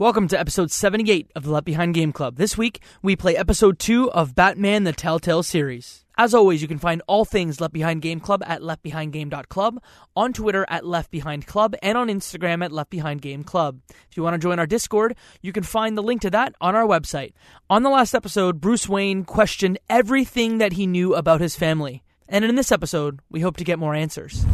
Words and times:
Welcome 0.00 0.28
to 0.28 0.40
episode 0.40 0.70
78 0.70 1.30
of 1.36 1.42
the 1.42 1.50
Left 1.50 1.66
Behind 1.66 1.92
Game 1.92 2.10
Club. 2.10 2.36
This 2.36 2.56
week, 2.56 2.80
we 3.02 3.16
play 3.16 3.36
episode 3.36 3.78
2 3.78 4.10
of 4.12 4.34
Batman 4.34 4.84
the 4.84 4.94
Telltale 4.94 5.42
series. 5.42 6.06
As 6.16 6.32
always, 6.32 6.62
you 6.62 6.68
can 6.68 6.78
find 6.78 7.02
all 7.06 7.26
things 7.26 7.60
Left 7.60 7.74
Behind 7.74 8.00
Game 8.00 8.18
Club 8.18 8.42
at 8.46 8.62
leftbehindgame.club, 8.62 9.82
on 10.16 10.32
Twitter 10.32 10.64
at 10.70 10.84
leftbehindclub, 10.84 11.74
and 11.82 11.98
on 11.98 12.08
Instagram 12.08 12.64
at 12.64 12.72
Left 12.72 12.88
Behind 12.88 13.20
Game 13.20 13.44
Club. 13.44 13.80
If 14.10 14.16
you 14.16 14.22
want 14.22 14.32
to 14.32 14.38
join 14.38 14.58
our 14.58 14.66
Discord, 14.66 15.16
you 15.42 15.52
can 15.52 15.64
find 15.64 15.98
the 15.98 16.02
link 16.02 16.22
to 16.22 16.30
that 16.30 16.54
on 16.62 16.74
our 16.74 16.86
website. 16.86 17.34
On 17.68 17.82
the 17.82 17.90
last 17.90 18.14
episode, 18.14 18.58
Bruce 18.58 18.88
Wayne 18.88 19.26
questioned 19.26 19.78
everything 19.90 20.56
that 20.56 20.72
he 20.72 20.86
knew 20.86 21.14
about 21.14 21.42
his 21.42 21.56
family. 21.56 22.02
And 22.26 22.42
in 22.42 22.54
this 22.54 22.72
episode, 22.72 23.20
we 23.28 23.40
hope 23.40 23.58
to 23.58 23.64
get 23.64 23.78
more 23.78 23.94
answers. 23.94 24.46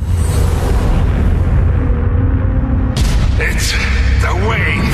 It's 3.38 3.70
the 3.70 4.34
Waynes. 4.48 4.85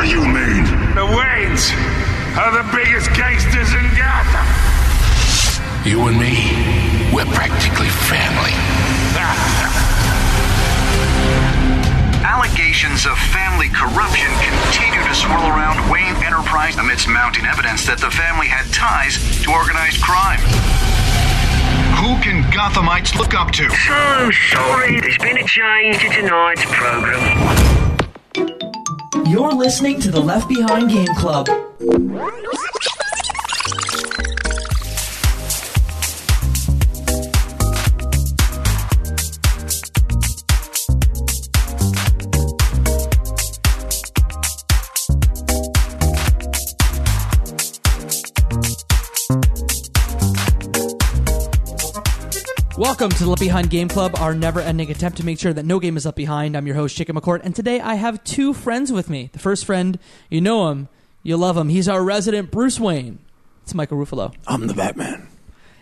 What 0.00 0.08
do 0.08 0.16
you 0.16 0.24
mean? 0.24 0.64
The 0.96 1.04
Waynes 1.12 1.76
are 2.32 2.48
the 2.56 2.64
biggest 2.72 3.12
gangsters 3.12 3.68
in 3.76 3.84
Gotham. 4.00 4.48
You 5.84 6.08
and 6.08 6.16
me, 6.16 6.40
we're 7.12 7.28
practically 7.36 7.92
family. 8.08 8.56
Allegations 12.24 13.04
of 13.04 13.12
family 13.28 13.68
corruption 13.68 14.32
continue 14.40 15.04
to 15.04 15.14
swirl 15.14 15.52
around 15.52 15.92
Wayne 15.92 16.16
Enterprise 16.24 16.78
amidst 16.78 17.06
mounting 17.06 17.44
evidence 17.44 17.84
that 17.84 18.00
the 18.00 18.10
family 18.10 18.46
had 18.46 18.64
ties 18.72 19.20
to 19.44 19.52
organized 19.52 20.00
crime. 20.00 20.40
Who 22.00 22.16
can 22.24 22.40
Gothamites 22.48 23.16
look 23.16 23.34
up 23.34 23.52
to? 23.52 23.68
So 23.68 24.30
sorry, 24.48 24.98
there's 24.98 25.18
been 25.18 25.36
a 25.36 25.44
change 25.44 26.00
to 26.00 26.08
tonight's 26.08 26.64
program. 26.64 27.79
You're 29.26 29.52
listening 29.52 30.00
to 30.02 30.10
the 30.10 30.20
Left 30.20 30.48
Behind 30.48 30.88
Game 30.88 31.14
Club. 31.16 31.48
Welcome 52.90 53.10
to 53.10 53.22
the 53.22 53.30
Left 53.30 53.40
Behind 53.40 53.70
Game 53.70 53.86
Club, 53.86 54.16
our 54.16 54.34
never-ending 54.34 54.90
attempt 54.90 55.18
to 55.18 55.24
make 55.24 55.38
sure 55.38 55.52
that 55.52 55.64
no 55.64 55.78
game 55.78 55.96
is 55.96 56.06
left 56.06 56.16
behind. 56.16 56.56
I'm 56.56 56.66
your 56.66 56.74
host, 56.74 56.96
Chicken 56.96 57.14
McCourt, 57.14 57.40
and 57.44 57.54
today 57.54 57.80
I 57.80 57.94
have 57.94 58.22
two 58.24 58.52
friends 58.52 58.90
with 58.90 59.08
me. 59.08 59.30
The 59.32 59.38
first 59.38 59.64
friend, 59.64 59.96
you 60.28 60.40
know 60.40 60.70
him, 60.70 60.88
you 61.22 61.36
love 61.36 61.56
him. 61.56 61.68
He's 61.68 61.88
our 61.88 62.02
resident 62.02 62.50
Bruce 62.50 62.80
Wayne. 62.80 63.20
It's 63.62 63.74
Michael 63.74 63.96
Ruffalo. 63.96 64.34
I'm 64.44 64.66
the 64.66 64.74
Batman. 64.74 65.28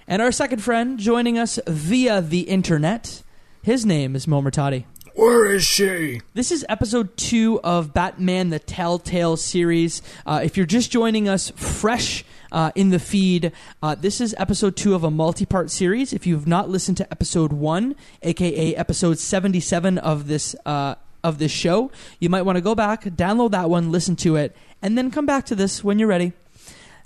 And 0.07 0.21
our 0.21 0.31
second 0.31 0.63
friend, 0.63 0.99
joining 0.99 1.39
us 1.39 1.59
via 1.67 2.21
the 2.21 2.41
internet, 2.41 3.23
his 3.63 3.87
name 3.87 4.15
is 4.15 4.29
Mo 4.29 4.43
Murtati. 4.43 4.85
Where 5.15 5.51
is 5.51 5.65
she? 5.65 6.21
This 6.35 6.53
is 6.53 6.65
episode 6.69 7.17
two 7.17 7.59
of 7.65 7.95
Batman 7.95 8.51
the 8.51 8.59
Telltale 8.59 9.39
series. 9.39 10.03
Uh, 10.27 10.43
if 10.45 10.59
you're 10.59 10.67
just 10.67 10.91
joining 10.91 11.27
us 11.27 11.51
fresh 11.57 12.23
uh, 12.53 12.73
in 12.75 12.91
the 12.91 12.99
feed, 12.99 13.53
uh, 13.83 13.95
this 13.95 14.21
is 14.21 14.35
episode 14.39 14.77
two 14.77 14.95
of 14.95 15.05
a 15.05 15.11
multi 15.11 15.47
part 15.47 15.71
series. 15.71 16.13
If 16.13 16.27
you've 16.27 16.47
not 16.47 16.69
listened 16.69 16.97
to 16.99 17.11
episode 17.11 17.53
one, 17.53 17.95
aka 18.23 18.75
episode 18.75 19.19
77 19.19 19.99
of 19.99 20.29
this, 20.29 20.55
uh, 20.67 20.97
of 21.23 21.39
this 21.39 21.53
show, 21.53 21.91
you 22.21 22.29
might 22.29 22.43
want 22.43 22.57
to 22.57 22.63
go 22.63 22.75
back, 22.75 23.05
download 23.05 23.51
that 23.53 23.69
one, 23.71 23.91
listen 23.91 24.17
to 24.17 24.37
it, 24.37 24.57
and 24.83 24.97
then 24.97 25.11
come 25.11 25.27
back 25.27 25.47
to 25.47 25.55
this 25.55 25.83
when 25.83 25.99
you're 25.99 26.09
ready. 26.09 26.33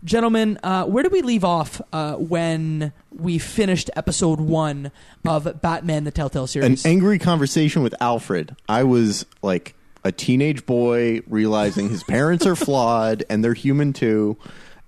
Gentlemen, 0.04 0.58
uh, 0.64 0.84
where 0.84 1.04
did 1.04 1.12
we 1.12 1.22
leave 1.22 1.44
off 1.44 1.80
uh, 1.92 2.14
when 2.14 2.92
we 3.10 3.38
finished 3.38 3.88
episode 3.94 4.40
one 4.40 4.90
of 5.24 5.60
Batman 5.62 6.02
the 6.02 6.10
Telltale 6.10 6.48
series? 6.48 6.84
An 6.84 6.90
angry 6.90 7.20
conversation 7.20 7.84
with 7.84 7.94
Alfred. 8.00 8.56
I 8.68 8.82
was 8.82 9.26
like 9.42 9.76
a 10.02 10.10
teenage 10.10 10.66
boy 10.66 11.20
realizing 11.28 11.88
his 11.88 12.02
parents 12.02 12.46
are 12.46 12.56
flawed 12.56 13.22
and 13.30 13.44
they're 13.44 13.54
human 13.54 13.92
too. 13.92 14.36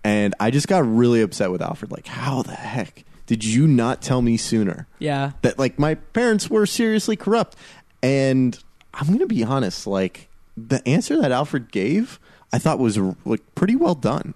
And 0.04 0.34
I 0.38 0.50
just 0.50 0.69
got 0.69 0.87
really 0.87 1.22
upset 1.22 1.50
with 1.50 1.62
Alfred. 1.62 1.91
Like, 1.91 2.06
how 2.06 2.42
the 2.42 2.54
heck 2.54 3.04
did 3.26 3.42
you 3.42 3.66
not 3.66 4.03
tell 4.03 4.20
me 4.20 4.37
sooner 4.37 4.87
yeah. 4.98 5.32
that 5.42 5.59
like 5.59 5.78
my 5.78 5.94
parents 5.94 6.50
were 6.50 6.66
seriously 6.66 7.16
corrupt? 7.16 7.56
And 8.03 8.59
I'm 8.92 9.06
going 9.06 9.20
to 9.20 9.26
be 9.26 9.42
honest, 9.42 9.87
like 9.87 10.28
the 10.56 10.87
answer 10.87 11.20
that 11.20 11.32
Alfred 11.32 11.72
gave, 11.72 12.20
I 12.53 12.59
thought 12.59 12.78
was 12.78 12.98
like 13.25 13.42
pretty 13.54 13.76
well 13.76 13.94
done. 13.94 14.34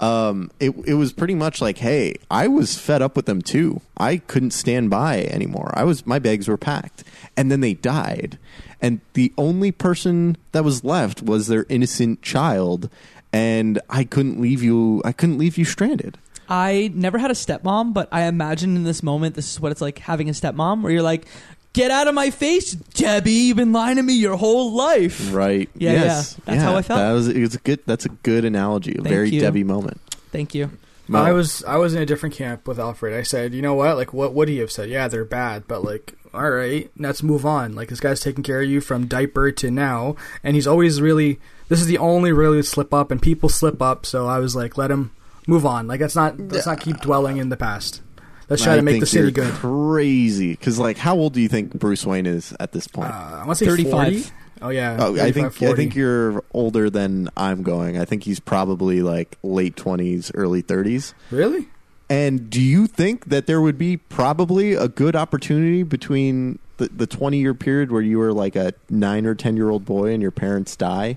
Um, 0.00 0.50
it 0.58 0.74
it 0.84 0.94
was 0.94 1.12
pretty 1.12 1.34
much 1.34 1.60
like, 1.60 1.78
hey, 1.78 2.16
I 2.28 2.48
was 2.48 2.76
fed 2.76 3.02
up 3.02 3.14
with 3.14 3.26
them 3.26 3.40
too. 3.40 3.80
I 3.96 4.16
couldn't 4.16 4.50
stand 4.50 4.90
by 4.90 5.20
anymore. 5.24 5.70
I 5.74 5.84
was 5.84 6.04
my 6.06 6.18
bags 6.18 6.48
were 6.48 6.56
packed, 6.56 7.04
and 7.36 7.52
then 7.52 7.60
they 7.60 7.74
died, 7.74 8.36
and 8.80 9.00
the 9.12 9.32
only 9.38 9.70
person 9.70 10.36
that 10.50 10.64
was 10.64 10.82
left 10.82 11.22
was 11.22 11.46
their 11.46 11.66
innocent 11.68 12.20
child, 12.20 12.90
and 13.32 13.80
I 13.88 14.04
couldn't 14.04 14.40
leave 14.40 14.62
you. 14.62 15.02
I 15.04 15.12
couldn't 15.12 15.38
leave 15.38 15.58
you 15.58 15.64
stranded. 15.64 16.18
I 16.48 16.90
never 16.94 17.18
had 17.18 17.30
a 17.30 17.34
stepmom, 17.34 17.94
but 17.94 18.08
I 18.12 18.24
imagine 18.24 18.76
in 18.76 18.84
this 18.84 19.02
moment, 19.02 19.34
this 19.34 19.52
is 19.52 19.60
what 19.60 19.72
it's 19.72 19.80
like 19.80 19.98
having 19.98 20.28
a 20.28 20.32
stepmom, 20.32 20.82
where 20.82 20.92
you're 20.92 21.02
like, 21.02 21.26
"Get 21.72 21.90
out 21.90 22.08
of 22.08 22.14
my 22.14 22.30
face, 22.30 22.72
Debbie! 22.72 23.30
You've 23.30 23.56
been 23.56 23.72
lying 23.72 23.96
to 23.96 24.02
me 24.02 24.14
your 24.14 24.36
whole 24.36 24.72
life." 24.74 25.32
Right? 25.32 25.70
Yeah, 25.74 25.92
yes. 25.92 26.36
yeah. 26.38 26.44
That's 26.44 26.62
how 26.62 26.76
I 26.76 26.82
felt. 26.82 26.98
That 26.98 27.12
was 27.12 27.28
it's 27.28 27.54
a 27.54 27.58
good. 27.58 27.80
That's 27.86 28.04
a 28.04 28.10
good 28.10 28.44
analogy. 28.44 28.92
A 28.92 28.94
Thank 28.96 29.08
very 29.08 29.30
you. 29.30 29.40
Debbie 29.40 29.64
moment. 29.64 30.00
Thank 30.30 30.54
you. 30.54 30.70
Mo. 31.08 31.20
I 31.20 31.32
was 31.32 31.64
I 31.64 31.76
was 31.76 31.94
in 31.94 32.02
a 32.02 32.06
different 32.06 32.34
camp 32.34 32.68
with 32.68 32.78
Alfred. 32.78 33.14
I 33.14 33.22
said, 33.22 33.54
you 33.54 33.62
know 33.62 33.74
what? 33.74 33.96
Like, 33.96 34.12
what 34.12 34.34
would 34.34 34.48
he 34.48 34.58
have 34.58 34.70
said? 34.70 34.88
Yeah, 34.88 35.08
they're 35.08 35.24
bad, 35.24 35.66
but 35.66 35.84
like, 35.84 36.14
all 36.32 36.50
right, 36.50 36.90
let's 36.96 37.22
move 37.22 37.44
on. 37.44 37.74
Like, 37.74 37.88
this 37.88 38.00
guy's 38.00 38.20
taking 38.20 38.44
care 38.44 38.62
of 38.62 38.68
you 38.68 38.80
from 38.80 39.06
diaper 39.06 39.50
to 39.52 39.70
now, 39.70 40.16
and 40.42 40.54
he's 40.54 40.66
always 40.66 41.00
really. 41.00 41.40
This 41.72 41.80
is 41.80 41.86
the 41.86 41.96
only 41.96 42.32
really 42.32 42.62
slip 42.62 42.92
up, 42.92 43.10
and 43.10 43.22
people 43.22 43.48
slip 43.48 43.80
up. 43.80 44.04
So 44.04 44.26
I 44.26 44.40
was 44.40 44.54
like, 44.54 44.76
let 44.76 44.90
him 44.90 45.10
move 45.46 45.64
on. 45.64 45.86
Like, 45.86 46.02
let's 46.02 46.14
not 46.14 46.38
let's 46.38 46.66
not 46.66 46.78
keep 46.80 47.00
dwelling 47.00 47.38
in 47.38 47.48
the 47.48 47.56
past. 47.56 48.02
Let's 48.50 48.62
try 48.62 48.74
I 48.74 48.76
to 48.76 48.82
make 48.82 48.92
think 48.92 49.04
the 49.04 49.06
city 49.06 49.22
you're 49.22 49.30
good. 49.30 49.54
Crazy, 49.54 50.50
because 50.50 50.78
like, 50.78 50.98
how 50.98 51.16
old 51.16 51.32
do 51.32 51.40
you 51.40 51.48
think 51.48 51.72
Bruce 51.72 52.04
Wayne 52.04 52.26
is 52.26 52.54
at 52.60 52.72
this 52.72 52.86
point? 52.86 53.08
Uh, 53.08 53.40
I 53.40 53.46
want 53.46 53.58
to 53.58 53.64
say 53.64 53.70
35. 53.70 53.90
40. 53.90 54.36
Oh 54.60 54.68
yeah. 54.68 54.98
Oh, 55.00 55.14
I 55.14 55.32
35, 55.32 55.54
think 55.54 55.70
I 55.70 55.74
think 55.74 55.94
you're 55.96 56.44
older 56.52 56.90
than 56.90 57.30
I'm 57.38 57.62
going. 57.62 57.98
I 57.98 58.04
think 58.04 58.24
he's 58.24 58.38
probably 58.38 59.00
like 59.00 59.38
late 59.42 59.74
twenties, 59.74 60.30
early 60.34 60.60
thirties. 60.60 61.14
really. 61.30 61.68
And 62.10 62.50
do 62.50 62.60
you 62.60 62.86
think 62.86 63.30
that 63.30 63.46
there 63.46 63.62
would 63.62 63.78
be 63.78 63.96
probably 63.96 64.74
a 64.74 64.88
good 64.88 65.16
opportunity 65.16 65.82
between 65.82 66.58
the, 66.76 66.88
the 66.88 67.06
20 67.06 67.38
year 67.38 67.54
period 67.54 67.90
where 67.90 68.02
you 68.02 68.18
were 68.18 68.32
like 68.32 68.56
a 68.56 68.74
nine 68.90 69.24
or 69.24 69.34
10 69.34 69.56
year 69.56 69.70
old 69.70 69.86
boy 69.86 70.12
and 70.12 70.20
your 70.20 70.30
parents 70.30 70.76
die, 70.76 71.16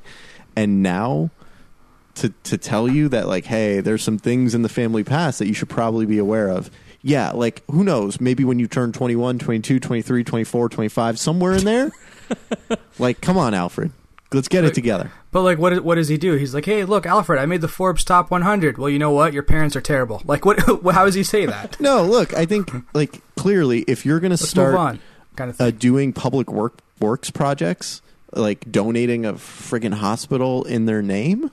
and 0.55 0.81
now 0.83 1.29
to, 2.15 2.29
to 2.43 2.57
tell 2.57 2.87
you 2.87 3.09
that, 3.09 3.27
like, 3.27 3.45
hey, 3.45 3.81
there's 3.81 4.03
some 4.03 4.17
things 4.17 4.55
in 4.55 4.61
the 4.61 4.69
family 4.69 5.03
past 5.03 5.39
that 5.39 5.47
you 5.47 5.53
should 5.53 5.69
probably 5.69 6.05
be 6.05 6.17
aware 6.17 6.49
of? 6.49 6.71
Yeah, 7.01 7.31
like, 7.31 7.63
who 7.69 7.83
knows? 7.83 8.19
Maybe 8.19 8.43
when 8.43 8.57
you 8.57 8.67
turn 8.67 8.91
21, 8.91 9.37
22, 9.39 9.79
23, 9.79 10.23
24, 10.23 10.69
25, 10.69 11.19
somewhere 11.19 11.53
in 11.53 11.65
there. 11.65 11.91
like, 12.99 13.21
come 13.21 13.37
on, 13.37 13.53
Alfred. 13.53 13.91
Let's 14.33 14.47
get 14.47 14.65
it 14.65 14.73
together. 14.73 15.11
But 15.31 15.43
like, 15.43 15.57
what 15.59 15.83
what 15.83 15.95
does 15.95 16.07
he 16.07 16.17
do? 16.17 16.33
He's 16.33 16.53
like, 16.53 16.65
hey, 16.65 16.83
look, 16.83 17.05
Alfred, 17.05 17.39
I 17.39 17.45
made 17.45 17.61
the 17.61 17.67
Forbes 17.67 18.03
top 18.03 18.31
100. 18.31 18.77
Well, 18.77 18.89
you 18.89 18.97
know 18.97 19.11
what? 19.11 19.33
Your 19.33 19.43
parents 19.43 19.75
are 19.75 19.81
terrible. 19.81 20.21
Like, 20.25 20.45
what? 20.45 20.59
How 20.93 21.05
does 21.05 21.13
he 21.13 21.23
say 21.23 21.45
that? 21.45 21.79
No, 21.85 22.03
look, 22.03 22.33
I 22.33 22.45
think, 22.45 22.71
like, 22.93 23.21
clearly, 23.35 23.81
if 23.87 24.05
you're 24.05 24.19
going 24.19 24.31
to 24.31 24.41
Let's 24.41 24.49
start. 24.49 24.75
on. 24.75 24.99
Kind 25.35 25.51
of 25.51 25.61
uh, 25.61 25.71
doing 25.71 26.11
public 26.13 26.51
work 26.51 26.79
works 26.99 27.29
projects, 27.29 28.01
like 28.35 28.69
donating 28.71 29.25
a 29.25 29.33
friggin' 29.33 29.93
hospital 29.93 30.63
in 30.63 30.85
their 30.85 31.01
name, 31.01 31.51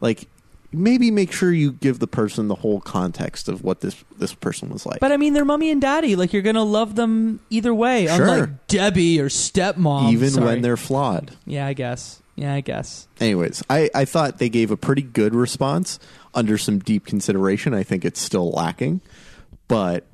like 0.00 0.28
maybe 0.72 1.10
make 1.10 1.30
sure 1.32 1.52
you 1.52 1.72
give 1.72 1.98
the 1.98 2.06
person 2.06 2.48
the 2.48 2.54
whole 2.54 2.80
context 2.80 3.48
of 3.48 3.62
what 3.62 3.80
this 3.80 4.02
this 4.18 4.34
person 4.34 4.70
was 4.70 4.86
like. 4.86 5.00
But 5.00 5.12
I 5.12 5.16
mean, 5.16 5.34
they're 5.34 5.44
mommy 5.44 5.70
and 5.70 5.80
daddy. 5.80 6.16
Like 6.16 6.32
you're 6.32 6.42
gonna 6.42 6.64
love 6.64 6.94
them 6.94 7.40
either 7.50 7.74
way. 7.74 8.06
Sure. 8.06 8.22
Unlike 8.22 8.66
Debbie 8.68 9.20
or 9.20 9.28
stepmom. 9.28 10.10
even 10.12 10.30
Sorry. 10.30 10.46
when 10.46 10.62
they're 10.62 10.76
flawed. 10.76 11.36
Yeah, 11.44 11.66
I 11.66 11.74
guess. 11.74 12.20
Yeah, 12.34 12.54
I 12.54 12.62
guess. 12.62 13.08
Anyways, 13.20 13.62
I, 13.68 13.90
I 13.94 14.06
thought 14.06 14.38
they 14.38 14.48
gave 14.48 14.70
a 14.70 14.76
pretty 14.76 15.02
good 15.02 15.34
response 15.34 15.98
under 16.34 16.56
some 16.56 16.78
deep 16.78 17.04
consideration. 17.04 17.74
I 17.74 17.82
think 17.82 18.06
it's 18.06 18.20
still 18.20 18.50
lacking, 18.50 19.02
but 19.68 20.06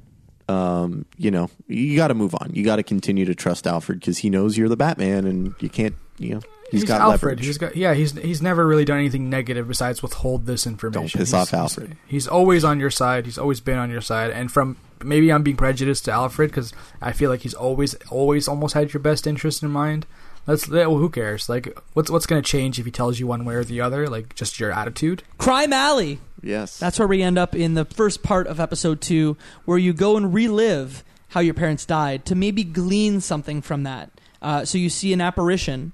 um, 0.48 1.04
you 1.16 1.30
know, 1.30 1.48
you 1.68 1.94
got 1.96 2.08
to 2.08 2.14
move 2.14 2.34
on. 2.34 2.50
You 2.54 2.64
got 2.64 2.76
to 2.76 2.82
continue 2.82 3.24
to 3.26 3.34
trust 3.36 3.66
Alfred 3.68 4.00
because 4.00 4.18
he 4.18 4.30
knows 4.30 4.56
you're 4.58 4.68
the 4.68 4.76
Batman, 4.76 5.26
and 5.26 5.54
you 5.60 5.68
can't, 5.68 5.94
you 6.18 6.34
know, 6.36 6.40
He's 6.70 6.84
got 6.84 7.00
Alfred. 7.00 7.38
leverage. 7.38 7.46
He's 7.46 7.56
got 7.58 7.76
yeah. 7.76 7.94
He's 7.94 8.12
he's 8.12 8.42
never 8.42 8.66
really 8.66 8.84
done 8.84 8.98
anything 8.98 9.30
negative 9.30 9.66
besides 9.68 10.02
withhold 10.02 10.44
this 10.44 10.66
information. 10.66 11.00
Don't 11.00 11.12
piss 11.12 11.30
He's- 11.30 11.34
off 11.34 11.54
Alfred. 11.54 11.96
He's, 12.06 12.28
always 12.28 12.62
on 12.62 12.78
your 12.78 12.90
side. 12.90 13.24
He's 13.24 13.38
always 13.38 13.60
been 13.60 13.78
on 13.78 13.90
your 13.90 14.02
side. 14.02 14.30
And 14.32 14.52
from 14.52 14.76
maybe 15.02 15.32
I'm 15.32 15.42
being 15.42 15.56
prejudiced 15.56 16.04
to 16.06 16.12
Alfred 16.12 16.50
because 16.50 16.74
I 17.00 17.12
feel 17.12 17.30
like 17.30 17.40
he's 17.40 17.54
always 17.54 17.94
always 18.10 18.48
almost 18.48 18.74
had 18.74 18.92
your 18.92 19.00
best 19.00 19.26
interest 19.26 19.62
in 19.62 19.70
mind. 19.70 20.04
Let's 20.46 20.68
well, 20.68 20.96
who 20.96 21.08
cares? 21.08 21.48
Like 21.48 21.78
what's 21.94 22.10
what's 22.10 22.26
going 22.26 22.42
to 22.42 22.46
change 22.46 22.78
if 22.78 22.84
he 22.84 22.90
tells 22.90 23.18
you 23.18 23.26
one 23.26 23.46
way 23.46 23.54
or 23.54 23.64
the 23.64 23.80
other? 23.80 24.06
Like 24.06 24.34
just 24.34 24.60
your 24.60 24.70
attitude. 24.70 25.22
Crime 25.38 25.72
Alley. 25.72 26.20
Yes. 26.42 26.78
That's 26.78 26.98
where 26.98 27.08
we 27.08 27.22
end 27.22 27.38
up 27.38 27.54
in 27.54 27.74
the 27.74 27.86
first 27.86 28.22
part 28.22 28.46
of 28.46 28.60
episode 28.60 29.00
two, 29.00 29.38
where 29.64 29.78
you 29.78 29.92
go 29.94 30.16
and 30.18 30.34
relive 30.34 31.02
how 31.28 31.40
your 31.40 31.54
parents 31.54 31.86
died 31.86 32.26
to 32.26 32.34
maybe 32.34 32.62
glean 32.64 33.20
something 33.22 33.60
from 33.62 33.84
that. 33.84 34.10
Uh, 34.40 34.64
so 34.64 34.76
you 34.78 34.88
see 34.90 35.12
an 35.14 35.20
apparition. 35.20 35.92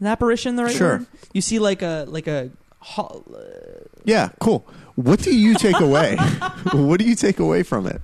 An 0.00 0.06
apparition, 0.06 0.56
the 0.56 0.64
right 0.64 0.74
Sure. 0.74 0.98
word? 0.98 1.06
You 1.32 1.40
see 1.40 1.58
like 1.58 1.82
a 1.82 2.04
like 2.08 2.26
a. 2.26 2.50
ho- 2.80 3.24
Yeah, 4.04 4.30
cool. 4.40 4.66
What 4.96 5.20
do 5.22 5.34
you 5.34 5.54
take 5.54 5.80
away? 5.80 6.16
what 6.72 6.98
do 7.00 7.04
you 7.06 7.14
take 7.16 7.38
away 7.38 7.62
from 7.62 7.86
it? 7.86 8.00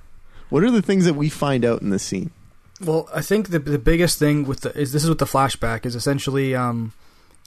What 0.48 0.62
are 0.64 0.70
the 0.70 0.82
things 0.82 1.04
that 1.04 1.14
we 1.14 1.28
find 1.28 1.64
out 1.64 1.80
in 1.82 1.90
this 1.90 2.02
scene? 2.02 2.30
Well, 2.84 3.08
I 3.14 3.20
think 3.20 3.50
the 3.50 3.58
the 3.58 3.78
biggest 3.78 4.18
thing 4.18 4.44
with 4.46 4.60
the 4.60 4.76
is 4.78 4.92
this 4.92 5.02
is 5.04 5.08
with 5.08 5.18
the 5.18 5.26
flashback 5.26 5.84
is 5.84 5.94
essentially 5.94 6.54
um 6.54 6.92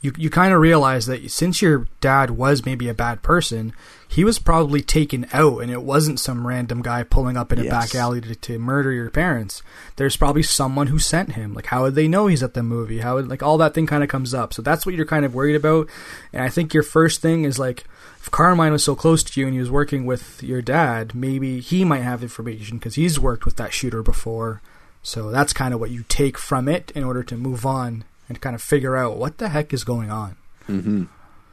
you 0.04 0.12
you 0.18 0.30
kind 0.30 0.54
of 0.54 0.60
realize 0.60 1.06
that 1.08 1.32
since 1.32 1.62
your 1.62 1.88
dad 2.02 2.30
was 2.32 2.66
maybe 2.66 2.90
a 2.90 2.94
bad 2.94 3.24
person, 3.24 3.74
he 4.08 4.24
was 4.24 4.38
probably 4.38 4.82
taken 4.82 5.26
out 5.34 5.60
and 5.60 5.72
it 5.72 5.82
wasn't 5.82 6.20
some 6.20 6.46
random 6.46 6.82
guy 6.84 7.02
pulling 7.04 7.38
up 7.38 7.52
in 7.52 7.58
a 7.60 7.64
Yes. 7.64 7.72
back 7.72 7.96
alley 7.96 8.20
to, 8.22 8.36
to 8.36 8.60
murder 8.60 8.92
your 8.92 9.10
parents. 9.10 9.64
There's 9.96 10.18
probably 10.18 10.44
someone 10.44 10.88
who 10.88 11.00
sent 11.00 11.32
him. 11.32 11.54
Like 11.54 11.68
how 11.68 11.84
would 11.84 11.96
they 11.96 12.08
know 12.10 12.28
he's 12.28 12.44
at 12.44 12.54
the 12.54 12.62
movie? 12.62 13.00
How 13.00 13.16
would 13.16 13.30
like 13.30 13.42
all 13.42 13.58
that 13.60 13.74
thing 13.74 13.88
kind 13.88 14.04
of 14.04 14.10
comes 14.10 14.34
up. 14.34 14.54
So 14.54 14.62
that's 14.62 14.86
what 14.86 14.94
you're 14.94 15.06
kind 15.06 15.26
of 15.26 15.34
worried 15.34 15.56
about. 15.56 15.88
And 16.34 16.44
I 16.44 16.50
think 16.50 16.74
your 16.74 16.84
first 16.84 17.22
thing 17.22 17.46
is 17.46 17.58
like 17.58 17.86
if 18.20 18.30
Carmine 18.30 18.74
was 18.74 18.84
so 18.84 18.96
close 18.96 19.24
to 19.24 19.40
you 19.40 19.48
and 19.48 19.54
he 19.54 19.60
was 19.62 19.72
working 19.72 20.06
with 20.06 20.44
your 20.44 20.62
dad, 20.62 21.16
maybe 21.16 21.62
he 21.62 21.86
might 21.86 22.04
have 22.04 22.22
information 22.22 22.78
because 22.78 22.96
he's 22.96 23.20
worked 23.20 23.46
with 23.46 23.56
that 23.56 23.74
shooter 23.74 24.04
before. 24.04 24.62
So 25.02 25.32
that's 25.32 25.54
kind 25.54 25.74
of 25.74 25.80
what 25.80 25.92
you 25.92 26.04
take 26.10 26.38
from 26.38 26.68
it 26.68 26.92
in 26.94 27.04
order 27.06 27.24
to 27.24 27.38
move 27.38 27.66
on 27.66 28.04
and 28.30 28.40
kind 28.42 28.56
of 28.56 28.62
figure 28.62 28.96
out 28.96 29.18
what 29.18 29.38
the 29.38 29.50
heck 29.50 29.74
is 29.74 29.84
going 29.84 30.10
on. 30.12 30.36
hmm 30.68 31.04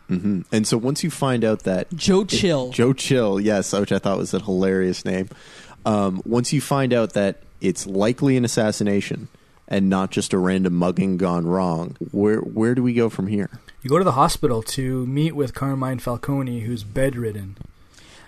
And 0.08 0.66
so 0.66 0.76
once 0.76 1.04
you 1.04 1.10
find 1.10 1.44
out 1.44 1.60
that 1.64 1.92
Joe 1.94 2.24
Chill. 2.24 2.70
Joe 2.70 2.92
Chill, 2.92 3.38
yes, 3.40 3.72
which 3.72 3.92
I 3.92 3.98
thought 3.98 4.18
was 4.18 4.34
a 4.34 4.40
hilarious 4.40 5.04
name. 5.04 5.28
Um, 5.86 6.20
once 6.24 6.52
you 6.52 6.60
find 6.60 6.92
out 6.92 7.12
that 7.14 7.42
it's 7.60 7.86
likely 7.86 8.36
an 8.36 8.44
assassination 8.44 9.28
and 9.68 9.88
not 9.88 10.10
just 10.10 10.32
a 10.32 10.38
random 10.38 10.74
mugging 10.74 11.16
gone 11.16 11.46
wrong, 11.46 11.96
where 12.10 12.38
where 12.40 12.74
do 12.74 12.82
we 12.82 12.92
go 12.92 13.08
from 13.08 13.28
here? 13.28 13.50
You 13.82 13.88
go 13.88 13.98
to 13.98 14.04
the 14.04 14.12
hospital 14.12 14.62
to 14.64 15.06
meet 15.06 15.34
with 15.34 15.54
Carmine 15.54 16.00
Falcone, 16.00 16.60
who's 16.60 16.82
bedridden. 16.84 17.56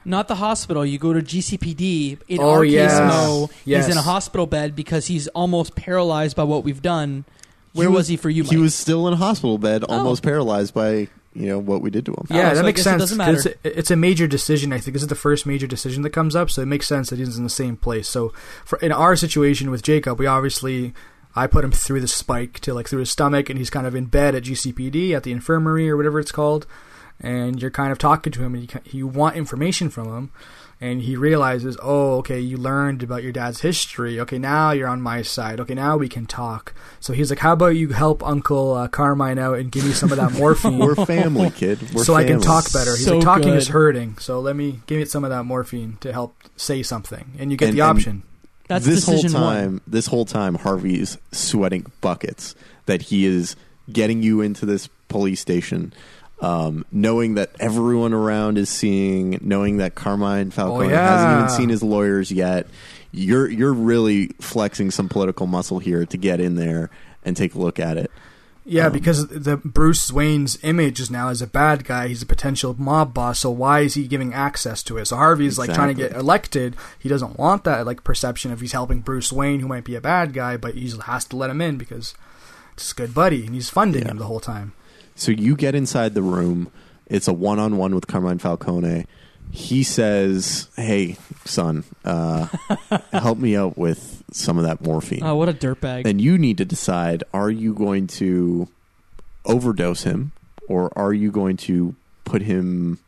Not 0.04 0.26
the 0.28 0.36
hospital. 0.36 0.84
You 0.86 0.98
go 0.98 1.12
to 1.12 1.20
GCPD. 1.20 2.18
In 2.28 2.40
Oh, 2.40 2.50
our 2.50 2.64
yes. 2.64 2.92
case, 2.92 3.00
Mo, 3.00 3.50
Yes. 3.64 3.86
he's 3.86 3.94
in 3.94 3.98
a 3.98 4.02
hospital 4.02 4.46
bed 4.46 4.74
because 4.74 5.06
he's 5.08 5.28
almost 5.28 5.74
paralyzed 5.76 6.36
by 6.36 6.42
what 6.44 6.64
we've 6.64 6.82
done. 6.82 7.24
Where 7.72 7.88
He 7.88 7.94
was, 7.94 8.08
he 8.08 8.16
for 8.16 8.30
you? 8.30 8.44
He 8.44 8.56
was 8.56 8.74
still 8.74 9.06
in 9.08 9.14
a 9.14 9.16
hospital 9.16 9.58
bed, 9.58 9.84
Oh. 9.88 9.98
almost 9.98 10.22
paralyzed 10.22 10.74
by 10.74 11.08
you 11.34 11.46
know 11.46 11.58
what 11.58 11.80
we 11.80 11.88
did 11.90 12.04
to 12.04 12.12
him. 12.12 12.26
Yeah, 12.28 12.50
so 12.50 12.56
that 12.56 12.62
I 12.64 12.66
makes 12.66 12.76
guess 12.84 12.86
it 12.86 12.90
sense. 12.90 13.02
doesn't 13.02 13.18
'cause 13.18 13.44
matter. 13.46 13.56
It's, 13.64 13.76
it's 13.78 13.90
a 13.90 13.96
major 13.96 14.26
decision. 14.26 14.70
I 14.72 14.78
think 14.78 14.92
this 14.92 15.02
is 15.02 15.08
the 15.08 15.14
first 15.14 15.46
major 15.46 15.66
decision 15.66 16.02
that 16.02 16.10
comes 16.10 16.36
up, 16.36 16.50
so 16.50 16.60
it 16.60 16.66
makes 16.66 16.86
sense 16.86 17.08
that 17.08 17.18
he's 17.18 17.38
in 17.38 17.44
the 17.44 17.48
same 17.50 17.76
place. 17.78 18.06
So, 18.08 18.34
for, 18.66 18.78
in 18.80 18.92
our 18.92 19.16
situation 19.16 19.70
with 19.70 19.82
Jacob, 19.82 20.18
we 20.18 20.26
obviously 20.26 20.92
I 21.34 21.46
put 21.46 21.64
him 21.64 21.72
through 21.72 22.02
the 22.02 22.08
spike 22.08 22.60
to 22.60 22.74
like 22.74 22.86
through 22.88 22.98
his 23.00 23.10
stomach, 23.10 23.48
and 23.48 23.58
he's 23.58 23.70
kind 23.70 23.86
of 23.86 23.94
in 23.94 24.04
bed 24.04 24.34
at 24.34 24.42
GCPD 24.42 25.12
at 25.16 25.22
the 25.22 25.32
infirmary 25.32 25.88
or 25.88 25.96
whatever 25.96 26.20
it's 26.20 26.32
called, 26.32 26.66
and 27.22 27.60
you're 27.62 27.70
kind 27.70 27.92
of 27.92 27.98
talking 27.98 28.32
to 28.32 28.42
him, 28.42 28.54
and 28.54 28.62
you, 28.72 28.80
you 28.90 29.06
want 29.06 29.36
information 29.36 29.88
from 29.90 30.08
him. 30.08 30.32
And 30.80 31.02
he 31.02 31.14
realizes, 31.14 31.76
oh, 31.80 32.16
okay, 32.18 32.40
you 32.40 32.56
learned 32.56 33.04
about 33.04 33.22
your 33.22 33.30
dad's 33.30 33.60
history. 33.60 34.18
Okay, 34.18 34.36
now 34.36 34.72
you're 34.72 34.88
on 34.88 35.00
my 35.00 35.22
side. 35.22 35.60
Okay, 35.60 35.74
now 35.74 35.96
we 35.96 36.08
can 36.08 36.26
talk. 36.26 36.74
So 36.98 37.12
he's 37.12 37.30
like, 37.30 37.38
how 37.38 37.52
about 37.52 37.76
you 37.76 37.90
help 37.90 38.20
Uncle 38.26 38.72
uh, 38.72 38.88
Carmine 38.88 39.38
out 39.38 39.60
and 39.60 39.70
give 39.70 39.84
me 39.84 39.92
some 39.92 40.10
of 40.10 40.18
that 40.18 40.32
morphine? 40.38 40.78
We're 40.80 40.96
family, 40.96 41.50
kid. 41.50 41.78
We're 41.94 42.02
so 42.02 42.14
I 42.16 42.24
can 42.24 42.40
talk 42.40 42.72
better. 42.72 42.96
He's 42.96 43.04
So 43.04 43.14
like 43.18 43.24
talking 43.24 43.50
is 43.54 43.68
hurting, 43.68 44.18
so 44.18 44.40
let 44.40 44.56
me 44.56 44.80
give 44.86 44.98
me 44.98 45.04
some 45.04 45.22
of 45.22 45.30
that 45.30 45.44
morphine 45.44 45.98
to 46.00 46.12
help 46.12 46.34
say 46.56 46.82
something, 46.82 47.30
and 47.38 47.52
you 47.52 47.56
get 47.56 47.68
And- 47.68 47.78
the 47.78 47.82
option. 47.82 48.24
That's 48.66 48.84
this 48.86 49.04
whole 49.06 49.22
time, 49.22 49.72
one. 49.72 49.80
this 49.86 50.06
whole 50.06 50.24
time, 50.24 50.54
harvey's 50.54 51.16
sweating 51.30 51.86
buckets 52.00 52.54
that 52.86 53.02
he 53.02 53.26
is 53.26 53.54
getting 53.92 54.22
you 54.22 54.40
into 54.40 54.64
this 54.66 54.88
police 55.08 55.40
station, 55.40 55.92
um, 56.42 56.84
knowing 56.92 57.34
that 57.36 57.52
everyone 57.60 58.12
around 58.12 58.58
is 58.58 58.68
seeing, 58.68 59.38
knowing 59.40 59.78
that 59.78 59.94
Carmine 59.94 60.50
Falcone 60.50 60.88
Oh, 60.88 60.90
yeah. 60.90 61.08
hasn't 61.16 61.38
even 61.38 61.48
seen 61.56 61.68
his 61.70 61.82
lawyers 61.82 62.30
yet. 62.30 62.66
You're 63.12 63.48
you're 63.48 63.72
really 63.72 64.28
flexing 64.40 64.90
some 64.90 65.08
political 65.08 65.46
muscle 65.46 65.78
here 65.78 66.04
to 66.04 66.16
get 66.16 66.40
in 66.40 66.56
there 66.56 66.90
and 67.24 67.36
take 67.36 67.54
a 67.54 67.58
look 67.58 67.78
at 67.78 67.96
it. 67.96 68.10
Yeah, 68.64 68.86
Um, 68.86 68.92
because 68.92 69.26
the 69.26 69.56
Bruce 69.56 70.12
Wayne's 70.12 70.56
image 70.62 71.00
is 71.00 71.10
now 71.10 71.28
as 71.28 71.42
a 71.42 71.46
bad 71.48 71.84
guy. 71.84 72.06
He's 72.08 72.22
a 72.22 72.26
potential 72.26 72.76
mob 72.78 73.12
boss. 73.12 73.40
So 73.40 73.50
why 73.50 73.80
is 73.80 73.94
he 73.94 74.06
giving 74.06 74.32
access 74.32 74.82
to 74.84 74.98
it? 74.98 75.06
So 75.06 75.16
Harvey's 75.16 75.58
like 75.58 75.72
trying 75.74 75.88
to 75.94 76.00
get 76.00 76.12
elected. 76.12 76.76
He 76.98 77.08
doesn't 77.08 77.38
want 77.38 77.64
that 77.64 77.84
like 77.86 78.04
perception 78.04 78.52
of 78.52 78.60
he's 78.60 78.72
helping 78.72 79.00
Bruce 79.00 79.32
Wayne, 79.32 79.58
who 79.60 79.66
might 79.68 79.84
be 79.84 79.94
a 79.96 80.00
bad 80.00 80.32
guy, 80.32 80.56
but 80.56 80.74
he 80.74 80.92
has 81.06 81.24
to 81.26 81.36
let 81.36 81.50
him 81.50 81.60
in 81.60 81.76
because 81.76 82.14
it's 82.74 82.84
his 82.84 82.92
good 82.92 83.12
buddy, 83.14 83.44
and 83.46 83.54
he's 83.54 83.68
funding 83.68 84.02
Yeah. 84.04 84.12
him 84.12 84.18
the 84.18 84.26
whole 84.26 84.40
time. 84.40 84.72
So 85.14 85.32
you 85.32 85.56
get 85.56 85.74
inside 85.74 86.14
the 86.14 86.22
room. 86.22 86.70
It's 87.06 87.28
a 87.28 87.32
one 87.32 87.58
on 87.58 87.76
one 87.76 87.94
with 87.94 88.06
Carmine 88.06 88.38
Falcone. 88.38 89.06
He 89.50 89.82
says, 89.82 90.68
"Hey, 90.76 91.16
son, 91.44 91.84
uh, 92.04 92.46
help 93.12 93.38
me 93.38 93.54
out 93.54 93.76
with 93.76 94.22
some 94.32 94.56
of 94.56 94.64
that 94.64 94.80
morphine." 94.80 95.22
Oh, 95.22 95.34
what 95.36 95.48
a 95.48 95.52
dirtbag. 95.52 96.04
then 96.04 96.18
you 96.18 96.38
need 96.38 96.56
to 96.58 96.64
decide: 96.64 97.22
Are 97.34 97.50
you 97.50 97.74
going 97.74 98.06
to 98.08 98.68
overdose 99.44 100.04
him, 100.04 100.32
or 100.68 100.90
are 100.98 101.12
you 101.12 101.30
going 101.30 101.56
to 101.58 101.94
put 102.24 102.42
him 102.42 102.98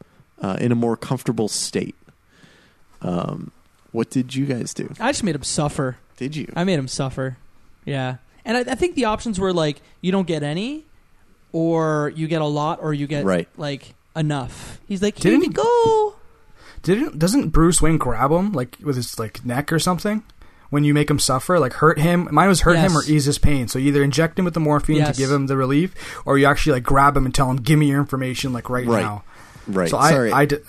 uh, 0.43 0.59
in 0.61 0.71
a 0.71 0.75
more 0.75 0.97
comfortable 0.97 1.49
state? 1.49 1.95
Um, 3.01 3.51
what 3.93 4.11
did 4.11 4.35
you 4.35 4.45
guys 4.45 4.75
do? 4.75 4.93
I 5.01 5.13
just 5.13 5.23
made 5.25 5.35
him 5.35 5.43
suffer. 5.45 5.97
Did 6.17 6.37
you? 6.37 6.53
I 6.55 6.65
made 6.65 6.79
him 6.79 6.89
suffer. 6.89 7.39
Yeah. 7.85 8.17
And 8.45 8.57
I, 8.57 8.73
I 8.73 8.75
think 8.75 8.97
the 8.97 9.07
options 9.07 9.39
were 9.39 9.53
like 9.53 9.81
you 10.01 10.13
don't 10.13 10.27
get 10.27 10.43
any, 10.43 10.85
or 11.55 12.13
you 12.17 12.27
get 12.27 12.43
a 12.43 12.47
lot, 12.47 12.81
or 12.83 12.93
you 12.93 13.07
get 13.07 13.25
Right. 13.25 13.49
like 13.57 13.95
enough. 14.17 14.81
He's 14.89 15.01
like, 15.03 15.17
here 15.17 15.31
Didn't 15.31 15.45
you 15.45 15.51
he- 15.51 15.55
go. 15.55 16.15
Didn't 16.83 17.19
doesn't 17.19 17.51
Bruce 17.51 17.81
Wayne 17.81 17.97
grab 17.97 18.31
him 18.33 18.53
like 18.53 18.77
with 18.83 18.97
his 18.97 19.19
like 19.19 19.45
neck 19.47 19.73
or 19.73 19.79
something? 19.79 20.23
When 20.71 20.83
you 20.83 20.93
make 20.93 21.09
him 21.09 21.21
suffer, 21.21 21.61
like 21.61 21.75
hurt 21.75 22.01
him. 22.01 22.29
Mine 22.33 22.49
was 22.49 22.63
hurt 22.63 22.77
him 22.77 22.97
or 22.97 23.03
Yes. 23.03 23.11
ease 23.11 23.25
his 23.27 23.39
pain. 23.39 23.69
So 23.69 23.79
you 23.79 23.89
either 23.89 24.03
inject 24.03 24.37
him 24.39 24.45
with 24.45 24.55
the 24.55 24.61
morphine 24.61 24.97
Yes. 24.97 25.15
to 25.17 25.23
give 25.23 25.31
him 25.31 25.47
the 25.47 25.57
relief, 25.57 25.95
or 26.27 26.37
you 26.37 26.47
actually 26.47 26.73
like 26.73 26.83
grab 26.83 27.17
him 27.17 27.25
and 27.25 27.33
tell 27.35 27.49
him, 27.49 27.57
"Give 27.59 27.79
me 27.79 27.87
your 27.87 28.01
information 28.01 28.53
like 28.53 28.69
right, 28.69 28.85
Right. 28.87 29.03
now." 29.03 29.23
right. 29.69 29.89
So 29.89 29.97
I, 29.97 30.11
Sorry. 30.11 30.33
I 30.33 30.45
did. 30.47 30.63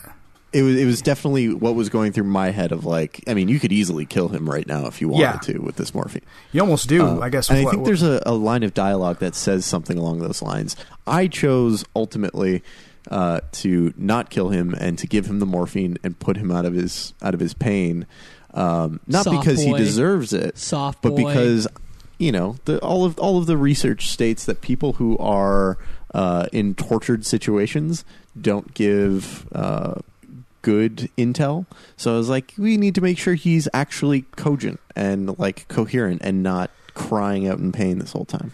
It 0.55 0.61
was 0.63 0.75
it 0.77 0.85
was 0.85 1.01
definitely 1.01 1.53
what 1.53 1.75
was 1.75 1.89
going 1.89 2.11
through 2.13 2.23
my 2.23 2.49
head 2.51 2.71
of 2.71 2.85
like 2.85 3.21
I 3.27 3.33
mean 3.33 3.49
you 3.49 3.59
could 3.59 3.71
easily 3.71 4.05
kill 4.05 4.29
him 4.29 4.49
right 4.49 4.65
now 4.67 4.85
if 4.87 5.01
you 5.01 5.09
wanted 5.09 5.21
Yeah. 5.23 5.37
to 5.53 5.59
with 5.59 5.75
this 5.75 5.93
morphine. 5.93 6.21
You 6.53 6.61
almost 6.61 6.87
do, 6.87 7.05
Uh, 7.05 7.19
I 7.19 7.29
guess. 7.29 7.49
And 7.49 7.59
I 7.59 7.63
what- 7.63 7.73
think 7.73 7.85
there's 7.85 8.03
a, 8.03 8.21
a 8.25 8.33
line 8.33 8.63
of 8.63 8.73
dialogue 8.73 9.19
that 9.19 9.35
says 9.35 9.65
something 9.65 9.97
along 9.97 10.19
those 10.19 10.41
lines. 10.41 10.75
I 11.05 11.27
chose 11.27 11.83
ultimately 11.95 12.63
uh, 13.11 13.41
to 13.51 13.93
not 13.97 14.29
kill 14.31 14.49
him 14.49 14.73
and 14.79 14.97
to 14.97 15.05
give 15.07 15.27
him 15.27 15.39
the 15.39 15.45
morphine 15.45 15.97
and 16.03 16.17
put 16.17 16.37
him 16.37 16.51
out 16.51 16.65
of 16.65 16.73
his 16.73 17.13
out 17.21 17.33
of 17.33 17.39
his 17.39 17.53
pain. 17.53 18.05
Um, 18.53 19.01
not 19.05 19.25
Soft 19.25 19.41
because 19.41 19.61
he 19.61 19.73
deserves 19.73 20.31
it, 20.33 20.57
Soft 20.57 21.01
but 21.01 21.09
boy. 21.09 21.17
because 21.27 21.67
you 22.17 22.31
know 22.31 22.55
the, 22.65 22.79
all 22.79 23.03
of 23.03 23.19
all 23.19 23.37
of 23.37 23.45
the 23.45 23.57
research 23.57 24.07
states 24.07 24.45
that 24.45 24.61
people 24.61 24.93
who 24.93 25.17
are 25.17 25.77
uh, 26.13 26.47
in 26.53 26.73
tortured 26.75 27.25
situations 27.25 28.05
don't 28.39 28.73
give 28.73 29.45
uh, 29.53 29.95
good 30.65 31.11
intel. 31.15 31.67
So 31.95 32.15
I 32.15 32.17
was 32.17 32.27
like, 32.27 32.55
we 32.57 32.75
need 32.75 32.95
to 32.95 33.01
make 33.01 33.19
sure 33.19 33.35
he's 33.35 33.67
actually 33.71 34.23
cogent 34.35 34.79
and 34.95 35.37
like 35.37 35.67
coherent 35.67 36.23
and 36.23 36.41
not 36.41 36.71
crying 36.95 37.47
out 37.47 37.59
in 37.59 37.71
pain 37.71 37.99
this 37.99 38.13
whole 38.13 38.25
time. 38.25 38.51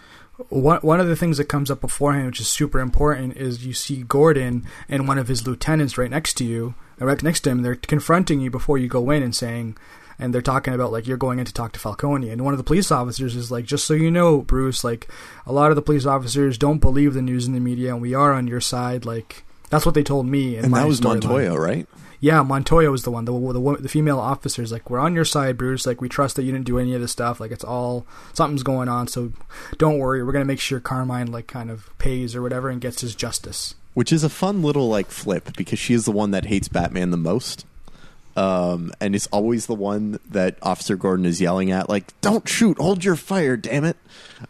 one 0.50 0.82
one 0.82 1.00
of 1.00 1.08
the 1.08 1.16
things 1.16 1.38
that 1.38 1.46
comes 1.46 1.72
up 1.72 1.80
beforehand, 1.80 2.26
which 2.26 2.42
is 2.42 2.50
super 2.50 2.80
important, 2.82 3.38
is 3.38 3.66
you 3.66 3.74
see 3.74 4.04
Gordon 4.04 4.66
and 4.90 5.08
one 5.08 5.18
of 5.18 5.30
his 5.30 5.48
lieutenants 5.48 5.98
right 5.98 6.12
next 6.12 6.34
to 6.34 6.44
you, 6.44 6.76
uh, 7.00 7.06
right 7.06 7.24
next 7.24 7.42
to 7.42 7.50
him. 7.50 7.62
They're 7.62 7.76
confronting 7.76 8.42
you 8.42 8.52
before 8.52 8.78
you 8.78 8.90
go 8.90 9.10
in 9.10 9.24
and 9.24 9.34
saying, 9.34 9.78
and 10.20 10.34
they're 10.34 10.42
talking 10.42 10.74
about 10.74 10.92
like 10.92 11.08
you're 11.08 11.16
going 11.16 11.40
in 11.40 11.46
to 11.46 11.54
talk 11.54 11.72
to 11.74 11.80
Falcone, 11.80 12.30
and 12.30 12.44
one 12.44 12.54
of 12.54 12.58
the 12.58 12.70
police 12.72 12.92
officers 12.92 13.38
is 13.38 13.52
like, 13.52 13.64
just 13.64 13.86
so 13.86 13.94
you 13.94 14.12
know, 14.12 14.42
Bruce, 14.42 14.84
like 14.84 15.08
a 15.46 15.54
lot 15.54 15.72
of 15.72 15.78
the 15.78 15.82
police 15.82 16.06
officers 16.06 16.58
don't 16.58 16.80
believe 16.80 17.14
the 17.14 17.22
news 17.22 17.48
in 17.48 17.54
the 17.54 17.62
media, 17.62 17.94
and 17.94 18.02
we 18.02 18.14
are 18.14 18.34
on 18.34 18.48
your 18.48 18.60
side, 18.60 19.06
like. 19.06 19.46
That's 19.72 19.86
what 19.86 19.96
they 19.96 20.04
told 20.04 20.28
me. 20.28 20.58
In 20.58 20.66
and 20.66 20.72
my 20.72 20.82
that 20.82 20.88
was. 20.88 21.02
Montoya, 21.02 21.60
right? 21.60 21.88
Yeah, 22.20 22.44
Montoya 22.44 22.92
was 22.92 23.02
the 23.02 23.10
one. 23.10 23.26
The, 23.26 23.32
the 23.32 23.78
the 23.82 23.90
female 23.90 24.20
officer's 24.20 24.72
like, 24.72 24.90
"We're 24.92 25.00
on 25.00 25.16
your 25.16 25.26
side, 25.26 25.58
Bruce. 25.58 25.88
Like, 25.88 26.02
we 26.02 26.08
trust 26.08 26.36
that 26.36 26.44
you 26.44 26.52
didn't 26.52 26.68
do 26.68 26.78
any 26.78 26.94
of 26.94 27.02
this 27.02 27.12
stuff. 27.12 27.40
Like, 27.40 27.50
it's 27.50 27.64
all 27.64 28.06
something's 28.34 28.62
going 28.62 28.90
on. 28.90 29.08
So, 29.08 29.34
don't 29.80 29.98
worry. 29.98 30.24
We're 30.24 30.34
gonna 30.34 30.46
make 30.46 30.60
sure 30.60 30.80
Carmine 30.80 31.32
like 31.32 31.48
kind 31.48 31.72
of 31.72 31.90
pays 31.98 32.36
or 32.36 32.44
whatever 32.44 32.70
and 32.70 32.80
gets 32.80 33.02
his 33.02 33.16
justice." 33.16 33.74
Which 33.96 34.14
is 34.14 34.24
a 34.24 34.30
fun 34.30 34.62
little 34.62 34.88
like 34.88 35.10
flip 35.10 35.58
because 35.58 35.80
she 35.80 35.94
is 35.94 36.06
the 36.06 36.12
one 36.12 36.32
that 36.32 36.46
hates 36.46 36.68
Batman 36.68 37.10
the 37.10 37.18
most. 37.18 37.66
Um, 38.38 38.94
and 39.02 39.16
it's 39.16 39.28
always 39.28 39.66
the 39.66 39.76
one 39.76 40.20
that 40.30 40.58
Officer 40.62 40.96
Gordon 40.96 41.26
is 41.26 41.42
yelling 41.42 41.72
at, 41.72 41.90
like, 41.90 42.14
"Don't 42.22 42.48
shoot! 42.48 42.78
Hold 42.78 43.04
your 43.04 43.16
fire! 43.16 43.58
Damn 43.58 43.84
it!" 43.84 43.98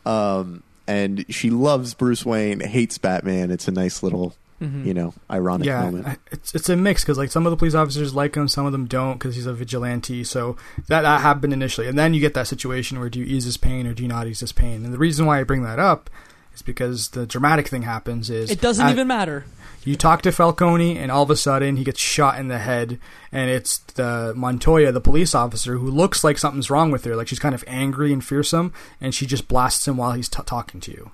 Um, 0.05 0.61
and 0.87 1.25
she 1.29 1.49
loves 1.49 1.93
Bruce 1.93 2.25
Wayne, 2.25 2.59
hates 2.59 2.97
Batman. 2.97 3.49
It's 3.49 3.67
a 3.67 3.71
nice 3.71 4.03
little, 4.03 4.35
Mm-hmm. 4.61 4.85
you 4.87 4.93
know, 4.93 5.13
ironic 5.29 5.65
yeah, 5.65 5.81
moment. 5.85 6.07
I- 6.07 6.17
it's 6.31 6.53
it's 6.53 6.69
a 6.69 6.75
mix 6.77 7.01
because 7.03 7.17
like 7.17 7.31
some 7.31 7.47
of 7.47 7.51
the 7.51 7.57
police 7.57 7.73
officers 7.73 8.13
like 8.13 8.35
him, 8.35 8.47
some 8.47 8.65
of 8.67 8.71
them 8.71 8.85
don't 8.85 9.13
because 9.13 9.35
he's 9.35 9.47
a 9.47 9.53
vigilante. 9.53 10.23
So 10.23 10.55
that 10.87 11.01
that 11.01 11.21
happened 11.21 11.51
initially, 11.51 11.87
and 11.87 11.97
then 11.97 12.13
you 12.13 12.19
get 12.21 12.35
that 12.35 12.47
situation 12.47 12.99
where 12.99 13.09
do 13.09 13.19
you 13.19 13.25
ease 13.25 13.45
his 13.45 13.57
pain 13.57 13.87
or 13.87 13.93
do 13.93 14.03
you 14.03 14.09
not 14.09 14.27
ease 14.27 14.39
his 14.41 14.51
pain? 14.51 14.85
And 14.85 14.93
the 14.93 14.97
reason 14.99 15.25
why 15.25 15.39
I 15.39 15.43
bring 15.43 15.63
that 15.63 15.79
up 15.79 16.09
is 16.53 16.61
because 16.61 17.09
the 17.09 17.25
dramatic 17.25 17.69
thing 17.69 17.81
happens 17.81 18.29
is 18.29 18.51
It 18.51 18.61
doesn't 18.61 18.85
at- 18.85 18.91
even 18.91 19.07
matter. 19.07 19.45
You 19.83 19.95
talk 19.95 20.21
to 20.21 20.31
Falcone, 20.31 20.99
and 20.99 21.11
all 21.11 21.23
of 21.23 21.31
a 21.31 21.35
sudden 21.35 21.75
he 21.75 21.83
gets 21.83 21.99
shot 21.99 22.37
in 22.37 22.49
the 22.49 22.59
head, 22.59 22.99
and 23.31 23.49
it's 23.49 23.79
the 23.95 24.31
Montoya, 24.35 24.91
the 24.91 25.01
police 25.01 25.33
officer, 25.33 25.77
who 25.77 25.89
looks 25.89 26.23
like 26.23 26.37
something's 26.37 26.69
wrong 26.69 26.91
with 26.91 27.03
her. 27.05 27.15
Like 27.15 27.27
she's 27.27 27.39
kind 27.39 27.55
of 27.55 27.63
angry 27.65 28.13
and 28.13 28.23
fearsome, 28.23 28.73
and 29.01 29.15
she 29.15 29.25
just 29.25 29.47
blasts 29.47 29.87
him 29.87 29.97
while 29.97 30.11
he's 30.11 30.29
t- 30.29 30.43
talking 30.45 30.81
to 30.81 30.91
you. 30.91 31.09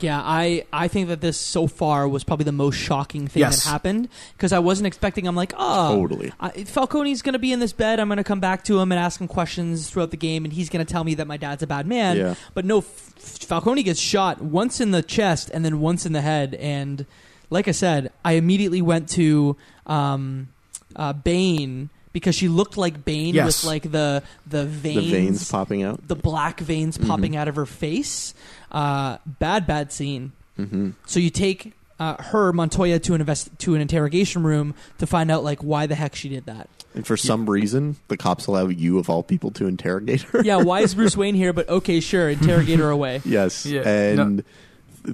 Yeah, 0.00 0.20
I, 0.22 0.64
I 0.72 0.88
think 0.88 1.08
that 1.08 1.20
this 1.20 1.36
so 1.36 1.66
far 1.66 2.08
was 2.08 2.22
probably 2.24 2.44
the 2.44 2.52
most 2.52 2.76
shocking 2.76 3.26
thing 3.28 3.40
Yes. 3.40 3.64
that 3.64 3.70
happened 3.70 4.08
because 4.36 4.52
I 4.52 4.58
wasn't 4.60 4.86
expecting. 4.86 5.26
I'm 5.26 5.34
like, 5.36 5.52
oh, 5.56 5.96
Totally. 5.96 6.32
I, 6.38 6.50
Falcone's 6.64 7.22
going 7.22 7.32
to 7.32 7.38
be 7.38 7.52
in 7.52 7.58
this 7.60 7.72
bed. 7.72 7.98
I'm 8.00 8.08
going 8.08 8.18
to 8.18 8.24
come 8.24 8.40
back 8.40 8.64
to 8.64 8.78
him 8.78 8.92
and 8.92 8.98
ask 8.98 9.20
him 9.20 9.28
questions 9.28 9.90
throughout 9.90 10.10
the 10.10 10.16
game, 10.16 10.44
and 10.44 10.52
he's 10.52 10.68
going 10.68 10.84
to 10.84 10.90
tell 10.92 11.04
me 11.04 11.14
that 11.14 11.26
my 11.26 11.36
dad's 11.36 11.62
a 11.62 11.66
bad 11.66 11.86
man. 11.86 12.16
Yeah. 12.16 12.34
But 12.54 12.64
no, 12.64 12.78
F- 12.78 12.84
Falcone 13.18 13.82
gets 13.82 14.00
shot 14.00 14.40
once 14.40 14.80
in 14.80 14.90
the 14.92 15.02
chest 15.02 15.50
and 15.52 15.64
then 15.64 15.80
once 15.80 16.06
in 16.06 16.12
the 16.12 16.20
head. 16.20 16.54
And 16.54 17.04
like 17.50 17.66
I 17.68 17.72
said, 17.72 18.12
I 18.24 18.32
immediately 18.32 18.82
went 18.82 19.08
to 19.10 19.56
um, 19.86 20.48
uh, 20.96 21.12
Bane 21.12 21.90
because 22.12 22.34
she 22.34 22.48
looked 22.48 22.76
like 22.76 23.04
Bane 23.04 23.34
Yes. 23.34 23.62
with 23.62 23.68
like 23.68 23.90
the 23.90 24.22
the 24.46 24.64
veins, 24.64 24.94
the 25.04 25.10
veins 25.10 25.50
popping 25.50 25.82
out. 25.82 26.06
the 26.08 26.16
black 26.16 26.60
veins 26.60 26.96
popping 26.98 27.36
out 27.36 27.48
of 27.48 27.56
her 27.56 27.66
face. 27.66 28.34
Uh, 28.70 29.18
bad, 29.26 29.66
bad 29.66 29.92
scene. 29.92 30.32
hmm 30.56 30.90
So 31.06 31.20
you 31.20 31.30
take 31.30 31.72
uh, 32.00 32.22
her 32.22 32.52
Montoya 32.52 32.98
to 33.00 33.14
an 33.14 33.20
invest 33.20 33.50
to 33.60 33.74
an 33.74 33.80
interrogation 33.80 34.42
room 34.44 34.74
to 34.98 35.06
find 35.06 35.30
out 35.30 35.42
like 35.44 35.60
why 35.62 35.86
the 35.86 35.94
heck 35.94 36.14
she 36.14 36.28
did 36.28 36.46
that. 36.46 36.68
And 36.94 37.06
for 37.06 37.16
some 37.16 37.48
reason, 37.48 37.96
the 38.08 38.16
cops 38.16 38.46
allow 38.46 38.66
you 38.68 38.98
of 38.98 39.10
all 39.10 39.22
people 39.22 39.50
to 39.52 39.66
interrogate 39.66 40.22
her. 40.22 40.42
Yeah, 40.42 40.56
why 40.56 40.80
is 40.80 40.94
Bruce 40.94 41.16
Wayne 41.22 41.34
here? 41.34 41.52
But 41.52 41.68
okay, 41.68 42.00
sure, 42.00 42.28
interrogate 42.30 42.78
her 42.78 42.88
away. 42.90 43.20
yes. 43.24 43.66
Yeah, 43.66 43.82
and 43.88 44.42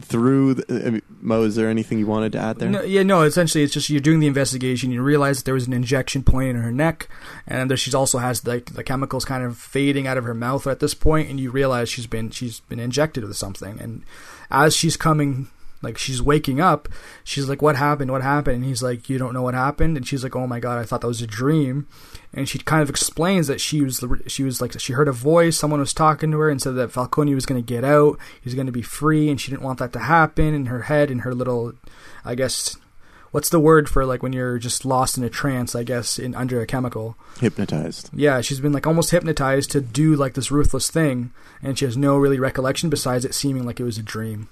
through 0.01 0.55
the, 0.55 0.87
I 0.87 0.91
mean, 0.91 1.03
Mo, 1.21 1.43
is 1.43 1.57
there 1.57 1.69
anything 1.69 1.99
you 1.99 2.07
wanted 2.07 2.33
to 2.33 2.39
add 2.39 2.59
there? 2.59 2.71
No, 2.71 2.83
yeah, 2.83 3.03
no. 3.03 3.23
Essentially, 3.23 3.65
it's 3.65 3.73
just 3.73 3.91
you're 3.91 4.01
doing 4.01 4.21
the 4.21 4.27
investigation. 4.27 4.91
You 4.91 5.03
realize 5.03 5.39
that 5.39 5.45
there 5.45 5.55
was 5.55 5.67
an 5.67 5.73
injection 5.73 6.23
point 6.23 6.51
in 6.51 6.57
her 6.57 6.73
neck, 6.73 7.09
and 7.47 7.71
that 7.71 7.77
she's 7.79 7.95
also 7.95 8.19
has 8.19 8.47
like 8.47 8.75
the 8.75 8.85
chemicals 8.85 9.25
kind 9.25 9.45
of 9.45 9.57
fading 9.57 10.07
out 10.07 10.19
of 10.19 10.25
her 10.25 10.35
mouth 10.35 10.67
at 10.67 10.81
this 10.81 10.95
point, 10.95 11.29
and 11.29 11.39
you 11.39 11.51
realize 11.51 11.89
she's 11.89 12.07
been 12.07 12.31
she's 12.31 12.61
been 12.61 12.81
injected 12.81 13.25
with 13.25 13.37
something. 13.37 13.79
And 13.81 14.03
as 14.51 14.77
she's 14.77 14.97
coming, 14.97 15.49
like 15.83 15.99
she's 15.99 16.23
waking 16.23 16.61
up, 16.61 16.89
she's 17.23 17.49
like, 17.49 17.63
"What 17.63 17.77
happened? 17.77 18.11
What 18.11 18.23
happened?" 18.23 18.57
And 18.57 18.65
he's 18.65 18.83
like, 18.83 19.09
"You 19.09 19.19
don't 19.19 19.35
know 19.35 19.43
what 19.43 19.55
happened." 19.55 19.97
And 19.97 20.07
she's 20.07 20.25
like, 20.25 20.35
"Oh 20.35 20.47
my 20.47 20.61
god, 20.61 20.79
I 20.79 20.85
thought 20.85 21.03
that 21.03 21.07
was 21.07 21.23
a 21.23 21.27
dream." 21.27 21.87
And 22.33 22.49
she 22.49 22.59
kind 22.59 22.83
of 22.83 22.91
explains 22.91 23.47
that 23.47 23.61
she 23.61 23.81
was 23.81 24.03
she 24.27 24.43
was 24.43 24.61
like 24.61 24.79
she 24.81 24.95
heard 24.95 25.09
a 25.09 25.13
voice, 25.13 25.57
someone 25.59 25.81
was 25.81 25.95
talking 25.95 26.31
to 26.31 26.39
her, 26.39 26.51
and 26.51 26.61
said 26.61 26.75
that 26.77 26.91
Falcone 26.91 27.35
was 27.35 27.47
going 27.47 27.63
to 27.63 27.75
get 27.75 27.85
out, 27.85 28.19
he's 28.41 28.55
going 28.55 28.67
to 28.67 28.73
be 28.73 28.83
free, 28.83 29.29
and 29.29 29.41
she 29.41 29.51
didn't 29.51 29.63
want 29.63 29.79
that 29.79 29.93
to 29.93 30.01
happen. 30.01 30.55
In 30.55 30.67
her 30.67 30.83
head, 30.83 31.11
in 31.11 31.21
her 31.21 31.35
little, 31.35 31.75
I 32.25 32.35
guess, 32.35 32.77
what's 33.31 33.49
the 33.51 33.61
word 33.61 33.89
for 33.89 34.07
like 34.07 34.23
when 34.23 34.33
you're 34.33 34.59
just 34.59 34.85
lost 34.85 35.19
in 35.19 35.25
a 35.25 35.31
trance? 35.31 35.75
I 35.75 35.83
guess 35.83 36.19
in 36.19 36.35
under 36.35 36.61
a 36.61 36.67
chemical. 36.67 37.17
Hypnotized. 37.41 38.11
Yeah, 38.13 38.41
she's 38.41 38.61
been 38.61 38.73
like 38.73 38.87
almost 38.87 39.11
hypnotized 39.11 39.71
to 39.73 39.81
do 39.81 40.17
like 40.17 40.35
this 40.35 40.51
ruthless 40.51 40.91
thing, 40.91 41.33
and 41.63 41.79
she 41.79 41.85
has 41.85 41.97
no 41.97 42.17
really 42.17 42.39
recollection 42.39 42.91
besides 42.91 43.25
it 43.25 43.35
seeming 43.35 43.65
like 43.65 43.79
it 43.79 43.85
was 43.85 43.99
a 43.99 44.03
dream. 44.03 44.49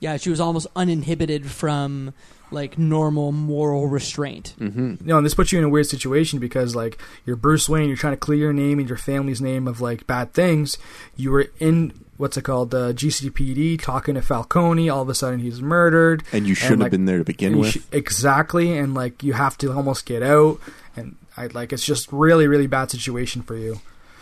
Yeah, 0.00 0.16
she 0.16 0.30
was 0.30 0.40
almost 0.40 0.66
uninhibited 0.76 1.50
from 1.50 2.14
like 2.50 2.78
normal 2.78 3.30
moral 3.32 3.88
restraint. 3.88 4.54
hmm 4.58 4.94
No, 5.00 5.16
and 5.18 5.26
this 5.26 5.34
puts 5.34 5.52
you 5.52 5.58
in 5.58 5.64
a 5.64 5.68
weird 5.68 5.86
situation 5.86 6.38
because 6.38 6.74
like 6.74 6.98
you're 7.26 7.36
Bruce 7.36 7.68
Wayne, 7.68 7.88
you're 7.88 7.96
trying 7.96 8.14
to 8.14 8.18
clear 8.18 8.38
your 8.38 8.52
name 8.52 8.78
and 8.78 8.88
your 8.88 8.96
family's 8.98 9.40
name 9.40 9.68
of 9.68 9.80
like 9.80 10.06
bad 10.06 10.32
things. 10.32 10.78
You 11.16 11.30
were 11.32 11.46
in 11.58 11.92
what's 12.16 12.36
it 12.36 12.42
called, 12.42 12.70
the 12.70 12.92
GCPD, 12.94 13.80
talking 13.80 14.14
to 14.14 14.22
Falcone. 14.22 14.88
All 14.88 15.02
of 15.02 15.08
a 15.08 15.14
sudden, 15.14 15.40
he's 15.40 15.60
murdered. 15.60 16.22
And 16.32 16.46
you 16.46 16.54
shouldn't 16.54 16.80
like, 16.80 16.86
have 16.86 16.90
been 16.92 17.04
there 17.04 17.18
to 17.18 17.24
begin 17.24 17.58
with. 17.58 17.70
sh- 17.72 17.78
exactly, 17.92 18.76
and 18.76 18.94
like 18.94 19.22
you 19.22 19.34
have 19.34 19.56
to 19.58 19.72
almost 19.72 20.04
get 20.06 20.22
out, 20.22 20.58
and 20.96 21.16
I 21.36 21.46
like 21.48 21.72
it's 21.72 21.84
just 21.84 22.10
really, 22.12 22.46
really 22.46 22.66
bad 22.66 22.90
situation 22.90 23.42
for 23.42 23.56
you. 23.56 23.80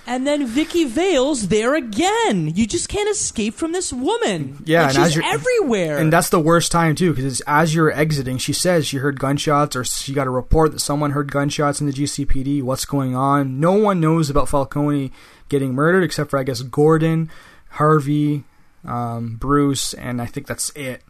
And 0.08 0.24
then 0.24 0.46
Vicki 0.46 0.84
Vale's 0.84 1.48
there 1.48 1.74
again. 1.74 2.52
You 2.54 2.64
just 2.66 2.88
can't 2.88 3.08
escape 3.10 3.54
from 3.54 3.72
this 3.72 3.92
woman. 3.92 4.62
Yeah, 4.64 4.82
like, 4.86 4.94
and 4.94 4.98
as 4.98 5.06
she's 5.08 5.16
you're- 5.16 5.28
everywhere. 5.28 5.98
And 5.98 6.12
that's 6.12 6.28
the 6.30 6.38
worst 6.38 6.70
time 6.70 6.94
too, 6.94 7.12
because 7.12 7.40
as 7.46 7.74
you're 7.74 7.90
exiting, 7.90 8.38
she 8.38 8.52
says 8.52 8.86
she 8.86 8.98
heard 8.98 9.18
gunshots, 9.18 9.74
or 9.74 9.82
she 9.84 10.12
got 10.12 10.28
a 10.28 10.30
report 10.30 10.70
that 10.72 10.78
someone 10.80 11.10
heard 11.10 11.32
gunshots 11.32 11.80
in 11.80 11.88
the 11.88 11.92
GCPD. 11.92 12.62
What's 12.62 12.84
going 12.84 13.16
on? 13.16 13.58
No 13.58 13.72
one 13.72 13.98
knows 14.00 14.30
about 14.30 14.48
Falcone 14.48 15.10
getting 15.48 15.74
murdered 15.74 16.04
except 16.04 16.30
for 16.30 16.38
I 16.38 16.44
guess 16.44 16.62
Gordon, 16.62 17.28
Harvey, 17.70 18.44
um, 18.84 19.36
Bruce, 19.36 19.92
and 19.94 20.22
I 20.22 20.26
think 20.26 20.46
that's 20.46 20.70
it. 20.76 21.02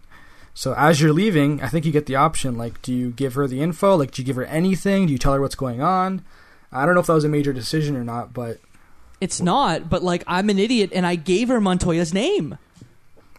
So 0.54 0.72
as 0.74 1.02
you're 1.02 1.12
leaving, 1.12 1.60
I 1.62 1.68
think 1.68 1.84
you 1.84 1.92
get 1.92 2.06
the 2.06 2.16
option 2.16 2.56
like, 2.56 2.80
do 2.80 2.94
you 2.94 3.10
give 3.10 3.34
her 3.34 3.46
the 3.46 3.60
info? 3.60 3.94
Like, 3.94 4.10
do 4.12 4.22
you 4.22 4.26
give 4.26 4.36
her 4.36 4.44
anything? 4.46 5.04
Do 5.06 5.12
you 5.12 5.18
tell 5.18 5.34
her 5.34 5.40
what's 5.42 5.54
going 5.54 5.82
on? 5.82 6.24
I 6.72 6.84
don't 6.86 6.94
know 6.94 7.00
if 7.00 7.06
that 7.06 7.12
was 7.12 7.24
a 7.24 7.28
major 7.28 7.52
decision 7.52 7.94
or 7.94 8.04
not, 8.04 8.32
but 8.32 8.58
it's 9.20 9.40
not. 9.40 9.88
But 9.88 10.02
like, 10.02 10.24
I'm 10.26 10.50
an 10.50 10.58
idiot, 10.58 10.90
and 10.92 11.06
I 11.06 11.14
gave 11.16 11.48
her 11.48 11.60
Montoya's 11.60 12.12
name. 12.12 12.58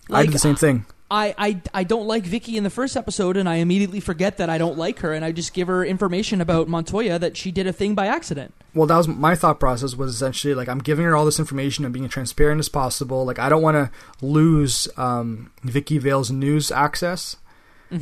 I 0.10 0.24
did 0.24 0.34
the 0.34 0.40
same 0.40 0.56
thing. 0.56 0.86
I, 1.10 1.34
I, 1.38 1.62
I 1.74 1.84
don't 1.86 2.06
like 2.06 2.26
Vicki 2.26 2.58
in 2.58 2.66
the 2.66 2.70
first 2.70 2.98
episode, 2.98 3.38
and 3.38 3.48
I 3.48 3.56
immediately 3.56 4.02
forget 4.02 4.38
that 4.38 4.50
I 4.50 4.58
don't 4.58 4.78
like 4.78 5.00
her, 5.00 5.14
and 5.14 5.24
I 5.24 5.32
just 5.32 5.54
give 5.54 5.70
her 5.70 5.86
information 5.86 6.42
about 6.42 6.68
Montoya 6.68 7.18
that 7.20 7.38
she 7.38 7.50
did 7.50 7.66
a 7.66 7.72
thing 7.72 7.96
by 7.96 8.08
accident. 8.08 8.54
well 8.76 8.88
that 8.88 8.98
was 8.98 9.08
my 9.08 9.34
thought 9.34 9.58
process 9.60 9.96
was 9.96 10.14
essentially 10.14 10.54
like 10.54 10.68
i'm 10.68 10.80
giving 10.80 11.06
her 11.06 11.16
all 11.16 11.24
this 11.26 11.40
information 11.40 11.86
i'm 11.86 11.92
being 11.94 12.06
as 12.06 12.12
transparent 12.12 12.60
as 12.60 12.68
possible 12.70 13.26
like 13.26 13.40
i 13.40 13.48
don't 13.50 13.62
want 13.62 13.76
to 13.76 13.90
lose 14.26 14.88
um, 14.98 15.50
vicki 15.64 15.98
vale's 15.98 16.30
news 16.30 16.72
access 16.72 17.38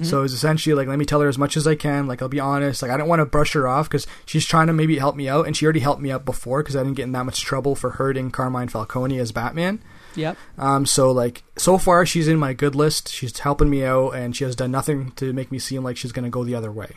so 0.02 0.24
it's 0.24 0.34
essentially 0.34 0.74
like 0.74 0.88
let 0.88 0.98
me 0.98 1.06
tell 1.06 1.22
her 1.22 1.28
as 1.30 1.38
much 1.38 1.56
as 1.56 1.68
i 1.68 1.76
can 1.76 2.08
like 2.08 2.22
i'll 2.22 2.28
be 2.28 2.40
honest 2.40 2.82
like 2.82 2.90
i 2.90 2.98
don't 2.98 3.08
want 3.08 3.20
to 3.20 3.26
brush 3.26 3.54
her 3.54 3.68
off 3.68 3.88
because 3.88 4.08
she's 4.26 4.44
trying 4.46 4.66
to 4.68 4.74
maybe 4.74 4.98
help 4.98 5.16
me 5.16 5.30
out 5.30 5.46
and 5.46 5.56
she 5.56 5.64
already 5.66 5.80
helped 5.80 6.02
me 6.02 6.10
out 6.12 6.26
before 6.26 6.64
because 6.64 6.76
i 6.76 6.80
didn't 6.82 6.96
get 6.96 7.04
in 7.04 7.12
that 7.12 7.24
much 7.24 7.42
trouble 7.42 7.76
for 7.76 7.92
hurting 7.92 8.32
carmine 8.32 8.68
falcone 8.68 9.20
as 9.20 9.32
batman 9.32 9.80
Yep. 10.16 10.38
um, 10.58 10.86
so 10.86 11.12
like 11.12 11.44
so 11.58 11.78
far 11.78 12.06
she's 12.06 12.28
in 12.28 12.40
my 12.40 12.54
good 12.54 12.74
list 12.74 13.10
she's 13.10 13.38
helping 13.38 13.70
me 13.70 13.84
out 13.86 14.12
and 14.16 14.36
she 14.36 14.44
has 14.44 14.56
done 14.56 14.72
nothing 14.72 15.12
to 15.18 15.34
make 15.34 15.52
me 15.52 15.60
seem 15.60 15.84
like 15.84 15.98
she's 15.98 16.12
going 16.12 16.24
to 16.26 16.32
go 16.32 16.44
the 16.44 16.56
other 16.56 16.72
way 16.72 16.94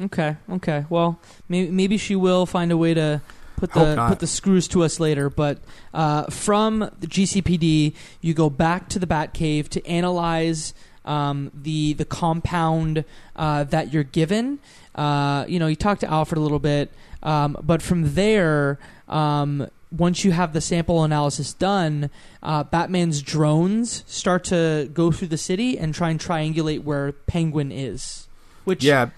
Okay. 0.00 0.38
Okay. 0.50 0.86
Well, 0.88 1.20
maybe 1.50 1.70
maybe 1.70 1.98
she 1.98 2.16
will 2.16 2.46
find 2.46 2.72
a 2.72 2.78
way 2.78 2.94
to 2.94 3.20
put 3.58 3.74
the 3.74 4.06
put 4.08 4.20
the 4.20 4.26
screws 4.26 4.66
to 4.68 4.82
us 4.84 4.98
later. 4.98 5.28
But 5.28 5.58
uh, 5.92 6.30
from 6.30 6.78
the 6.78 7.06
GCPD, 7.06 7.94
you 8.22 8.32
go 8.32 8.48
back 8.48 8.88
to 8.88 8.98
the 8.98 9.06
Batcave 9.06 9.68
to 9.68 9.86
analyze 9.86 10.72
um, 11.04 11.50
the 11.54 11.92
the 11.94 12.04
compound 12.04 13.04
uh, 13.36 13.64
that 13.64 13.92
you're 13.92 14.04
given. 14.04 14.58
Uh, 14.94 15.44
you 15.48 15.58
know, 15.58 15.66
you 15.66 15.76
talk 15.76 15.98
to 16.00 16.10
Alfred 16.10 16.38
a 16.38 16.42
little 16.42 16.58
bit, 16.58 16.90
um, 17.22 17.56
but 17.62 17.82
from 17.82 18.14
there. 18.14 18.78
Um, 19.08 19.68
once 19.90 20.24
you 20.24 20.32
have 20.32 20.54
the 20.54 20.60
sample 20.62 21.04
analysis 21.04 21.52
done, 21.52 22.08
uh, 22.42 22.64
Batman's 22.64 23.20
drones 23.20 24.04
start 24.06 24.42
to 24.44 24.88
go 24.94 25.12
through 25.12 25.28
the 25.28 25.36
city 25.36 25.78
and 25.78 25.92
try 25.92 26.08
and 26.08 26.18
triangulate 26.18 26.82
where 26.82 27.12
Penguin 27.12 27.70
is. 27.70 28.26
Which 28.64 28.82
yeah 28.82 29.10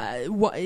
uh, 0.00 0.20
wha- 0.28 0.56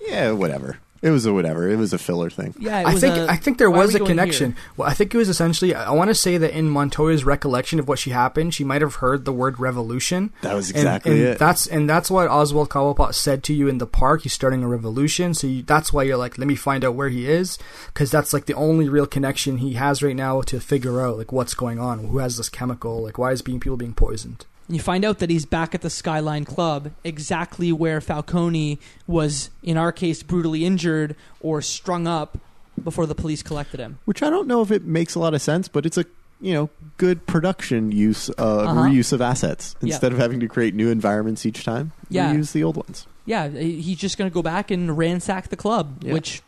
yeah, 0.00 0.32
whatever. 0.32 0.78
It 1.04 1.10
was 1.10 1.26
a 1.26 1.32
whatever. 1.34 1.68
It 1.68 1.76
was 1.76 1.92
a 1.92 1.98
filler 1.98 2.30
thing. 2.30 2.54
yeah, 2.58 2.80
it 2.80 2.86
I 2.86 2.94
think 2.94 3.14
a- 3.14 3.30
I 3.30 3.36
think 3.36 3.58
there 3.58 3.70
was 3.70 3.94
a 3.94 4.00
connection. 4.00 4.52
here? 4.52 4.60
Well, 4.78 4.88
I 4.88 4.94
think 4.94 5.14
it 5.14 5.18
was 5.18 5.28
essentially. 5.28 5.74
I 5.74 5.90
want 5.90 6.08
to 6.08 6.14
say 6.14 6.38
that 6.38 6.56
in 6.56 6.70
Montoya's 6.70 7.24
recollection 7.24 7.78
of 7.78 7.86
what 7.86 7.98
she 7.98 8.10
happened, 8.10 8.54
she 8.54 8.64
might 8.64 8.80
have 8.80 8.96
heard 8.96 9.26
the 9.26 9.32
word 9.32 9.60
revolution. 9.60 10.32
That 10.40 10.54
was 10.54 10.70
And- 10.70 10.78
exactly 10.78 11.12
and, 11.12 11.20
it. 11.20 11.38
That's 11.38 11.66
and 11.66 11.88
that's 11.90 12.10
what 12.10 12.28
Oswald 12.28 12.70
Cobblepot 12.70 13.14
said 13.14 13.42
to 13.44 13.52
you 13.52 13.68
in 13.68 13.78
the 13.78 13.86
park. 13.86 14.22
He's 14.22 14.32
starting 14.32 14.62
a 14.64 14.68
revolution, 14.68 15.34
so 15.34 15.46
you, 15.46 15.62
that's 15.62 15.92
why 15.92 16.04
you're 16.04 16.16
like, 16.16 16.38
let 16.38 16.48
me 16.48 16.54
find 16.56 16.84
out 16.86 16.94
where 16.94 17.10
he 17.10 17.28
is, 17.30 17.58
because 17.92 18.10
that's 18.10 18.32
like 18.32 18.46
the 18.46 18.54
only 18.54 18.88
real 18.88 19.06
connection 19.06 19.58
he 19.58 19.74
has 19.74 20.02
right 20.02 20.16
now 20.16 20.40
to 20.40 20.58
figure 20.58 21.02
out 21.04 21.18
like 21.18 21.32
what's 21.32 21.52
going 21.52 21.78
on, 21.78 21.98
who 22.06 22.16
has 22.18 22.38
this 22.38 22.48
chemical, 22.48 23.02
like 23.02 23.18
why 23.18 23.30
is 23.30 23.42
being 23.42 23.60
people 23.60 23.76
being 23.76 23.92
poisoned. 23.94 24.46
And 24.66 24.76
you 24.76 24.82
find 24.82 25.04
out 25.04 25.18
that 25.18 25.28
he's 25.30 25.44
back 25.44 25.74
at 25.74 25.82
the 25.82 25.90
Skyline 25.90 26.44
Club, 26.44 26.90
exactly 27.04 27.70
where 27.72 28.00
Falcone 28.00 28.78
was, 29.06 29.50
in 29.62 29.76
our 29.76 29.92
case, 29.92 30.22
brutally 30.22 30.64
injured 30.64 31.16
or 31.40 31.60
strung 31.60 32.06
up 32.06 32.38
before 32.82 33.06
the 33.06 33.14
police 33.14 33.42
collected 33.42 33.78
him. 33.78 33.98
Which 34.06 34.22
I 34.22 34.30
don't 34.30 34.48
know 34.48 34.62
if 34.62 34.70
it 34.70 34.84
makes 34.84 35.14
a 35.14 35.18
lot 35.20 35.34
of 35.34 35.42
sense, 35.42 35.68
but 35.68 35.84
it's 35.86 35.98
a 35.98 36.04
you 36.40 36.52
know 36.52 36.68
good 36.98 37.26
production 37.26 37.92
use 37.92 38.28
uh, 38.30 38.32
Uh-huh. 38.38 38.80
reuse 38.82 39.12
of 39.12 39.20
assets 39.22 39.76
Yeah. 39.80 39.92
instead 39.92 40.12
of 40.12 40.18
having 40.18 40.40
to 40.40 40.48
create 40.48 40.74
new 40.74 40.90
environments 40.90 41.46
each 41.46 41.62
time. 41.64 41.92
Yeah. 42.08 42.34
reuse 42.34 42.52
the 42.52 42.64
old 42.64 42.76
ones. 42.76 43.06
Yeah, 43.26 43.48
he's 43.48 43.96
just 43.98 44.18
going 44.18 44.28
to 44.30 44.34
go 44.34 44.42
back 44.42 44.70
and 44.70 44.98
ransack 44.98 45.48
the 45.48 45.56
club, 45.56 46.02
Yeah. 46.02 46.12
which 46.14 46.42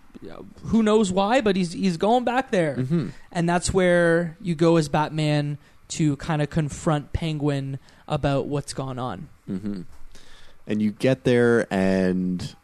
who 0.65 0.83
knows 0.83 1.13
why, 1.13 1.41
but 1.41 1.55
he's 1.55 1.73
he's 1.73 1.97
going 1.97 2.25
back 2.25 2.51
there. 2.51 2.77
Mm-hmm. 2.77 3.09
And 3.31 3.49
that's 3.49 3.73
where 3.73 4.37
you 4.41 4.55
go 4.55 4.77
as 4.77 4.89
Batman 4.89 5.59
to 5.89 6.17
kind 6.17 6.43
of 6.43 6.51
confront 6.51 7.13
Penguin 7.13 7.79
about 8.09 8.47
what's 8.47 8.73
gone 8.73 8.99
on. 8.99 9.29
Mm-hmm. 9.49 9.83
And 10.67 10.83
you 10.83 10.91
get 10.91 11.25
there, 11.25 11.67
and, 11.73 12.55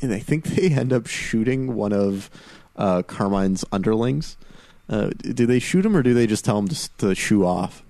and 0.00 0.12
I 0.12 0.18
think 0.18 0.44
they 0.44 0.68
end 0.68 0.92
up 0.92 1.06
shooting 1.06 1.74
one 1.74 1.92
of 1.92 2.30
uh, 2.76 3.02
Carmine's 3.02 3.64
underlings. 3.70 4.36
Uh, 4.88 5.10
do 5.20 5.46
they 5.46 5.58
shoot 5.58 5.84
him, 5.84 5.96
or 5.96 6.02
do 6.02 6.14
they 6.14 6.26
just 6.26 6.44
tell 6.44 6.58
him 6.58 6.68
to, 6.68 6.74
s- 6.74 6.90
to 6.98 7.14
shoo 7.14 7.46
off? 7.46 7.82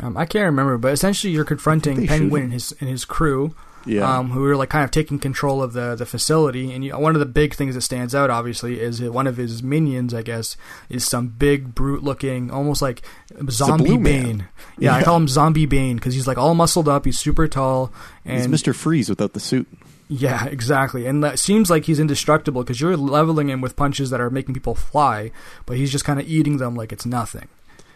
Um, 0.00 0.16
I 0.16 0.26
can't 0.26 0.44
remember, 0.44 0.76
but 0.78 0.92
essentially 0.92 1.32
you're 1.32 1.44
confronting 1.44 2.06
Penguin 2.06 2.44
and 2.44 2.52
his 2.52 2.72
and 2.80 2.90
his 2.90 3.04
crew, 3.04 3.54
Yeah, 3.86 4.18
um, 4.18 4.30
who 4.30 4.44
are 4.46 4.56
like 4.56 4.70
kind 4.70 4.84
of 4.84 4.90
taking 4.90 5.18
control 5.18 5.62
of 5.62 5.74
the 5.74 5.94
the 5.94 6.06
facility. 6.06 6.72
And 6.72 6.84
you, 6.84 6.98
one 6.98 7.14
of 7.14 7.20
the 7.20 7.26
big 7.26 7.54
things 7.54 7.74
that 7.74 7.82
stands 7.82 8.14
out, 8.14 8.30
obviously, 8.30 8.80
is 8.80 8.98
that 8.98 9.12
one 9.12 9.26
of 9.26 9.36
his 9.36 9.62
minions, 9.62 10.14
I 10.14 10.22
guess, 10.22 10.56
is 10.88 11.06
some 11.06 11.28
big 11.28 11.74
brute 11.74 12.02
looking, 12.02 12.50
almost 12.50 12.80
like 12.80 13.02
zombie 13.50 13.98
Bane. 13.98 14.48
Yeah, 14.78 14.94
I 14.94 15.02
call 15.02 15.16
him 15.16 15.28
Zombie 15.28 15.66
Bane 15.66 15.96
because 15.96 16.14
he's 16.14 16.26
like 16.26 16.38
all 16.38 16.54
muscled 16.54 16.88
up, 16.88 17.04
he's 17.04 17.18
super 17.18 17.46
tall, 17.46 17.92
and 18.24 18.38
he's 18.38 18.48
Mister 18.48 18.72
Freeze 18.72 19.08
without 19.10 19.34
the 19.34 19.40
suit. 19.40 19.68
yeah, 20.08 20.44
exactly. 20.46 21.06
And 21.06 21.24
that 21.24 21.38
seems 21.38 21.70
like 21.70 21.84
he's 21.84 21.98
indestructible 21.98 22.62
because 22.62 22.80
you're 22.80 22.96
leveling 22.96 23.48
him 23.48 23.60
with 23.60 23.76
punches 23.76 24.10
that 24.10 24.20
are 24.20 24.30
making 24.30 24.54
people 24.54 24.74
fly, 24.74 25.30
but 25.66 25.76
he's 25.76 25.90
just 25.90 26.04
kind 26.04 26.20
of 26.20 26.28
eating 26.28 26.58
them 26.58 26.74
like 26.74 26.92
it's 26.92 27.06
nothing. 27.06 27.48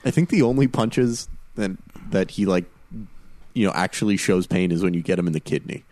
I 0.05 0.11
think 0.11 0.31
the 0.31 0.43
only 0.43 0.69
punches 0.69 1.29
that 1.57 1.73
that 2.11 2.33
he 2.33 2.47
like, 2.47 2.65
you 3.59 3.67
know, 3.67 3.73
actually 3.75 4.17
shows 4.17 4.47
pain 4.47 4.71
is 4.73 4.83
when 4.83 4.95
you 4.95 5.03
get 5.03 5.19
him 5.19 5.27
in 5.27 5.33
the 5.33 5.41
kidney. 5.41 5.85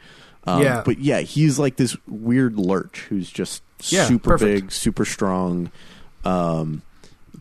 Um, 0.45 0.63
Yeah. 0.63 0.83
but 0.85 0.99
yeah, 1.01 1.21
he's 1.21 1.59
like 1.59 1.77
this 1.77 1.97
weird 2.07 2.57
lurch 2.59 3.01
who's 3.09 3.31
just 3.31 3.63
Yeah, 3.91 4.07
super 4.07 4.31
perfect. 4.31 4.61
big, 4.63 4.73
super 4.73 5.05
strong. 5.05 5.71
Um, 6.25 6.83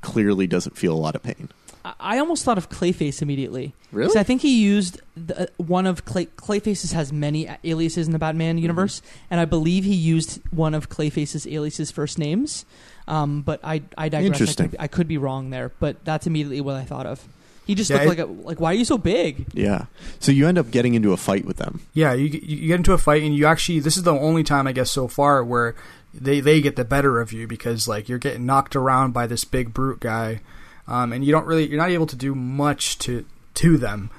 clearly 0.02 0.48
doesn't 0.48 0.78
feel 0.78 0.94
a 0.94 0.98
lot 0.98 1.16
of 1.16 1.24
pain. 1.24 1.50
I, 1.84 1.94
I 2.00 2.18
almost 2.20 2.44
thought 2.44 2.58
of 2.58 2.70
Clayface 2.70 3.22
immediately. 3.22 3.74
Really? 3.92 4.08
'Cause 4.08 4.16
I 4.16 4.24
think 4.24 4.42
he 4.42 4.62
used 4.62 5.02
the, 5.16 5.44
uh, 5.44 5.46
one 5.58 5.86
of 5.88 6.04
Clay, 6.06 6.26
Clayface's 6.26 6.92
has 6.92 7.14
many 7.14 7.48
aliases 7.64 8.08
in 8.08 8.14
the 8.14 8.20
Batman 8.20 8.58
universe, 8.58 9.02
and 9.32 9.40
I 9.40 9.46
believe 9.46 9.84
he 9.86 9.94
used 9.96 10.42
one 10.52 10.74
of 10.74 10.90
Clayface's 10.90 11.48
aliases 11.48 11.92
first 11.92 12.18
names. 12.20 12.66
Um, 13.08 13.42
but 13.44 13.60
I, 13.64 13.84
I 13.98 14.10
digress. 14.10 14.24
I 14.24 14.26
Interesting. 14.26 14.70
could, 14.72 14.80
I 14.80 14.88
could 14.88 15.08
be 15.08 15.18
wrong 15.20 15.52
there, 15.52 15.72
but 15.80 16.04
that's 16.04 16.26
immediately 16.28 16.60
what 16.62 16.76
I 16.76 16.84
thought 16.86 17.06
of. 17.06 17.24
He 17.66 17.74
just 17.76 17.90
Yeah, 17.90 17.98
looked 17.98 18.10
like 18.10 18.20
a, 18.20 18.26
like 18.26 18.60
why 18.60 18.72
are 18.72 18.76
you 18.76 18.86
so 18.86 18.98
big? 18.98 19.46
Yeah. 19.54 19.86
So 20.20 20.32
you 20.32 20.48
end 20.48 20.58
up 20.58 20.70
getting 20.72 20.94
into 20.94 21.14
a 21.14 21.18
fight 21.18 21.46
with 21.46 21.58
them. 21.58 21.82
Yeah, 21.94 22.14
you 22.14 22.26
you 22.28 22.68
get 22.68 22.76
into 22.76 22.94
a 22.94 22.98
fight 22.98 23.24
and 23.24 23.36
you 23.36 23.46
actually 23.48 23.80
this 23.80 23.98
is 23.98 24.04
the 24.04 24.14
only 24.14 24.44
time 24.44 24.68
I 24.68 24.72
guess 24.72 24.92
so 24.92 25.08
far 25.08 25.44
where 25.44 25.76
they 26.14 26.40
they 26.40 26.62
get 26.62 26.76
the 26.76 26.86
better 26.86 27.20
of 27.20 27.34
you 27.34 27.48
because 27.48 27.88
like 27.88 28.08
you're 28.08 28.20
getting 28.20 28.46
knocked 28.46 28.76
around 28.76 29.12
by 29.14 29.28
this 29.28 29.44
big 29.44 29.74
brute 29.74 30.00
guy, 30.00 30.42
um, 30.88 31.12
and 31.12 31.26
you 31.26 31.32
don't 31.32 31.46
really 31.48 31.68
you're 31.68 31.78
not 31.80 31.90
able 31.90 32.06
to 32.08 32.16
do 32.16 32.36
much 32.36 32.98
to 33.00 33.26
to 33.56 33.78
them. 33.78 34.12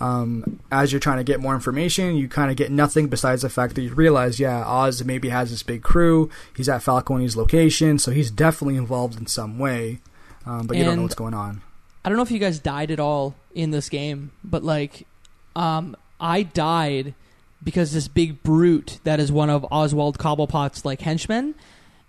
Um, 0.00 0.60
as 0.70 0.92
you're 0.92 1.00
trying 1.00 1.16
to 1.18 1.24
get 1.24 1.40
more 1.40 1.54
information, 1.54 2.14
you 2.16 2.28
kind 2.28 2.50
of 2.52 2.56
get 2.56 2.70
nothing 2.70 3.08
besides 3.08 3.42
the 3.42 3.50
fact 3.50 3.74
that 3.74 3.82
you 3.82 3.92
realize, 3.94 4.38
yeah, 4.38 4.64
Oz 4.64 5.02
maybe 5.04 5.28
has 5.30 5.50
this 5.50 5.64
big 5.64 5.82
crew. 5.82 6.30
He's 6.56 6.68
at 6.68 6.82
Falcone's 6.84 7.36
location, 7.36 7.98
so 7.98 8.12
he's 8.12 8.30
definitely 8.30 8.76
involved 8.76 9.18
in 9.18 9.26
some 9.26 9.58
way, 9.58 9.98
um, 10.46 10.68
but 10.68 10.76
you 10.76 10.84
don't 10.84 10.90
know 10.90 10.92
And- 10.94 11.02
what's 11.02 11.16
going 11.16 11.34
on. 11.34 11.62
I 12.08 12.10
don't 12.10 12.16
know 12.16 12.22
if 12.22 12.30
you 12.30 12.38
guys 12.38 12.58
died 12.58 12.90
at 12.90 12.98
all 12.98 13.34
in 13.54 13.70
this 13.70 13.90
game, 13.90 14.30
but 14.42 14.64
like, 14.64 15.06
um, 15.54 15.94
I 16.18 16.42
died 16.42 17.12
because 17.62 17.92
this 17.92 18.08
big 18.08 18.42
brute 18.42 18.98
that 19.04 19.20
is 19.20 19.30
one 19.30 19.50
of 19.50 19.66
Oswald 19.70 20.16
Cobblepot's 20.16 20.86
like 20.86 21.02
henchmen. 21.02 21.54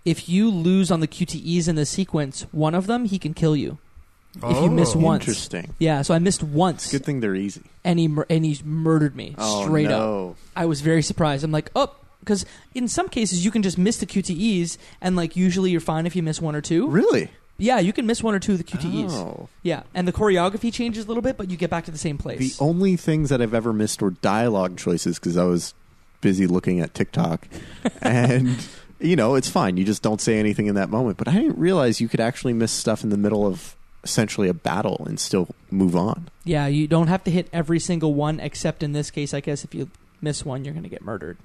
If 0.06 0.30
you 0.30 0.50
lose 0.50 0.90
on 0.90 1.02
the 1.02 1.08
QTEs 1.08 1.68
in 1.68 1.76
the 1.76 1.86
sequence, 1.86 2.44
one 2.54 2.76
of 2.76 2.88
them 2.88 3.04
he 3.04 3.20
can 3.20 3.34
kill 3.34 3.58
you. 3.58 3.78
If 4.42 4.64
you 4.64 4.70
miss 4.72 4.96
Oh, 4.96 5.00
once, 5.00 5.24
Interesting. 5.28 5.76
yeah. 5.80 6.02
So 6.02 6.14
I 6.14 6.20
missed 6.20 6.44
once, 6.44 6.90
Good 6.90 7.04
thing 7.04 7.20
they're 7.20 7.36
easy. 7.36 7.64
and 7.84 8.00
he 8.00 8.08
mur- 8.08 8.26
and 8.30 8.46
he 8.46 8.58
murdered 8.64 9.18
me 9.18 9.36
Oh, 9.38 9.66
straight 9.66 9.88
up. 9.92 10.00
no. 10.00 10.36
I 10.56 10.66
was 10.66 10.80
very 10.80 11.02
surprised. 11.02 11.44
I'm 11.44 11.52
like, 11.52 11.72
oh, 11.76 11.94
because 12.22 12.46
in 12.74 12.88
some 12.88 13.10
cases 13.10 13.44
you 13.44 13.52
can 13.52 13.64
just 13.64 13.78
miss 13.78 13.98
the 13.98 14.06
QTEs, 14.06 14.78
and 15.02 15.18
like 15.18 15.36
usually 15.36 15.72
you're 15.72 15.82
fine 15.82 16.06
if 16.06 16.16
you 16.16 16.24
miss 16.24 16.40
one 16.40 16.56
or 16.56 16.62
two. 16.62 16.88
Really? 16.88 17.32
Yeah, 17.60 17.80
you 17.80 17.94
can 17.94 18.06
miss 18.06 18.24
one 18.24 18.34
or 18.34 18.40
two 18.40 18.54
of 18.54 18.58
the 18.58 18.64
QTEs. 18.64 19.12
Oh. 19.12 19.50
Yeah, 19.62 19.84
and 19.94 20.08
the 20.08 20.14
choreography 20.14 20.74
changes 20.74 21.06
a 21.06 21.08
little 21.08 21.22
bit, 21.22 21.38
but 21.38 21.52
you 21.52 21.58
get 21.58 21.70
back 21.70 21.86
to 21.86 21.92
the 21.92 21.98
same 21.98 22.18
place. 22.18 22.58
The 22.58 22.64
only 22.64 22.96
things 22.96 23.30
that 23.30 23.42
I've 23.42 23.54
ever 23.54 23.74
missed 23.74 24.02
were 24.02 24.12
dialogue 24.12 24.78
choices 24.78 25.20
because 25.20 25.38
I 25.38 25.44
was 25.44 25.74
busy 26.22 26.48
looking 26.48 26.80
at 26.80 26.94
TikTok. 26.94 27.48
and, 28.02 28.66
you 29.00 29.16
know, 29.16 29.36
it's 29.36 29.50
fine. 29.50 29.78
You 29.78 29.84
just 29.84 30.02
don't 30.02 30.22
say 30.22 30.40
anything 30.40 30.68
in 30.68 30.76
that 30.76 30.90
moment. 30.90 31.18
But 31.18 31.28
I 31.28 31.34
didn't 31.34 31.60
realize 31.60 32.02
you 32.02 32.08
could 32.08 32.22
actually 32.22 32.54
miss 32.54 32.72
stuff 32.72 33.04
in 33.04 33.10
the 33.10 33.18
middle 33.18 33.46
of 33.46 33.76
essentially 34.04 34.48
a 34.48 34.54
battle 34.54 35.04
and 35.06 35.20
still 35.20 35.50
move 35.70 35.96
on. 35.96 36.30
Yeah, 36.46 36.68
you 36.68 36.88
don't 36.88 37.08
have 37.08 37.24
to 37.26 37.32
hit 37.32 37.50
every 37.52 37.80
single 37.80 38.14
one, 38.14 38.40
except 38.40 38.82
in 38.82 38.94
this 38.94 39.12
case, 39.12 39.34
I 39.34 39.42
guess 39.42 39.64
if 39.64 39.76
you 39.76 39.90
miss 40.22 40.46
one, 40.46 40.64
you're 40.64 40.74
going 40.74 40.84
to 40.84 40.90
get 40.90 41.02
murdered. 41.02 41.38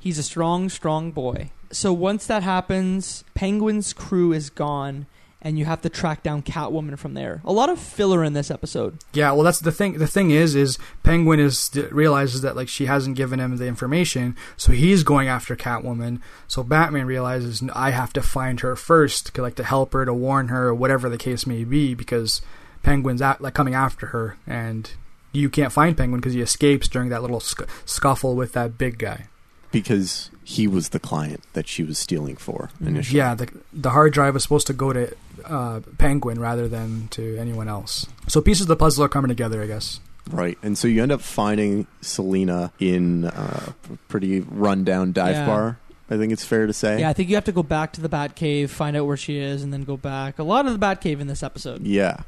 He's 0.00 0.18
a 0.18 0.22
strong, 0.22 0.68
strong 0.68 1.10
boy. 1.10 1.50
So 1.70 1.92
once 1.92 2.26
that 2.26 2.42
happens, 2.42 3.24
Penguin's 3.34 3.92
crew 3.92 4.32
is 4.32 4.48
gone, 4.48 5.06
and 5.40 5.58
you 5.58 5.64
have 5.64 5.82
to 5.82 5.88
track 5.88 6.22
down 6.22 6.42
Catwoman 6.42 6.98
from 6.98 7.14
there. 7.14 7.40
A 7.44 7.52
lot 7.52 7.68
of 7.68 7.78
filler 7.78 8.24
in 8.24 8.32
this 8.32 8.50
episode. 8.50 8.98
Yeah, 9.12 9.32
well, 9.32 9.44
that's 9.44 9.60
the 9.60 9.72
thing. 9.72 9.98
The 9.98 10.06
thing 10.06 10.30
is, 10.30 10.54
is 10.54 10.78
Penguin 11.02 11.38
is 11.40 11.70
realizes 11.90 12.42
that 12.42 12.56
like 12.56 12.68
she 12.68 12.86
hasn't 12.86 13.16
given 13.16 13.38
him 13.38 13.56
the 13.56 13.66
information, 13.66 14.36
so 14.56 14.72
he's 14.72 15.02
going 15.02 15.28
after 15.28 15.54
Catwoman. 15.56 16.20
So 16.48 16.62
Batman 16.62 17.06
realizes 17.06 17.62
I 17.72 17.90
have 17.90 18.12
to 18.14 18.22
find 18.22 18.60
her 18.60 18.74
first, 18.74 19.36
like 19.38 19.54
to 19.56 19.64
help 19.64 19.92
her, 19.92 20.04
to 20.04 20.14
warn 20.14 20.48
her, 20.48 20.68
or 20.68 20.74
whatever 20.74 21.08
the 21.08 21.18
case 21.18 21.46
may 21.46 21.64
be, 21.64 21.94
because 21.94 22.42
Penguin's 22.82 23.22
at, 23.22 23.40
like 23.40 23.54
coming 23.54 23.74
after 23.74 24.06
her, 24.06 24.36
and 24.46 24.90
you 25.32 25.50
can't 25.50 25.72
find 25.72 25.96
Penguin 25.96 26.20
because 26.20 26.34
he 26.34 26.40
escapes 26.40 26.88
during 26.88 27.10
that 27.10 27.22
little 27.22 27.40
sc- 27.40 27.68
scuffle 27.84 28.34
with 28.34 28.52
that 28.54 28.78
big 28.78 28.98
guy. 28.98 29.28
Because 29.70 30.30
he 30.44 30.66
was 30.66 30.90
the 30.90 30.98
client 30.98 31.42
that 31.52 31.68
she 31.68 31.82
was 31.82 31.98
stealing 31.98 32.36
for 32.36 32.70
initially. 32.80 33.18
Yeah, 33.18 33.34
the 33.34 33.48
the 33.72 33.90
hard 33.90 34.12
drive 34.14 34.34
was 34.34 34.42
supposed 34.42 34.66
to 34.68 34.72
go 34.72 34.92
to 34.92 35.14
uh, 35.44 35.80
Penguin 35.98 36.40
rather 36.40 36.68
than 36.68 37.08
to 37.08 37.36
anyone 37.36 37.68
else. 37.68 38.06
So 38.28 38.40
pieces 38.40 38.62
of 38.62 38.68
the 38.68 38.76
puzzle 38.76 39.04
are 39.04 39.08
coming 39.08 39.28
together, 39.28 39.62
I 39.62 39.66
guess. 39.66 40.00
Right. 40.30 40.58
And 40.62 40.76
so 40.76 40.88
you 40.88 41.02
end 41.02 41.12
up 41.12 41.20
finding 41.22 41.86
Selina 42.02 42.72
in 42.78 43.24
uh, 43.26 43.72
a 43.92 43.96
pretty 44.08 44.40
rundown 44.40 45.12
dive 45.12 45.34
Yeah. 45.36 45.46
bar. 45.46 45.78
I 46.10 46.16
think 46.16 46.32
it's 46.32 46.44
fair 46.44 46.66
to 46.66 46.72
say. 46.72 47.00
Yeah, 47.00 47.10
I 47.10 47.12
think 47.12 47.28
you 47.28 47.34
have 47.34 47.44
to 47.44 47.52
go 47.52 47.62
back 47.62 47.92
to 47.94 48.00
the 48.00 48.08
Batcave, 48.08 48.70
find 48.70 48.96
out 48.96 49.06
where 49.06 49.16
she 49.18 49.36
is, 49.38 49.62
and 49.62 49.72
then 49.72 49.84
go 49.84 49.96
back. 49.98 50.38
A 50.38 50.42
lot 50.42 50.66
of 50.66 50.72
the 50.78 50.78
Batcave 50.86 51.20
in 51.20 51.26
this 51.26 51.42
episode. 51.42 51.82
Yeah. 51.82 52.22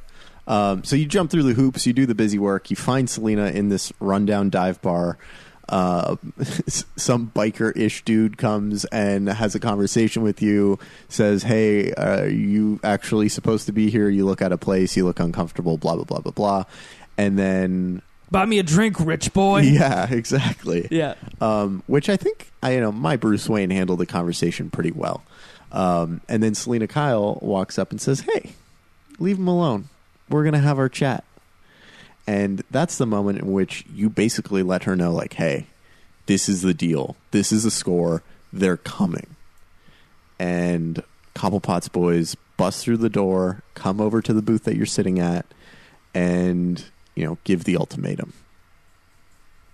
Um, 0.46 0.84
so 0.84 0.96
you 0.96 1.06
jump 1.06 1.30
through 1.30 1.44
the 1.44 1.54
hoops, 1.54 1.86
you 1.86 1.92
do 1.94 2.04
the 2.06 2.14
busy 2.14 2.38
work, 2.38 2.68
you 2.70 2.76
find 2.76 3.08
Selina 3.08 3.46
in 3.46 3.68
this 3.70 3.90
rundown 4.00 4.50
dive 4.50 4.82
bar. 4.82 5.16
Uh, 5.70 6.16
some 6.66 7.30
biker 7.34 7.74
ish 7.76 8.04
dude 8.04 8.36
comes 8.36 8.84
and 8.86 9.28
has 9.28 9.54
a 9.54 9.60
conversation 9.60 10.22
with 10.22 10.42
you, 10.42 10.78
says, 11.08 11.44
Hey, 11.44 11.92
uh, 11.92 12.22
are 12.22 12.28
you 12.28 12.80
actually 12.82 13.28
supposed 13.28 13.66
to 13.66 13.72
be 13.72 13.88
here? 13.88 14.08
You 14.08 14.26
look 14.26 14.42
out 14.42 14.50
of 14.52 14.58
place, 14.60 14.96
you 14.96 15.04
look 15.06 15.20
uncomfortable, 15.20 15.78
blah, 15.78 15.94
blah, 15.94 16.04
blah, 16.04 16.18
blah, 16.18 16.32
blah. 16.32 16.64
And 17.16 17.38
then, 17.38 18.02
Buy 18.32 18.46
me 18.46 18.58
a 18.58 18.62
drink, 18.64 18.98
rich 19.00 19.32
boy. 19.32 19.60
yeah, 19.62 20.06
exactly. 20.12 20.86
Yeah. 20.90 21.14
um, 21.40 21.82
which 21.86 22.08
I 22.08 22.16
think 22.16 22.50
I 22.62 22.74
you 22.74 22.80
know 22.80 22.92
my 22.92 23.16
Bruce 23.16 23.48
Wayne 23.48 23.70
handled 23.70 23.98
the 24.00 24.06
conversation 24.06 24.70
pretty 24.70 24.92
well. 24.92 25.22
Um, 25.72 26.20
and 26.28 26.42
then 26.42 26.54
Selina 26.54 26.86
Kyle 26.86 27.38
walks 27.42 27.78
up 27.78 27.90
and 27.90 28.00
says, 28.00 28.20
"Hey, 28.20 28.52
leave 29.18 29.36
him 29.38 29.48
alone. 29.48 29.88
We're 30.28 30.44
gonna 30.44 30.60
have 30.60 30.78
our 30.78 30.88
chat." 30.88 31.24
And 32.26 32.62
that's 32.70 32.98
the 32.98 33.06
moment 33.06 33.40
in 33.40 33.52
which 33.52 33.84
you 33.92 34.08
basically 34.08 34.62
let 34.62 34.84
her 34.84 34.94
know, 34.94 35.12
like, 35.12 35.34
"Hey, 35.34 35.66
this 36.26 36.48
is 36.48 36.62
the 36.62 36.74
deal. 36.74 37.16
This 37.30 37.50
is 37.52 37.64
the 37.64 37.70
score. 37.70 38.22
They're 38.52 38.76
coming." 38.76 39.26
And 40.38 41.02
Cobblepot's 41.34 41.88
boys 41.88 42.36
bust 42.56 42.84
through 42.84 42.98
the 42.98 43.08
door, 43.08 43.62
come 43.74 44.00
over 44.00 44.20
to 44.20 44.32
the 44.32 44.42
booth 44.42 44.64
that 44.64 44.76
you're 44.76 44.86
sitting 44.86 45.18
at, 45.18 45.46
and 46.14 46.84
you 47.14 47.24
know 47.24 47.38
give 47.44 47.64
the 47.64 47.76
ultimatum. 47.76 48.32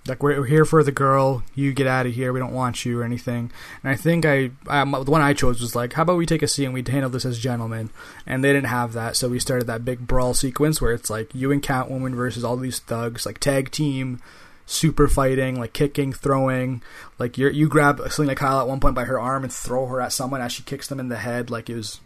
Like 0.09 0.23
we're, 0.23 0.45
here 0.45 0.65
for 0.65 0.83
the 0.83 0.93
girl. 0.93 1.43
You 1.55 1.73
get 1.73 1.87
out 1.87 2.07
of 2.07 2.15
here. 2.15 2.33
We 2.33 2.41
don't 2.41 2.53
want 2.53 2.85
you 2.85 3.01
or 3.01 3.05
anything. 3.05 3.51
And 3.83 3.91
I 3.91 3.97
think 3.97 4.25
I, 4.25 4.51
I 4.69 4.85
the 4.85 5.11
one 5.11 5.23
I 5.23 5.33
chose 5.33 5.61
was 5.61 5.75
like, 5.75 5.95
how 5.95 6.03
about 6.03 6.17
we 6.17 6.27
take 6.27 6.43
a 6.43 6.49
seat 6.49 6.65
and 6.65 6.75
we 6.75 6.85
handle 6.87 7.11
this 7.11 7.25
as 7.25 7.39
gentlemen? 7.39 7.91
And 8.27 8.43
they 8.43 8.53
didn't 8.53 8.69
have 8.69 8.93
that, 8.93 9.17
so 9.17 9.29
we 9.29 9.39
started 9.39 9.67
that 9.67 9.85
big 9.85 10.07
brawl 10.07 10.35
sequence 10.35 10.81
where 10.81 10.93
it's 10.93 11.11
like 11.11 11.35
you 11.35 11.53
and 11.53 11.63
Catwoman 11.63 12.15
versus 12.15 12.45
all 12.45 12.57
these 12.57 12.79
thugs, 12.79 13.27
like 13.27 13.39
tag 13.39 13.71
team, 13.71 14.21
super 14.67 15.09
fighting, 15.09 15.59
like 15.59 15.73
kicking, 15.73 16.13
throwing. 16.13 16.83
Like 17.19 17.39
you 17.39 17.49
you 17.49 17.69
grab 17.69 18.01
Selina 18.11 18.35
Kyle 18.35 18.61
at 18.61 18.69
one 18.69 18.81
point 18.81 18.95
by 18.95 19.05
her 19.05 19.19
arm 19.19 19.45
and 19.45 19.53
throw 19.53 19.87
her 19.87 20.01
at 20.01 20.13
someone 20.13 20.41
as 20.41 20.53
she 20.53 20.63
kicks 20.63 20.89
them 20.89 21.01
in 21.01 21.09
the 21.09 21.17
head. 21.17 21.51
Like 21.51 21.71
it 21.71 21.77
was 21.77 22.01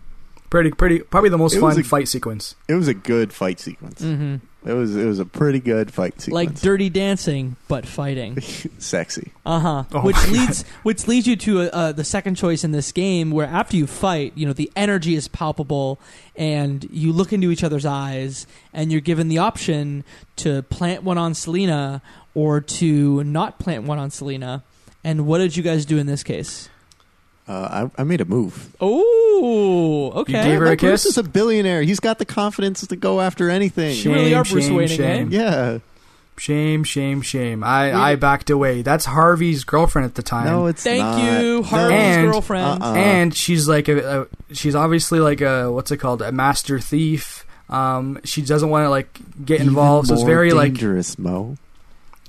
pretty 0.50 0.70
pretty 0.72 0.98
probably 1.00 1.30
the 1.30 1.38
most 1.38 1.58
fun 1.58 1.78
a- 1.78 1.82
fight 1.82 2.08
sequence. 2.08 2.54
It 2.68 2.74
was 2.74 2.88
a 2.88 2.94
good 2.94 3.32
fight 3.32 3.58
sequence. 3.60 4.00
hmm 4.02 4.36
It 4.66 4.72
was 4.74 4.94
it 4.96 5.06
was 5.06 5.18
a 5.18 5.24
pretty 5.24 5.60
good 5.60 5.92
fight 5.92 6.20
sequence. 6.20 6.34
Like 6.34 6.60
Dirty 6.60 6.90
Dancing, 6.90 7.56
but 7.68 7.86
fighting. 7.86 8.40
sexy. 8.78 9.32
Uh 9.46 9.58
huh. 9.60 9.84
Oh 9.92 10.00
which 10.02 10.16
my 10.16 10.26
leads 10.26 10.62
which 10.82 11.08
leads 11.08 11.26
you 11.26 11.36
to 11.36 11.60
uh, 11.74 11.92
the 11.92 12.04
second 12.04 12.34
choice 12.34 12.64
in 12.64 12.72
this 12.72 12.92
game, 12.92 13.30
where 13.30 13.46
after 13.46 13.76
you 13.76 13.86
fight, 13.86 14.32
you 14.36 14.46
know 14.46 14.52
the 14.52 14.70
energy 14.76 15.14
is 15.14 15.28
palpable, 15.28 15.98
and 16.36 16.84
you 16.90 17.12
look 17.12 17.32
into 17.32 17.50
each 17.50 17.64
other's 17.64 17.86
eyes, 17.86 18.46
and 18.72 18.90
you're 18.92 19.00
given 19.00 19.28
the 19.28 19.38
option 19.38 20.04
to 20.36 20.62
plant 20.64 21.02
one 21.04 21.16
on 21.18 21.34
Selina 21.34 22.02
or 22.34 22.60
to 22.60 23.22
not 23.24 23.58
plant 23.58 23.84
one 23.84 23.98
on 23.98 24.10
Selina. 24.10 24.62
And 25.02 25.26
what 25.26 25.38
did 25.38 25.56
you 25.56 25.62
guys 25.62 25.84
do 25.86 25.98
in 25.98 26.06
this 26.06 26.22
case? 26.22 26.68
Uh, 27.50 27.88
I, 27.96 28.02
I 28.02 28.04
made 28.04 28.20
a 28.20 28.24
move. 28.24 28.68
Oh, 28.80 30.12
okay. 30.20 30.32
gave 30.34 30.60
her 30.60 30.66
a 30.66 30.68
Like, 30.70 30.78
Bruce 30.78 31.04
is 31.04 31.18
a 31.18 31.24
billionaire. 31.24 31.82
He's 31.82 31.98
got 31.98 32.18
the 32.20 32.24
confidence 32.24 32.86
to 32.86 32.94
go 32.94 33.20
after 33.20 33.50
anything. 33.50 33.96
You 33.96 34.12
really 34.14 34.34
are 34.34 34.44
Bruce 34.44 34.66
shame, 34.66 34.76
Wayne 34.76 34.86
shame. 34.88 35.32
Yeah. 35.32 35.78
Shame, 36.36 36.84
shame, 36.84 37.22
shame. 37.22 37.64
I, 37.64 37.92
I 37.92 38.14
backed 38.14 38.50
away. 38.50 38.82
That's 38.82 39.04
Harvey's 39.04 39.64
girlfriend 39.64 40.06
at 40.06 40.14
the 40.14 40.22
time. 40.22 40.44
No, 40.46 40.66
it's 40.66 40.84
not. 40.86 40.90
Thank 40.92 41.02
not. 41.02 41.42
you, 41.42 41.62
Harvey's 41.64 41.98
And- 41.98 42.30
girlfriend. 42.30 42.82
Uh-uh. 42.82 42.94
and 42.94 43.34
she's 43.34 43.68
like 43.68 43.88
a, 43.88 44.22
a 44.22 44.54
she's 44.54 44.76
obviously 44.76 45.18
like 45.18 45.40
a 45.40 45.70
what's 45.72 45.90
it 45.90 45.96
called 45.96 46.22
a 46.22 46.30
master 46.30 46.78
thief. 46.78 47.44
Um, 47.68 48.20
she 48.24 48.42
doesn't 48.42 48.70
want 48.70 48.84
to 48.84 48.90
like 48.90 49.18
get 49.44 49.60
involved, 49.60 50.08
so 50.08 50.14
it's 50.14 50.22
more 50.22 50.30
very 50.30 50.52
like 50.52 50.72
dangerous, 50.74 51.18
Mo. 51.18 51.56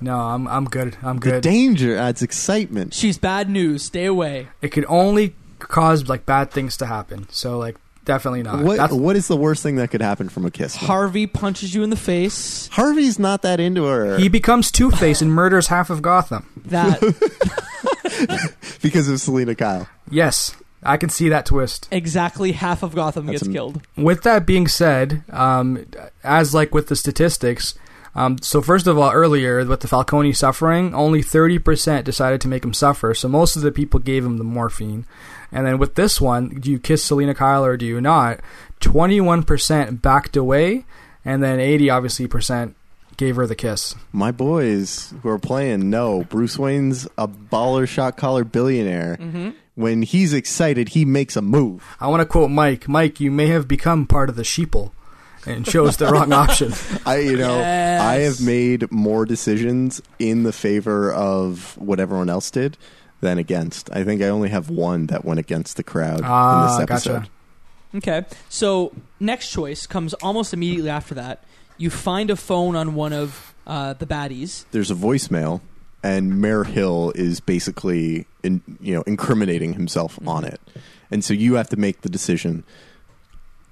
No, 0.02 0.18
I'm 0.18 0.46
I'm 0.48 0.64
good, 0.66 0.96
I'm 1.02 1.16
The 1.18 1.30
good. 1.32 1.42
danger 1.42 1.96
adds 1.96 2.22
excitement. 2.22 2.94
She's 2.94 3.18
bad 3.18 3.48
news. 3.48 3.82
Stay 3.84 4.04
away. 4.06 4.48
it 4.60 4.68
could 4.68 4.84
only 4.88 5.34
cause 5.58 6.08
like 6.08 6.26
bad 6.26 6.50
things 6.50 6.76
to 6.78 6.86
happen. 6.86 7.26
So 7.30 7.58
like 7.58 7.76
definitely 8.04 8.42
not. 8.42 8.62
What 8.64 8.78
That's, 8.78 8.92
what 8.92 9.14
is 9.16 9.28
the 9.28 9.36
worst 9.36 9.62
thing 9.62 9.76
that 9.76 9.90
could 9.92 10.02
happen 10.02 10.28
from 10.28 10.44
a 10.44 10.50
kiss? 10.50 10.80
Mo? 10.80 10.86
Harvey 10.88 11.26
punches 11.28 11.74
you 11.74 11.82
in 11.84 11.90
the 11.90 11.96
face. 11.96 12.68
Harvey's 12.72 13.18
not 13.18 13.42
that 13.42 13.60
into 13.60 13.84
her 13.84 14.18
he 14.18 14.28
becomes 14.28 14.70
Two 14.72 14.90
Face 14.90 15.22
and 15.22 15.32
murders 15.32 15.68
half 15.68 15.88
of 15.90 16.02
Gotham. 16.02 16.48
That 16.66 16.98
because 18.82 19.08
of 19.08 19.20
Selina 19.20 19.54
Kyle. 19.54 19.88
Yes, 20.10 20.54
I 20.82 20.96
can 20.96 21.08
see 21.10 21.28
that 21.28 21.46
twist. 21.46 21.88
exactly 21.92 22.52
half 22.52 22.82
of 22.82 22.94
Gotham 22.94 23.26
That's 23.26 23.38
gets 23.40 23.46
am- 23.48 23.52
killed. 23.52 23.82
with 23.96 24.22
that 24.24 24.46
being 24.46 24.66
said, 24.68 25.22
um, 25.30 25.86
as 26.24 26.54
like 26.54 26.74
with 26.74 26.88
the 26.88 26.96
statistics, 26.96 27.74
um, 28.14 28.38
so 28.42 28.60
first 28.60 28.86
of 28.86 28.98
all, 28.98 29.10
earlier 29.10 29.64
with 29.64 29.80
the 29.80 29.88
Falcone 29.88 30.32
suffering, 30.32 30.94
only 30.94 31.22
thirty 31.22 31.58
percent 31.58 32.04
decided 32.04 32.40
to 32.42 32.48
make 32.48 32.64
him 32.64 32.74
suffer. 32.74 33.14
So 33.14 33.28
most 33.28 33.56
of 33.56 33.62
the 33.62 33.72
people 33.72 34.00
gave 34.00 34.24
him 34.24 34.38
the 34.38 34.44
morphine, 34.44 35.06
and 35.50 35.66
then 35.66 35.78
with 35.78 35.94
this 35.94 36.20
one, 36.20 36.60
do 36.60 36.70
you 36.70 36.78
kiss 36.78 37.04
Selina 37.04 37.34
Kyle 37.34 37.64
or 37.64 37.76
do 37.76 37.86
you 37.86 38.00
not? 38.00 38.40
Twenty-one 38.80 39.42
percent 39.44 40.02
backed 40.02 40.36
away, 40.36 40.84
and 41.24 41.42
then 41.42 41.60
eighty 41.60 41.88
obviously 41.88 42.26
percent 42.26 42.76
gave 43.16 43.36
her 43.36 43.46
the 43.46 43.54
kiss. 43.54 43.94
My 44.10 44.32
boys 44.32 45.12
who 45.22 45.28
are 45.28 45.38
playing 45.38 45.90
know 45.90 46.24
Bruce 46.24 46.58
Wayne's 46.58 47.06
a 47.18 47.28
baller 47.28 47.86
shot 47.86 48.16
caller 48.16 48.42
billionaire. 48.42 49.18
Mm-hmm. 49.20 49.50
When 49.74 50.02
he's 50.02 50.34
excited, 50.34 50.90
he 50.90 51.04
makes 51.06 51.34
a 51.34 51.40
move. 51.40 51.82
I 51.98 52.08
want 52.08 52.20
to 52.20 52.26
quote 52.26 52.50
Mike. 52.50 52.88
Mike, 52.88 53.20
you 53.20 53.30
may 53.30 53.46
have 53.46 53.66
become 53.66 54.06
part 54.06 54.28
of 54.28 54.36
the 54.36 54.42
sheeple, 54.42 54.92
and 55.46 55.64
chose 55.66 55.96
the 55.96 56.06
wrong 56.06 56.32
option. 56.32 56.72
I, 57.06 57.18
you 57.18 57.36
know, 57.36 57.56
Yes. 57.58 58.00
I 58.02 58.14
have 58.20 58.40
made 58.40 58.90
more 58.92 59.24
decisions 59.24 60.00
in 60.18 60.42
the 60.44 60.52
favor 60.52 61.12
of 61.12 61.76
what 61.78 61.98
everyone 62.00 62.28
else 62.30 62.50
did 62.50 62.76
than 63.20 63.38
against. 63.38 63.90
I 63.92 64.04
think 64.04 64.22
I 64.22 64.28
only 64.28 64.48
have 64.50 64.68
one 64.70 65.06
that 65.06 65.24
went 65.24 65.40
against 65.40 65.76
the 65.76 65.82
crowd 65.82 66.20
Ah, 66.24 66.62
in 66.64 66.66
this 66.70 66.90
episode. 66.90 67.18
gotcha. 67.20 67.30
Okay. 67.94 68.24
So 68.48 68.92
next 69.20 69.50
choice 69.50 69.86
comes 69.86 70.14
almost 70.14 70.52
immediately 70.54 70.90
after 70.90 71.14
that. 71.16 71.44
You 71.76 71.90
find 71.90 72.30
a 72.30 72.36
phone 72.36 72.74
on 72.76 72.94
one 72.94 73.12
of 73.12 73.54
uh, 73.66 73.92
the 73.94 74.06
baddies. 74.06 74.64
There's 74.72 74.90
a 74.90 74.94
voicemail, 74.94 75.60
and 76.02 76.40
Mayor 76.40 76.64
Hill 76.64 77.12
is 77.14 77.40
basically, 77.40 78.26
in, 78.42 78.60
you 78.80 78.94
know, 78.94 79.02
incriminating 79.02 79.74
himself 79.74 80.18
on 80.26 80.44
it, 80.44 80.60
and 81.10 81.24
so 81.24 81.34
you 81.34 81.54
have 81.54 81.68
to 81.70 81.76
make 81.76 82.00
the 82.02 82.08
decision. 82.08 82.64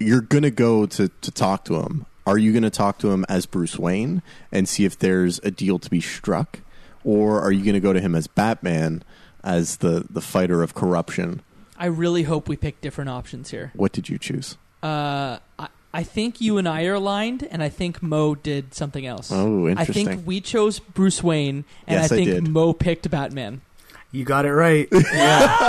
You're 0.01 0.23
gonna 0.23 0.51
go 0.51 0.87
to 0.87 1.09
to 1.09 1.31
talk 1.31 1.65
to 1.67 1.77
him. 1.83 2.07
Are 2.27 2.37
you 2.39 2.53
going 2.53 2.63
to 2.63 2.71
talk 2.71 2.99
to 2.99 3.11
him 3.11 3.25
as 3.29 3.47
Bruce 3.47 3.77
Wayne 3.79 4.23
and 4.53 4.69
see 4.69 4.85
if 4.85 4.97
there's 4.97 5.41
a 5.43 5.51
deal 5.51 5.79
to 5.81 5.91
be 5.91 6.01
struck, 6.01 6.61
or 7.03 7.41
are 7.41 7.51
you 7.51 7.65
going 7.65 7.75
to 7.75 7.81
go 7.81 7.93
to 7.93 7.99
him 8.01 8.15
as 8.15 8.27
Batman, 8.29 9.03
as 9.43 9.79
the 9.79 10.05
the 10.09 10.21
fighter 10.21 10.63
of 10.63 10.75
corruption? 10.75 11.41
I 11.77 11.87
really 11.87 12.25
hope 12.25 12.47
we 12.49 12.57
pick 12.57 12.81
different 12.83 13.09
options 13.11 13.51
here. 13.51 13.73
What 13.75 13.91
did 13.93 14.09
you 14.11 14.19
choose? 14.19 14.57
Uh, 14.83 15.39
I, 15.59 15.69
I 15.95 16.03
think 16.05 16.41
you 16.41 16.59
and 16.59 16.69
I 16.69 16.85
are 16.85 16.95
aligned, 16.95 17.43
and 17.51 17.63
I 17.63 17.69
think 17.71 18.01
Mo 18.03 18.35
did 18.37 18.75
something 18.75 19.07
else. 19.07 19.33
Oh, 19.33 19.67
interesting. 19.67 20.07
I 20.09 20.13
think 20.15 20.27
we 20.27 20.41
chose 20.43 20.79
Bruce 20.79 21.23
Wayne, 21.23 21.65
and 21.87 22.01
Yes, 22.01 22.13
I 22.13 22.15
I 22.15 22.19
think 22.19 22.31
did. 22.31 22.49
Mo 22.49 22.75
picked 22.75 23.11
Batman. 23.11 23.63
You 24.13 24.25
got 24.25 24.45
it 24.45 24.53
right. 24.53 24.89
Yeah. 25.13 25.67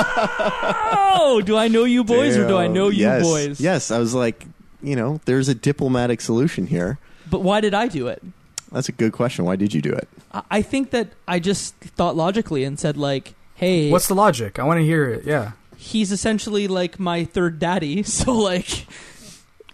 Oh, 1.13 1.41
do 1.41 1.55
I 1.57 1.67
know 1.67 1.83
you 1.83 2.03
boys, 2.03 2.37
or 2.37 2.47
do 2.47 2.57
I 2.57 2.67
know 2.67 2.89
you 2.89 3.01
yes. 3.01 3.21
boys? 3.23 3.61
Yes, 3.61 3.91
I 3.91 3.99
was 3.99 4.13
like, 4.13 4.45
you 4.81 4.95
know, 4.95 5.19
there's 5.25 5.47
a 5.49 5.55
diplomatic 5.55 6.21
solution 6.21 6.67
here. 6.67 6.97
But 7.29 7.41
why 7.41 7.61
did 7.61 7.73
I 7.73 7.87
do 7.87 8.07
it? 8.07 8.23
That's 8.71 8.89
a 8.89 8.91
good 8.91 9.11
question. 9.11 9.45
Why 9.45 9.55
did 9.55 9.73
you 9.73 9.81
do 9.81 9.91
it? 9.91 10.07
I- 10.31 10.43
I 10.49 10.61
think 10.61 10.91
that 10.91 11.09
I 11.27 11.39
just 11.39 11.75
thought 11.75 12.15
logically 12.15 12.63
and 12.63 12.79
said 12.79 12.97
like, 12.97 13.33
"Hey, 13.55 13.89
What's 13.91 14.07
the 14.07 14.15
logic? 14.15 14.57
I 14.59 14.63
want 14.63 14.79
to 14.79 14.83
hear 14.83 15.09
it. 15.09 15.25
Yeah. 15.25 15.51
he's 15.77 16.11
essentially 16.11 16.67
like 16.67 16.99
my 16.99 17.23
third 17.25 17.59
daddy." 17.59 18.03
So 18.03 18.31
like, 18.33 18.87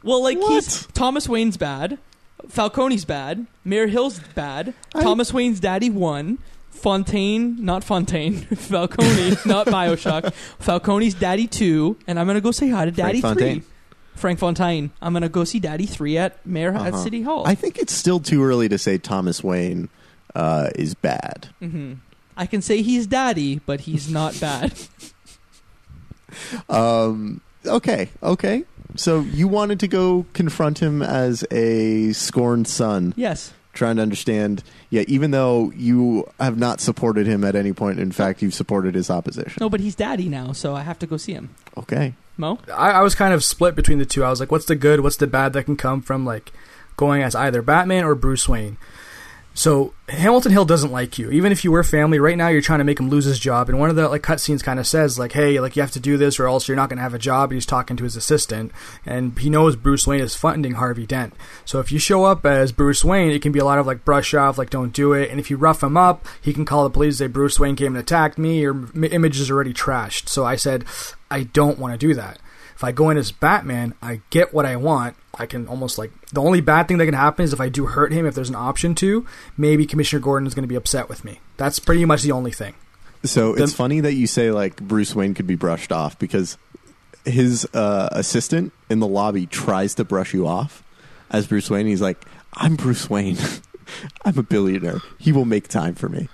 well, 0.04 0.22
like 0.24 0.40
he's 0.40 0.88
Thomas 0.88 1.30
Wayne's 1.30 1.58
bad, 1.58 1.98
Falcone's 2.50 3.06
bad, 3.06 3.46
Mayor 3.64 3.88
Hill's 3.88 4.20
bad, 4.20 4.74
I- 4.96 5.04
Thomas 5.04 5.32
Wayne's 5.34 5.60
daddy 5.60 5.90
won. 5.90 6.40
Fontaine, 6.78 7.64
not 7.64 7.84
Fontaine, 7.84 8.38
Falcone, 8.56 9.36
not 9.46 9.68
Bioshock. 9.76 10.34
Falcone's 10.60 11.14
daddy 11.14 11.48
two, 11.48 11.98
and 12.08 12.20
I'm 12.20 12.28
gonna 12.28 12.42
go 12.42 12.52
say 12.52 12.70
hi 12.70 12.86
to 12.86 12.92
daddy 12.92 13.22
Fontaine. 13.22 13.62
three. 13.62 13.72
Frank 14.16 14.40
Fontaine. 14.40 14.92
I'm 15.02 15.14
gonna 15.14 15.30
go 15.30 15.44
see 15.44 15.60
daddy 15.60 15.86
three 15.86 16.18
at 16.18 16.44
Mayor 16.46 16.74
at 16.74 16.94
Uh-huh. 16.94 17.04
City 17.04 17.22
Hall. 17.22 17.48
I 17.48 17.54
think 17.56 17.78
it's 17.78 17.94
still 17.94 18.20
too 18.20 18.44
early 18.44 18.68
to 18.70 18.78
say 18.78 18.98
Thomas 18.98 19.44
Wayne 19.44 19.90
uh, 20.36 20.70
is 20.76 20.94
bad. 20.96 21.50
hmm 21.60 21.94
I 22.40 22.46
can 22.46 22.62
say 22.62 22.84
he's 22.84 23.08
daddy, 23.08 23.60
but 23.66 23.82
he's 23.82 24.10
not 24.12 24.40
bad. 24.40 24.74
Um, 26.70 27.42
okay, 27.66 28.10
okay. 28.22 28.64
So 28.96 29.22
you 29.22 29.48
wanted 29.48 29.80
to 29.82 29.88
go 29.88 30.26
confront 30.34 30.80
him 30.80 31.02
as 31.02 31.44
a 31.52 32.12
scorned 32.14 32.68
son, 32.68 33.14
yes. 33.16 33.54
Trying 33.78 33.96
to 33.98 34.02
understand. 34.02 34.64
Yeah, 34.90 35.04
even 35.08 35.32
though 35.32 35.72
you 35.76 36.30
have 36.40 36.58
not 36.58 36.82
supported 36.82 37.28
him 37.28 37.44
at 37.44 37.56
any 37.56 37.74
point, 37.74 38.00
in 38.00 38.12
fact, 38.12 38.42
you've 38.42 38.54
supported 38.54 38.96
his 38.96 39.10
opposition. 39.10 39.58
No, 39.62 39.70
but 39.70 39.80
he's 39.80 39.96
daddy 39.96 40.28
now, 40.28 40.52
so 40.52 40.76
I 40.76 40.82
have 40.82 41.00
to 41.00 41.08
go 41.08 41.18
see 41.18 41.34
him. 41.34 41.50
Okay. 41.78 42.14
Mo? 42.38 42.60
I, 42.68 42.92
I 42.92 43.02
was 43.02 43.16
kind 43.16 43.34
of 43.34 43.44
split 43.44 43.76
between 43.76 44.00
the 44.00 44.06
two. 44.06 44.24
I 44.24 44.30
was 44.30 44.40
like, 44.40 44.52
what's 44.52 44.66
the 44.66 44.76
good, 44.76 45.02
what's 45.02 45.18
the 45.18 45.28
bad 45.28 45.54
that 45.54 45.64
can 45.64 45.78
come 45.78 46.02
from 46.02 46.26
like 46.26 46.52
going 46.98 47.22
as 47.22 47.36
either 47.36 47.62
Batman 47.62 48.04
or 48.04 48.16
Bruce 48.16 48.48
Wayne? 48.50 48.78
So 49.58 49.96
Hamilton 50.08 50.52
Hill 50.52 50.66
doesn't 50.66 50.92
like 50.92 51.18
you. 51.18 51.32
Even 51.32 51.52
if 51.52 51.64
you 51.64 51.72
were 51.72 51.84
family, 51.84 52.20
right 52.20 52.38
now 52.38 52.48
you're 52.48 52.62
trying 52.62 52.78
to 52.78 52.86
make 52.86 53.00
him 53.00 53.10
lose 53.10 53.26
his 53.26 53.40
job. 53.40 53.70
And 53.70 53.80
one 53.80 53.90
of 53.90 53.96
the 53.96 54.08
like 54.08 54.22
cutscenes 54.22 54.64
kind 54.64 54.80
of 54.80 54.86
says 54.86 55.18
like, 55.18 55.32
"Hey, 55.32 55.60
like 55.60 55.76
you 55.76 55.82
have 55.82 55.92
to 55.94 56.00
do 56.00 56.16
this, 56.16 56.40
or 56.40 56.48
else 56.48 56.68
you're 56.68 56.78
not 56.78 56.90
going 56.90 56.98
to 56.98 57.04
have 57.04 57.16
a 57.16 57.20
job." 57.20 57.50
And 57.50 57.56
he's 57.56 57.66
talking 57.66 57.98
to 57.98 58.04
his 58.04 58.16
assistant, 58.16 58.72
and 59.04 59.38
he 59.40 59.50
knows 59.50 59.76
Bruce 59.76 60.06
Wayne 60.06 60.20
is 60.20 60.36
funding 60.36 60.74
Harvey 60.74 61.08
Dent. 61.08 61.34
So 61.66 61.80
if 61.80 61.92
you 61.92 61.98
show 61.98 62.24
up 62.24 62.46
as 62.46 62.72
Bruce 62.72 63.04
Wayne, 63.04 63.32
it 63.32 63.42
can 63.42 63.52
be 63.52 63.58
a 63.58 63.66
lot 63.66 63.80
of 63.80 63.88
like 63.88 64.06
brush 64.06 64.36
off, 64.36 64.60
like 64.60 64.70
don't 64.70 64.94
do 64.94 65.14
it. 65.14 65.32
And 65.32 65.40
if 65.40 65.50
you 65.50 65.58
rough 65.58 65.82
him 65.82 65.98
up, 65.98 66.28
he 66.40 66.54
can 66.54 66.64
call 66.64 66.84
the 66.84 66.92
police, 66.92 67.18
say 67.18 67.26
Bruce 67.26 67.60
Wayne 67.60 67.76
came 67.76 67.96
and 67.96 67.98
attacked 67.98 68.38
me. 68.38 68.62
Your 68.62 68.86
image 69.06 69.40
is 69.40 69.50
already 69.50 69.74
trashed. 69.74 70.30
So 70.30 70.46
I 70.46 70.56
said, 70.56 70.86
I 71.32 71.44
don't 71.44 71.80
want 71.80 72.00
to 72.00 72.08
do 72.08 72.14
that. 72.14 72.38
If 72.78 72.84
I 72.84 72.92
go 72.92 73.10
in 73.10 73.18
as 73.18 73.32
Batman, 73.32 73.96
I 74.04 74.22
get 74.30 74.54
what 74.54 74.68
I 74.68 74.76
want. 74.76 75.16
I 75.34 75.48
can 75.48 75.68
almost 75.68 75.98
like 75.98 76.12
the 76.32 76.42
only 76.42 76.62
bad 76.62 76.88
thing 76.88 77.00
that 77.00 77.06
can 77.06 77.16
happen 77.16 77.44
is 77.44 77.52
if 77.52 77.60
I 77.60 77.70
do 77.70 77.88
hurt 77.88 78.14
him. 78.14 78.28
If 78.28 78.36
there's 78.36 78.50
an 78.50 78.56
option 78.56 78.94
to, 78.96 79.26
maybe 79.58 79.88
Commissioner 79.88 80.20
Gordon 80.20 80.46
is 80.46 80.54
going 80.54 80.62
to 80.62 80.68
be 80.68 80.76
upset 80.76 81.10
with 81.10 81.26
me. 81.26 81.40
That's 81.58 81.80
pretty 81.80 82.06
much 82.06 82.22
the 82.22 82.32
only 82.32 82.52
thing. 82.52 82.76
So 83.24 83.54
Then- 83.54 83.64
it's 83.64 83.74
funny 83.74 84.00
that 84.02 84.14
you 84.14 84.28
say 84.28 84.52
like 84.52 84.80
Bruce 84.80 85.16
Wayne 85.16 85.34
could 85.34 85.48
be 85.48 85.56
brushed 85.56 85.92
off 85.92 86.20
because 86.20 86.60
his 87.26 87.68
uh, 87.74 88.10
assistant 88.12 88.74
in 88.92 89.00
the 89.00 89.08
lobby 89.08 89.48
tries 89.48 89.96
to 89.96 90.06
brush 90.06 90.36
you 90.36 90.46
off 90.46 90.84
as 91.32 91.48
Bruce 91.48 91.72
Wayne. 91.72 91.88
He's 91.88 92.02
like, 92.02 92.24
"I'm 92.54 92.76
Bruce 92.76 93.10
Wayne. 93.10 93.38
I'm 94.24 94.38
a 94.38 94.44
billionaire. 94.44 95.02
He 95.18 95.32
will 95.32 95.46
make 95.46 95.68
time 95.68 95.96
for 95.96 96.10
me." 96.10 96.30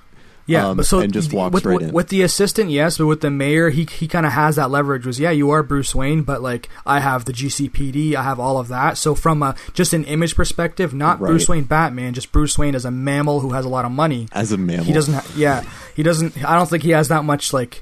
Yeah, 0.46 0.70
um, 0.70 0.78
but 0.78 0.86
so 0.86 1.00
and 1.00 1.14
just 1.14 1.32
walks 1.32 1.54
with, 1.54 1.66
right 1.66 1.76
with, 1.80 1.88
in. 1.90 1.94
with 1.94 2.10
the 2.10 2.22
assistant, 2.22 2.70
yes, 2.70 2.98
but 2.98 3.08
with 3.08 3.22
the 3.22 3.30
mayor, 3.30 3.70
he 3.70 3.86
he 3.86 4.08
kind 4.10 4.26
of 4.26 4.34
has 4.34 4.58
that 4.58 4.70
leverage. 4.70 5.06
Was 5.06 5.20
yeah, 5.20 5.32
you 5.32 5.52
are 5.52 5.64
Bruce 5.64 5.96
Wayne, 5.96 6.24
but 6.24 6.42
like 6.42 6.68
I 6.86 7.00
have 7.00 7.24
the 7.26 7.32
GCPD, 7.32 8.14
I 8.16 8.24
have 8.24 8.40
all 8.42 8.58
of 8.58 8.68
that. 8.68 8.98
So 8.98 9.16
from 9.16 9.42
a 9.42 9.56
just 9.74 9.94
an 9.94 10.04
image 10.04 10.36
perspective, 10.36 10.94
not 10.94 11.22
Right. 11.22 11.30
Bruce 11.30 11.48
Wayne 11.48 11.64
Batman, 11.64 12.14
just 12.14 12.32
Bruce 12.34 12.58
Wayne 12.58 12.76
as 12.76 12.84
a 12.84 12.92
mammal 12.92 13.40
who 13.40 13.52
has 13.52 13.64
a 13.64 13.70
lot 13.70 13.86
of 13.86 13.92
money. 13.92 14.28
As 14.34 14.52
a 14.52 14.58
mammal, 14.58 14.84
He 14.86 14.92
doesn't. 14.92 15.14
Ha- 15.14 15.32
yeah, 15.38 15.64
he 15.96 16.04
doesn't. 16.04 16.44
I 16.44 16.56
don't 16.58 16.70
think 16.70 16.84
he 16.84 16.90
has 16.92 17.08
that 17.08 17.24
much 17.24 17.54
like 17.54 17.82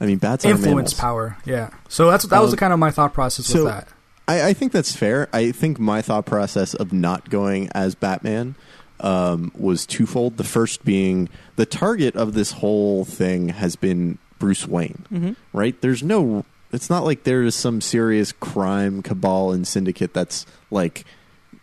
I 0.00 0.06
mean, 0.06 0.18
bats 0.18 0.44
influence 0.44 0.92
power. 0.94 1.36
Yeah. 1.44 1.70
So 1.88 2.10
that's 2.10 2.24
that 2.24 2.40
was 2.40 2.48
Um, 2.48 2.50
the 2.52 2.56
kind 2.56 2.72
of 2.72 2.78
my 2.80 2.90
thought 2.90 3.14
process 3.14 3.46
so- 3.46 3.64
with 3.64 3.72
that. 3.72 3.88
I, 4.26 4.48
I 4.48 4.52
think 4.52 4.70
that's 4.72 4.94
fair. 4.94 5.28
I 5.32 5.50
think 5.50 5.80
my 5.80 6.02
thought 6.02 6.24
process 6.24 6.74
of 6.74 6.92
not 6.92 7.30
going 7.30 7.68
as 7.74 7.94
Batman 7.96 8.54
um, 9.00 9.50
was 9.58 9.86
twofold. 9.86 10.36
The 10.36 10.44
first 10.44 10.84
being 10.84 11.28
the 11.56 11.66
target 11.66 12.14
of 12.16 12.34
this 12.34 12.52
whole 12.52 13.04
thing 13.04 13.48
has 13.50 13.76
been 13.76 14.18
Bruce 14.38 14.66
Wayne, 14.66 15.04
Mhm. 15.12 15.36
right? 15.52 15.80
There's 15.80 16.02
no. 16.02 16.44
It's 16.72 16.88
not 16.88 17.04
like 17.04 17.24
there 17.24 17.42
is 17.42 17.54
some 17.54 17.80
serious 17.80 18.30
crime 18.32 19.02
cabal 19.02 19.50
and 19.52 19.66
syndicate 19.66 20.14
that's 20.14 20.46
like, 20.70 21.04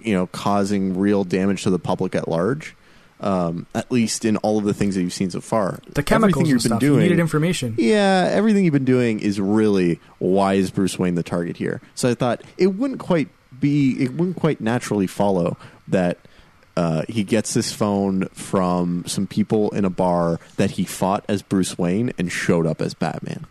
you 0.02 0.14
know, 0.14 0.28
causing 0.28 0.98
real 0.98 1.24
damage 1.24 1.64
to 1.64 1.70
the 1.70 1.80
public 1.80 2.14
at 2.16 2.28
large. 2.28 2.76
Um, 3.20 3.66
at 3.74 3.92
least 3.92 4.26
in 4.26 4.38
all 4.38 4.60
of 4.60 4.64
the 4.66 4.76
things 4.76 4.94
that 4.94 5.02
you've 5.02 5.12
seen 5.12 5.32
so 5.32 5.42
far, 5.42 5.80
The 5.96 6.04
chemicals 6.04 6.34
Everything 6.44 6.50
you've 6.52 6.62
been 6.62 6.70
stuff. 6.70 6.80
doing, 6.80 6.98
you 6.98 7.10
needed 7.10 7.20
information. 7.20 7.74
yeah, 7.80 8.30
everything 8.32 8.64
you've 8.64 8.74
been 8.74 8.86
doing 8.86 9.20
is 9.20 9.42
really 9.42 10.00
why 10.20 10.54
is 10.54 10.70
Bruce 10.70 11.00
Wayne 11.00 11.16
the 11.16 11.24
target 11.24 11.58
here? 11.58 11.82
So 11.96 12.12
I 12.12 12.14
thought 12.14 12.44
it 12.60 12.76
wouldn't 12.76 13.00
quite 13.00 13.30
be, 13.60 13.94
it 14.04 14.14
wouldn't 14.14 14.36
quite 14.38 14.62
naturally 14.62 15.08
follow 15.08 15.58
that 15.88 16.20
uh, 16.78 17.02
he 17.10 17.24
gets 17.24 17.56
this 17.56 17.74
phone 17.74 18.28
from 18.28 19.04
some 19.08 19.26
people 19.26 19.72
in 19.72 19.84
a 19.84 19.90
bar 19.90 20.40
that 20.58 20.70
he 20.72 20.86
fought 20.86 21.26
as 21.28 21.42
Bruce 21.42 21.76
Wayne 21.76 22.14
and 22.20 22.32
showed 22.32 22.68
up 22.68 22.84
as 22.84 22.94
Batman. 22.94 23.48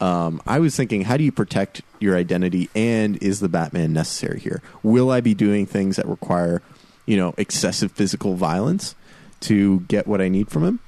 Um, 0.00 0.40
I 0.46 0.60
was 0.60 0.76
thinking, 0.76 1.02
how 1.02 1.16
do 1.16 1.24
you 1.24 1.32
protect 1.32 1.82
your 1.98 2.16
identity, 2.16 2.70
and 2.72 3.20
is 3.20 3.40
the 3.40 3.48
Batman 3.48 3.92
necessary 3.92 4.38
here? 4.38 4.62
Will 4.84 5.10
I 5.10 5.20
be 5.20 5.34
doing 5.34 5.66
things 5.66 5.96
that 5.96 6.06
require, 6.06 6.62
you 7.04 7.16
know, 7.16 7.34
excessive 7.36 7.90
physical 7.90 8.34
violence 8.34 8.94
to 9.40 9.80
get 9.80 10.06
what 10.06 10.20
I 10.20 10.28
need 10.28 10.48
from 10.48 10.62
him? 10.62 10.78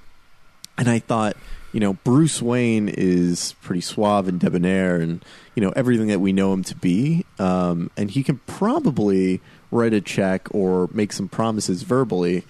And 0.79 0.89
I 0.89 1.01
thought, 1.01 1.37
you 1.73 1.81
know, 1.81 1.95
Bruce 1.95 2.41
Wayne 2.41 2.89
is 2.89 3.57
pretty 3.63 3.81
suave 3.81 4.29
and 4.29 4.39
debonair, 4.39 5.01
and 5.01 5.25
you 5.57 5.61
know 5.61 5.73
everything 5.75 6.07
that 6.07 6.21
we 6.21 6.33
know 6.33 6.53
him 6.53 6.63
to 6.65 6.77
be, 6.77 7.25
um, 7.41 7.91
and 7.97 8.13
he 8.13 8.23
can 8.23 8.39
probably 8.47 9.41
write 9.75 9.93
a 9.93 10.01
check 10.01 10.47
or 10.53 10.89
make 10.93 11.13
some 11.13 11.29
promises 11.29 11.83
verbally 11.83 12.45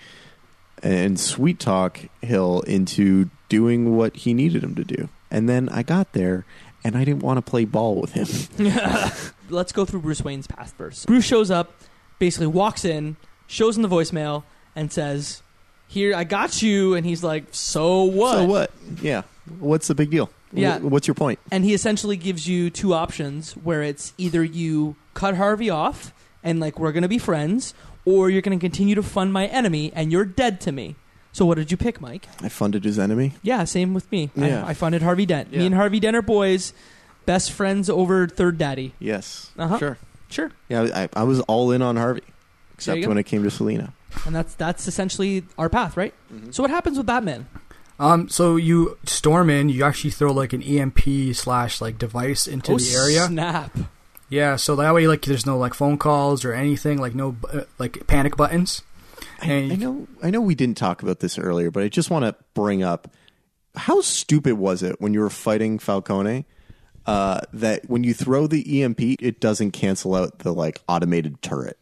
and 0.83 1.19
sweet 1.19 1.59
talk 1.59 1.99
Hill 2.23 2.61
into 2.67 3.31
doing 3.49 3.97
what 3.97 4.15
he 4.17 4.35
needed 4.35 4.63
him 4.63 4.75
to 4.75 4.85
do. 4.85 5.09
And 5.31 5.49
then 5.49 5.69
I 5.71 5.83
got 5.83 6.13
there, 6.13 6.45
and 6.85 6.97
I 6.97 7.05
didn't 7.05 7.23
want 7.23 7.39
to 7.39 7.43
play 7.51 7.65
ball 7.65 8.01
with 8.01 8.13
him. 8.13 8.29
Let's 9.51 9.73
go 9.73 9.85
through 9.85 10.01
Bruce 10.01 10.23
Wayne's 10.23 10.47
past 10.47 10.77
first. 10.77 11.07
Bruce 11.07 11.25
shows 11.25 11.51
up, 11.51 11.73
basically 12.19 12.47
walks 12.49 12.85
in, 12.85 13.17
shows 13.47 13.77
him 13.77 13.83
the 13.83 13.89
voicemail, 13.89 14.45
and 14.77 14.93
says, 14.93 15.43
"Here, 15.89 16.15
I 16.15 16.25
got 16.25 16.63
you." 16.63 16.95
And 16.95 17.05
he's 17.07 17.25
like, 17.25 17.45
"So 17.53 18.05
what?" 18.05 18.35
So 18.35 18.45
what? 18.45 18.71
Yeah. 19.03 19.23
What's 19.59 19.89
the 19.89 19.95
big 19.95 20.11
deal? 20.11 20.31
Yeah. 20.53 20.79
Wh- 20.79 20.91
What's 20.93 21.07
your 21.09 21.15
point? 21.15 21.39
And 21.51 21.65
he 21.65 21.75
essentially 21.75 22.17
gives 22.17 22.47
you 22.47 22.71
two 22.71 22.95
options 22.95 23.53
where 23.55 23.83
it's 23.83 24.13
either 24.19 24.45
you 24.45 24.95
cut 25.15 25.37
Harvey 25.37 25.71
off 25.71 26.13
and 26.45 26.61
like 26.61 26.79
we're 26.79 26.93
gonna 26.93 27.09
be 27.09 27.19
friends, 27.19 27.75
or 28.05 28.31
you're 28.31 28.43
gonna 28.43 28.59
continue 28.59 28.95
to 28.95 29.03
fund 29.03 29.33
my 29.33 29.47
enemy 29.47 29.91
and 29.95 30.13
you're 30.13 30.25
dead 30.25 30.61
to 30.63 30.73
me. 30.73 30.95
So 31.33 31.45
what 31.45 31.57
did 31.57 31.73
you 31.73 31.77
pick, 31.77 32.01
Mike? 32.01 32.29
I 32.41 32.49
funded 32.49 32.85
his 32.85 32.97
enemy. 32.97 33.33
Yeah, 33.43 33.65
same 33.65 33.93
with 33.93 34.11
me. 34.13 34.31
Yeah. 34.37 34.65
I, 34.65 34.71
I 34.71 34.75
funded 34.75 35.03
Harvey 35.03 35.27
Dent. 35.27 35.49
Yeah. 35.51 35.59
Me 35.59 35.67
and 35.67 35.75
Harvey 35.75 35.99
Dent 35.99 36.15
are 36.15 36.23
boys, 36.23 36.73
best 37.27 37.51
friends 37.51 37.91
over 37.91 38.29
third 38.29 38.57
daddy. 38.57 38.95
Yes. 39.01 39.51
Uh-huh. 39.59 39.79
Sure. 39.79 39.99
Sure. 40.29 40.53
Yeah, 40.69 40.89
I, 40.95 41.09
I 41.13 41.25
was 41.25 41.41
all 41.41 41.73
in 41.73 41.83
on 41.83 41.97
Harvey, 41.97 42.23
except 42.75 43.07
when 43.07 43.19
it 43.19 43.25
came 43.25 43.43
to 43.43 43.51
Selina. 43.51 43.93
And 44.27 44.35
that's 44.35 44.55
that's 44.55 44.87
essentially 44.87 45.45
our 45.59 45.69
path, 45.69 45.97
right? 45.97 46.15
Mm-hmm. 46.33 46.53
So 46.53 46.63
what 46.63 46.71
happens 46.71 46.97
with 46.97 47.07
Batman? 47.07 47.49
Um, 47.99 48.29
so 48.29 48.57
you 48.57 48.99
storm 49.05 49.51
in, 49.51 49.69
you 49.69 49.85
actually 49.85 50.11
throw 50.11 50.33
like 50.33 50.53
an 50.53 50.63
EMP 50.63 51.35
slash 51.35 51.81
like 51.81 51.99
device 51.99 52.47
into 52.47 52.73
oh, 52.73 52.79
the 52.79 52.95
area. 52.95 53.27
snap! 53.27 53.77
Yeah, 54.29 54.57
so 54.57 54.75
that 54.77 54.95
way 54.95 55.07
like 55.07 55.23
there's 55.23 55.47
no 55.47 55.59
like 55.59 55.75
phone 55.75 55.99
calls 55.99 56.45
or 56.45 56.53
anything, 56.53 56.99
like 56.99 57.15
no 57.15 57.37
uh, 57.53 57.63
like 57.79 58.07
panic 58.07 58.37
buttons. 58.37 58.83
I, 59.43 59.47
And- 59.47 59.73
I 59.73 59.77
know, 59.77 60.09
I 60.23 60.31
know, 60.31 60.41
we 60.41 60.55
didn't 60.55 60.77
talk 60.77 61.03
about 61.03 61.21
this 61.21 61.39
earlier, 61.39 61.71
but 61.71 61.83
I 61.83 61.89
just 61.89 62.11
want 62.11 62.25
to 62.25 62.35
bring 62.55 62.83
up 62.83 63.11
how 63.77 64.01
stupid 64.01 64.55
was 64.55 64.83
it 64.83 65.01
when 65.01 65.13
you 65.15 65.21
were 65.21 65.31
fighting 65.31 65.79
Falcone 65.79 66.47
uh, 67.07 67.41
that 67.53 67.89
when 67.91 68.03
you 68.05 68.15
throw 68.15 68.47
the 68.47 68.83
EMP, 68.83 69.01
it 69.01 69.41
doesn't 69.41 69.73
cancel 69.73 70.15
out 70.15 70.39
the 70.41 70.53
like 70.55 70.81
automated 70.89 71.43
turret. 71.43 71.77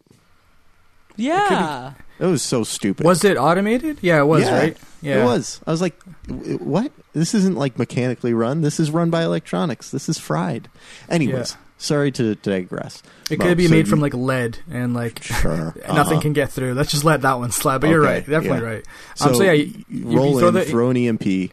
Yeah, 1.17 1.93
That 2.19 2.27
was 2.29 2.43
so 2.43 2.65
stupid. 2.65 3.05
Was 3.05 3.23
it 3.23 3.37
automated? 3.37 3.99
Yeah, 4.01 4.21
it 4.21 4.25
was, 4.25 4.45
Yeah, 4.45 4.59
right? 4.59 4.77
Yeah. 5.03 5.23
It 5.23 5.25
was. 5.27 5.61
I 5.67 5.71
was 5.71 5.83
like, 5.83 6.01
what? 6.27 6.91
This 7.13 7.35
isn't 7.35 7.57
like 7.57 7.79
mechanically 7.79 8.33
run. 8.33 8.63
This 8.63 8.81
is 8.81 8.91
run 8.91 9.11
by 9.11 9.23
electronics. 9.23 9.91
This 9.91 10.09
is 10.09 10.19
fried. 10.19 10.71
Anyways, 11.11 11.53
Yeah. 11.53 11.57
Sorry 11.83 12.11
to 12.13 12.35
digress. 12.37 13.03
It 13.31 13.41
could 13.41 13.57
be 13.57 13.67
so 13.67 13.75
made 13.75 13.89
from 13.89 14.01
like 14.01 14.15
lead 14.15 14.59
and 14.71 14.95
like 14.95 15.23
Sure. 15.23 15.75
nothing 15.89 15.89
Uh-huh. 16.15 16.21
can 16.21 16.33
get 16.33 16.51
through. 16.51 16.75
Let's 16.75 16.91
just 16.91 17.05
let 17.05 17.23
that 17.23 17.39
one 17.39 17.51
slide. 17.51 17.81
But 17.81 17.91
you're 17.91 18.01
right, 18.01 18.21
definitely 18.27 18.61
yeah. 18.61 18.75
right. 18.75 18.85
So, 19.17 19.27
um, 19.29 19.35
so 19.35 19.43
yeah, 19.43 19.53
you, 19.53 19.65
you 19.89 20.11
you- 20.11 20.17
roll 20.17 20.33
you 20.35 20.39
throw 20.39 20.49
in, 20.49 20.55
the, 20.55 20.65
throw 20.65 20.91
an 20.91 20.97
EMP. 20.97 21.53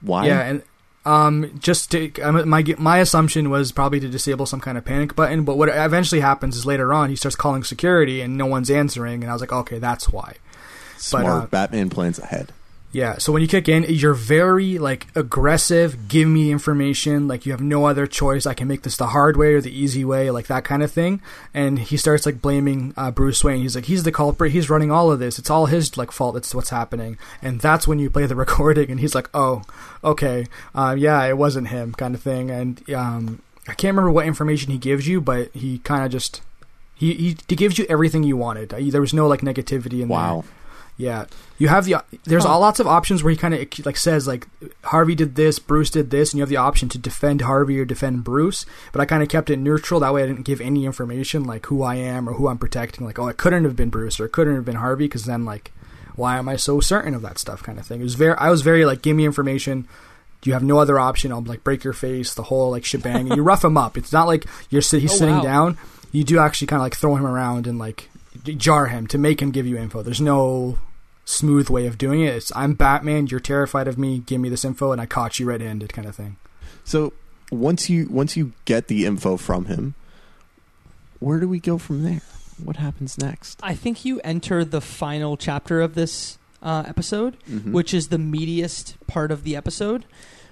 Why? 0.00 0.26
Yeah, 0.26 0.40
and 0.40 0.62
um, 1.06 1.50
just 1.58 1.90
to, 1.92 2.10
my 2.46 2.64
my 2.78 2.98
assumption 2.98 3.50
was 3.50 3.72
probably 3.72 4.00
to 4.00 4.08
disable 4.08 4.46
some 4.46 4.60
kind 4.60 4.76
of 4.78 4.84
panic 4.84 5.14
button. 5.14 5.44
But 5.44 5.56
what 5.56 5.68
eventually 5.68 6.20
happens 6.20 6.56
is 6.56 6.64
later 6.66 6.92
on 6.92 7.10
he 7.10 7.16
starts 7.16 7.36
calling 7.36 7.62
security 7.64 8.20
and 8.20 8.36
no 8.36 8.46
one's 8.46 8.70
answering, 8.70 9.22
and 9.22 9.30
I 9.30 9.32
was 9.34 9.40
like, 9.42 9.52
okay, 9.52 9.78
that's 9.78 10.08
why. 10.08 10.36
Smart. 10.96 11.26
uh, 11.26 11.46
Batman 11.46 11.90
plans 11.90 12.18
ahead. 12.18 12.52
Yeah, 12.94 13.18
so 13.18 13.32
when 13.32 13.42
you 13.42 13.48
kick 13.48 13.68
in, 13.68 13.84
you're 13.88 14.14
very 14.14 14.78
like 14.78 15.08
aggressive. 15.16 16.06
Give 16.06 16.28
me 16.28 16.52
information. 16.52 17.26
Like 17.26 17.44
you 17.44 17.50
have 17.50 17.60
no 17.60 17.86
other 17.86 18.06
choice. 18.06 18.46
I 18.46 18.54
can 18.54 18.68
make 18.68 18.82
this 18.82 18.96
the 18.96 19.08
hard 19.08 19.36
way 19.36 19.54
or 19.54 19.60
the 19.60 19.76
easy 19.76 20.04
way, 20.04 20.30
like 20.30 20.46
that 20.46 20.62
kind 20.62 20.80
of 20.80 20.92
thing. 20.92 21.20
And 21.52 21.80
he 21.80 21.96
starts 21.96 22.24
like 22.24 22.40
blaming 22.40 22.94
uh, 22.96 23.10
Bruce 23.10 23.42
Wayne. 23.42 23.62
He's 23.62 23.74
like, 23.74 23.86
he's 23.86 24.04
the 24.04 24.12
culprit. 24.12 24.52
He's 24.52 24.70
running 24.70 24.92
all 24.92 25.10
of 25.10 25.18
this. 25.18 25.40
It's 25.40 25.50
all 25.50 25.66
his 25.66 25.96
like 25.96 26.12
fault. 26.12 26.34
That's 26.34 26.54
what's 26.54 26.70
happening. 26.70 27.18
And 27.42 27.60
that's 27.60 27.88
when 27.88 27.98
you 27.98 28.10
play 28.10 28.26
the 28.26 28.36
recording, 28.44 28.88
and 28.88 29.00
he's 29.00 29.14
like, 29.14 29.28
oh, 29.34 29.62
okay, 30.04 30.46
uh, 30.72 30.94
yeah, 30.96 31.24
it 31.24 31.36
wasn't 31.36 31.68
him, 31.68 31.94
kind 31.94 32.14
of 32.14 32.22
thing. 32.22 32.48
And 32.48 32.88
um, 32.92 33.42
I 33.66 33.74
can't 33.74 33.96
remember 33.96 34.12
what 34.12 34.26
information 34.26 34.70
he 34.70 34.78
gives 34.78 35.08
you, 35.08 35.20
but 35.20 35.52
he 35.52 35.78
kind 35.78 36.04
of 36.04 36.12
just 36.12 36.42
he, 36.94 37.12
he 37.14 37.36
he 37.48 37.56
gives 37.56 37.76
you 37.76 37.86
everything 37.88 38.22
you 38.22 38.36
wanted. 38.36 38.68
There 38.68 39.00
was 39.00 39.12
no 39.12 39.26
like 39.26 39.40
negativity 39.40 40.00
in 40.00 40.06
there. 40.44 40.54
Yeah, 40.96 41.24
you 41.58 41.66
have 41.66 41.86
the 41.86 41.96
there's 42.22 42.44
Huh. 42.44 42.56
lots 42.60 42.78
of 42.78 42.86
options 42.86 43.24
where 43.24 43.32
he 43.32 43.36
kind 43.36 43.52
of 43.52 43.66
like 43.84 43.96
says 43.96 44.28
like 44.28 44.46
Harvey 44.84 45.16
did 45.16 45.34
this, 45.34 45.58
Bruce 45.58 45.90
did 45.90 46.10
this, 46.10 46.32
and 46.32 46.38
you 46.38 46.42
have 46.42 46.48
the 46.48 46.56
option 46.56 46.88
to 46.90 46.98
defend 46.98 47.40
Harvey 47.40 47.80
or 47.80 47.84
defend 47.84 48.22
Bruce. 48.22 48.64
But 48.92 49.00
I 49.00 49.04
kind 49.04 49.20
of 49.22 49.28
kept 49.28 49.50
it 49.50 49.58
neutral. 49.58 49.98
That 49.98 50.14
way, 50.14 50.22
I 50.22 50.26
didn't 50.26 50.44
give 50.44 50.60
any 50.60 50.84
information 50.86 51.42
like 51.42 51.66
who 51.66 51.82
I 51.82 51.96
am 51.96 52.28
or 52.28 52.34
who 52.34 52.46
I'm 52.46 52.58
protecting. 52.58 53.04
Like, 53.04 53.18
oh, 53.18 53.26
it 53.26 53.38
couldn't 53.38 53.64
have 53.64 53.74
been 53.74 53.90
Bruce 53.90 54.20
or 54.20 54.26
it 54.26 54.32
couldn't 54.32 54.54
have 54.54 54.64
been 54.64 54.76
Harvey 54.76 55.06
because 55.06 55.24
then 55.24 55.44
like, 55.44 55.72
why 56.14 56.38
am 56.38 56.48
I 56.48 56.54
so 56.54 56.78
certain 56.78 57.12
of 57.14 57.22
that 57.22 57.38
stuff? 57.38 57.60
Kind 57.64 57.80
of 57.80 57.86
thing. 57.86 58.00
It 58.00 58.04
was 58.04 58.14
very 58.14 58.36
I 58.38 58.50
was 58.50 58.62
very 58.62 58.84
like, 58.84 59.02
give 59.02 59.16
me 59.16 59.24
information. 59.26 59.88
You 60.44 60.52
have 60.52 60.62
no 60.62 60.78
other 60.78 61.00
option. 61.00 61.32
I'll 61.32 61.42
like 61.42 61.64
break 61.64 61.82
your 61.82 61.92
face, 61.94 62.34
the 62.34 62.44
whole 62.44 62.70
like 62.70 62.84
shebang. 62.84 63.26
and 63.26 63.36
you 63.36 63.42
rough 63.42 63.64
him 63.64 63.76
up. 63.76 63.96
It's 63.98 64.12
not 64.12 64.28
like 64.28 64.46
you're 64.70 64.80
sit- 64.82 65.00
he's 65.00 65.12
Oh, 65.14 65.16
sitting 65.16 65.36
wow. 65.38 65.42
down. 65.42 65.78
You 66.12 66.22
do 66.22 66.38
actually 66.38 66.68
kind 66.68 66.78
of 66.80 66.84
like 66.84 66.94
throw 66.94 67.16
him 67.16 67.26
around 67.26 67.66
and 67.66 67.80
like 67.80 68.10
jar 68.44 68.86
him 68.86 69.06
to 69.08 69.18
make 69.18 69.40
him 69.40 69.50
give 69.50 69.66
you 69.66 69.76
info. 69.76 70.02
There's 70.02 70.20
no 70.20 70.78
smooth 71.24 71.70
way 71.70 71.86
of 71.86 71.96
doing 71.98 72.20
it. 72.20 72.34
It's 72.34 72.52
I'm 72.54 72.74
Batman, 72.74 73.26
you're 73.28 73.40
terrified 73.40 73.88
of 73.88 73.96
me, 73.98 74.18
give 74.18 74.40
me 74.40 74.48
this 74.48 74.64
info 74.64 74.92
and 74.92 75.00
I 75.00 75.06
caught 75.06 75.38
you 75.40 75.46
red-handed 75.46 75.92
kind 75.92 76.06
of 76.06 76.14
thing. 76.14 76.36
So 76.84 77.12
once 77.50 77.88
you 77.88 78.06
once 78.10 78.36
you 78.36 78.52
get 78.66 78.88
the 78.88 79.06
info 79.06 79.36
from 79.38 79.64
him, 79.66 79.94
where 81.20 81.40
do 81.40 81.48
we 81.48 81.60
go 81.60 81.78
from 81.78 82.02
there? 82.02 82.20
What 82.62 82.76
happens 82.76 83.18
next? 83.18 83.58
I 83.62 83.74
think 83.74 84.04
you 84.04 84.20
enter 84.22 84.64
the 84.64 84.80
final 84.80 85.36
chapter 85.36 85.80
of 85.80 85.94
this 85.94 86.38
uh, 86.62 86.84
episode, 86.86 87.36
Mhm. 87.50 87.72
which 87.72 87.92
is 87.92 88.08
the 88.08 88.16
meatiest 88.16 88.94
part 89.06 89.30
of 89.30 89.44
the 89.44 89.56
episode. 89.56 90.04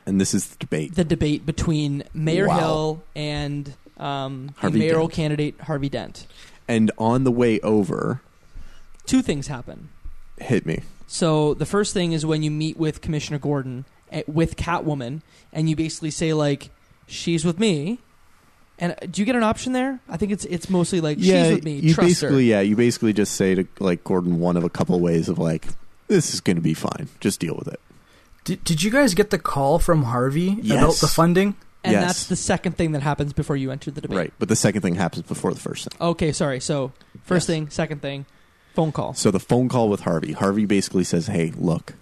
And 0.04 0.20
this 0.20 0.34
is 0.34 0.48
the 0.48 0.56
debate. 0.58 0.94
the 0.94 1.04
debate 1.04 1.46
between 1.46 2.02
Mayor 2.12 2.48
Wow. 2.48 2.58
Hill 2.58 3.02
and 3.14 3.74
um, 3.98 4.48
the 4.48 4.52
Harvey 4.60 4.78
mayoral 4.80 5.06
Dent. 5.06 5.14
candidate 5.14 5.60
Harvey 5.60 5.88
Dent. 5.88 6.26
And 6.68 6.90
on 6.98 7.24
the 7.24 7.32
way 7.32 7.60
over, 7.60 8.20
Two 9.06 9.22
things 9.22 9.48
happen. 9.48 9.88
hit 10.38 10.64
me. 10.64 10.80
So 11.06 11.54
the 11.54 11.66
first 11.66 11.92
thing 11.92 12.12
is 12.12 12.24
when 12.24 12.42
you 12.42 12.50
meet 12.50 12.76
with 12.76 13.00
Commissioner 13.00 13.38
Gordon 13.38 13.84
eh, 14.10 14.22
with 14.26 14.56
Catwoman, 14.56 15.20
and 15.52 15.68
you 15.68 15.76
basically 15.76 16.10
say 16.10 16.32
like, 16.32 16.70
"She's 17.06 17.44
with 17.44 17.58
me." 17.58 17.98
And 18.78 18.92
uh, 18.92 19.06
do 19.10 19.20
you 19.20 19.26
get 19.26 19.36
an 19.36 19.42
option 19.42 19.72
there? 19.74 20.00
I 20.08 20.16
think 20.16 20.32
it's 20.32 20.44
it's 20.46 20.70
mostly 20.70 21.00
like 21.00 21.18
yeah, 21.20 21.44
she's 21.44 21.52
with 21.56 21.64
me. 21.64 21.74
you 21.80 21.94
Trust 21.94 22.08
basically 22.08 22.36
her. 22.48 22.50
yeah, 22.56 22.60
you 22.60 22.76
basically 22.76 23.12
just 23.12 23.34
say 23.34 23.54
to 23.54 23.66
like 23.80 24.02
Gordon 24.04 24.38
one 24.38 24.56
of 24.56 24.64
a 24.64 24.70
couple 24.70 24.98
ways 25.00 25.28
of 25.28 25.38
like 25.38 25.66
this 26.08 26.32
is 26.32 26.40
going 26.40 26.56
to 26.56 26.62
be 26.62 26.74
fine. 26.74 27.08
Just 27.20 27.40
deal 27.40 27.54
with 27.56 27.68
it. 27.68 27.80
Did, 28.44 28.64
did 28.64 28.82
you 28.82 28.90
guys 28.90 29.14
get 29.14 29.30
the 29.30 29.38
call 29.38 29.78
from 29.78 30.04
Harvey 30.04 30.52
about 30.52 30.64
Yes. 30.64 31.00
the 31.00 31.06
funding? 31.08 31.54
And 31.84 31.92
Yes. 31.94 32.04
that's 32.06 32.26
the 32.26 32.36
second 32.36 32.76
thing 32.76 32.92
that 32.92 33.02
happens 33.02 33.32
before 33.32 33.56
you 33.56 33.70
enter 33.72 33.90
the 33.90 34.00
debate. 34.00 34.16
Right, 34.16 34.32
but 34.38 34.48
the 34.48 34.56
second 34.56 34.82
thing 34.82 34.94
happens 34.94 35.26
before 35.26 35.52
the 35.52 35.58
first 35.60 35.88
thing. 35.88 35.98
Okay, 36.00 36.30
sorry. 36.32 36.60
So 36.60 36.92
first 37.24 37.48
Yes. 37.48 37.56
thing, 37.56 37.70
second 37.70 38.02
thing, 38.02 38.24
phone 38.74 38.92
call. 38.92 39.14
So 39.14 39.30
the 39.32 39.40
phone 39.40 39.68
call 39.68 39.88
with 39.88 40.00
Harvey. 40.02 40.32
Harvey 40.32 40.64
basically 40.64 41.02
says, 41.04 41.26
"Hey, 41.26 41.52
look, 41.58 41.94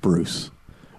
Bruce, 0.00 0.50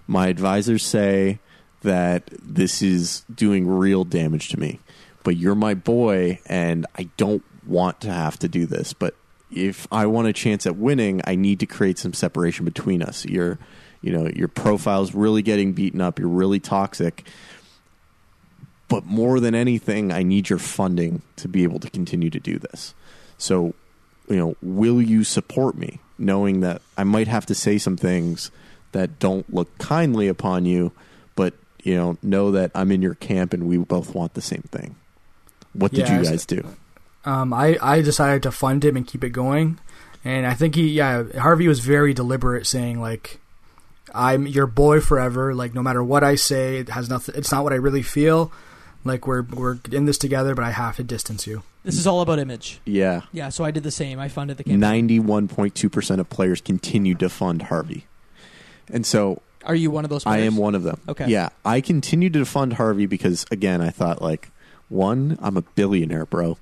my 0.06 0.28
advisors 0.28 0.82
say 0.82 1.40
that 1.82 2.30
this 2.42 2.80
is 2.80 3.24
doing 3.34 3.66
real 3.66 4.04
damage 4.04 4.48
to 4.48 4.58
me, 4.58 4.78
but 5.24 5.36
you're 5.36 5.54
my 5.54 5.74
boy, 5.74 6.38
and 6.46 6.86
I 6.96 7.08
don't 7.16 7.42
want 7.66 8.00
to 8.00 8.10
have 8.12 8.38
to 8.38 8.48
do 8.48 8.64
this. 8.66 8.92
But 8.94 9.14
if 9.50 9.86
I 9.92 10.06
want 10.06 10.28
a 10.28 10.32
chance 10.32 10.66
at 10.66 10.76
winning, 10.76 11.20
I 11.26 11.34
need 11.34 11.60
to 11.60 11.66
create 11.66 11.98
some 11.98 12.14
separation 12.14 12.64
between 12.64 13.02
us. 13.02 13.26
Your, 13.26 13.58
you 14.00 14.10
know, 14.12 14.28
your 14.34 14.48
profile's 14.48 15.14
really 15.14 15.42
getting 15.42 15.72
beaten 15.74 16.00
up. 16.00 16.18
You're 16.18 16.28
really 16.28 16.60
toxic." 16.60 17.26
But 18.92 19.06
more 19.06 19.40
than 19.40 19.54
anything, 19.54 20.12
I 20.12 20.22
need 20.22 20.50
your 20.50 20.58
funding 20.60 21.22
to 21.36 21.48
be 21.48 21.64
able 21.64 21.80
to 21.80 21.90
continue 21.90 22.30
to 22.30 22.38
do 22.38 22.58
this. 22.58 22.94
So 23.38 23.74
you 24.28 24.36
know, 24.36 24.56
will 24.62 25.02
you 25.02 25.24
support 25.24 25.76
me, 25.76 25.98
knowing 26.18 26.60
that 26.60 26.80
I 26.96 27.04
might 27.04 27.28
have 27.28 27.46
to 27.46 27.54
say 27.54 27.78
some 27.78 27.96
things 27.96 28.50
that 28.92 29.18
don't 29.18 29.52
look 29.52 29.76
kindly 29.78 30.28
upon 30.28 30.64
you, 30.64 30.92
but 31.34 31.54
you 31.82 31.96
know, 31.96 32.16
know 32.22 32.52
that 32.52 32.70
I'm 32.74 32.92
in 32.92 33.02
your 33.02 33.14
camp 33.14 33.52
and 33.52 33.66
we 33.66 33.78
both 33.78 34.14
want 34.14 34.34
the 34.34 34.40
same 34.40 34.62
thing. 34.70 34.94
What 35.72 35.92
did 35.92 36.08
Yeah, 36.08 36.18
you 36.18 36.24
guys 36.24 36.46
do? 36.46 36.64
Um, 37.24 37.52
I, 37.52 37.78
I 37.82 38.02
decided 38.02 38.42
to 38.44 38.52
fund 38.52 38.84
him 38.84 38.96
and 38.96 39.06
keep 39.06 39.24
it 39.24 39.30
going. 39.30 39.78
And 40.24 40.46
I 40.46 40.54
think 40.54 40.76
he, 40.76 40.88
yeah, 40.88 41.24
Harvey 41.38 41.66
was 41.66 41.80
very 41.80 42.14
deliberate 42.14 42.66
saying, 42.66 43.00
like, 43.00 43.40
I'm 44.14 44.46
your 44.46 44.66
boy 44.66 45.00
forever. 45.00 45.54
Like, 45.54 45.74
no 45.74 45.82
matter 45.82 46.02
what 46.02 46.22
I 46.22 46.36
say, 46.36 46.78
it 46.78 46.90
has 46.90 47.08
nothing, 47.08 47.34
it's 47.36 47.50
not 47.50 47.64
what 47.64 47.72
I 47.72 47.76
really 47.76 48.02
feel. 48.02 48.52
Like, 49.04 49.26
we're, 49.26 49.42
we're 49.42 49.78
in 49.90 50.04
this 50.06 50.18
together, 50.18 50.54
but 50.54 50.64
I 50.64 50.70
have 50.70 50.96
to 50.96 51.02
distance 51.04 51.46
you. 51.46 51.62
This 51.84 51.98
is 51.98 52.06
all 52.06 52.20
about 52.20 52.38
image. 52.38 52.80
Yeah, 52.84 53.22
Yeah, 53.32 53.48
so 53.48 53.64
I 53.64 53.72
did 53.72 53.82
the 53.82 53.90
same. 53.90 54.20
I 54.20 54.28
funded 54.28 54.56
the 54.56 54.62
campaign. 54.64 54.78
ninety-one 54.78 55.48
point 55.48 55.74
two 55.74 55.90
percent 55.90 56.20
of 56.20 56.30
players 56.30 56.60
continued 56.60 57.18
to 57.20 57.28
fund 57.28 57.62
Harvey, 57.62 58.06
and 58.88 59.04
so 59.04 59.42
Are 59.64 59.74
you 59.74 59.90
one 59.90 60.04
of 60.04 60.10
those? 60.10 60.24
I 60.24 60.38
am 60.38 60.56
one 60.56 60.76
of 60.76 60.84
them. 60.84 61.00
Okay. 61.08 61.26
Yeah, 61.28 61.48
I 61.64 61.80
continued 61.80 62.34
to 62.34 62.44
fund 62.44 62.74
Harvey 62.74 63.06
because 63.06 63.44
again, 63.50 63.80
I 63.80 63.90
thought 63.90 64.22
like, 64.22 64.50
one, 64.88 65.36
I'm 65.42 65.56
a 65.56 65.62
billionaire, 65.62 66.24
bro. 66.26 66.56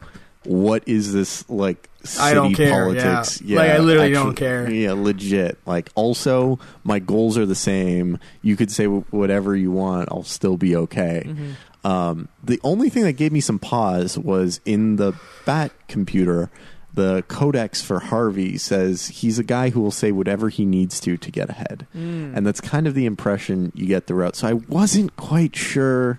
What 0.45 0.87
is 0.89 1.13
this 1.13 1.49
like? 1.51 1.89
City 2.03 2.23
I 2.23 2.33
don't 2.33 2.55
care, 2.55 2.71
Politics. 2.71 3.43
yeah. 3.43 3.59
Like, 3.59 3.71
I 3.73 3.79
literally 3.79 4.13
don't 4.13 4.35
care. 4.35 4.71
Yeah, 4.71 4.93
legit. 4.95 5.59
Like, 5.67 5.91
also, 5.95 6.59
my 6.83 6.99
goals 6.99 7.37
are 7.37 7.45
the 7.45 7.55
same. 7.55 8.19
You 8.41 8.57
could 8.57 8.71
say 8.71 8.87
whatever 8.87 9.55
you 9.55 9.71
want. 9.71 10.09
I'll 10.11 10.23
still 10.23 10.57
be 10.57 10.75
okay. 10.77 11.25
Mm-hmm. 11.27 11.87
Um, 11.87 12.29
the 12.43 12.59
only 12.63 12.89
thing 12.89 13.03
that 13.03 13.13
gave 13.15 13.33
me 13.33 13.41
some 13.41 13.59
pause 13.59 14.19
was 14.19 14.63
in 14.65 14.97
the 14.97 15.13
Bat 15.45 15.73
computer. 15.89 16.51
The 16.95 17.23
codex 17.29 17.83
for 17.83 18.01
Harvey 18.01 18.57
says 18.57 19.09
he's 19.09 19.39
a 19.39 19.45
guy 19.45 19.69
who 19.71 19.81
will 19.83 19.91
say 19.93 20.11
whatever 20.11 20.49
he 20.49 20.65
needs 20.65 21.01
to 21.01 21.17
to 21.19 21.31
get 21.31 21.49
ahead, 21.51 21.87
Mm. 21.95 22.35
and 22.37 22.47
that's 22.47 22.61
kind 22.63 22.87
of 22.89 22.95
the 22.95 23.05
impression 23.07 23.73
you 23.77 23.87
get 23.87 24.07
throughout. 24.07 24.35
So 24.37 24.49
I 24.49 24.55
wasn't 24.55 25.15
quite 25.17 25.55
sure 25.55 26.19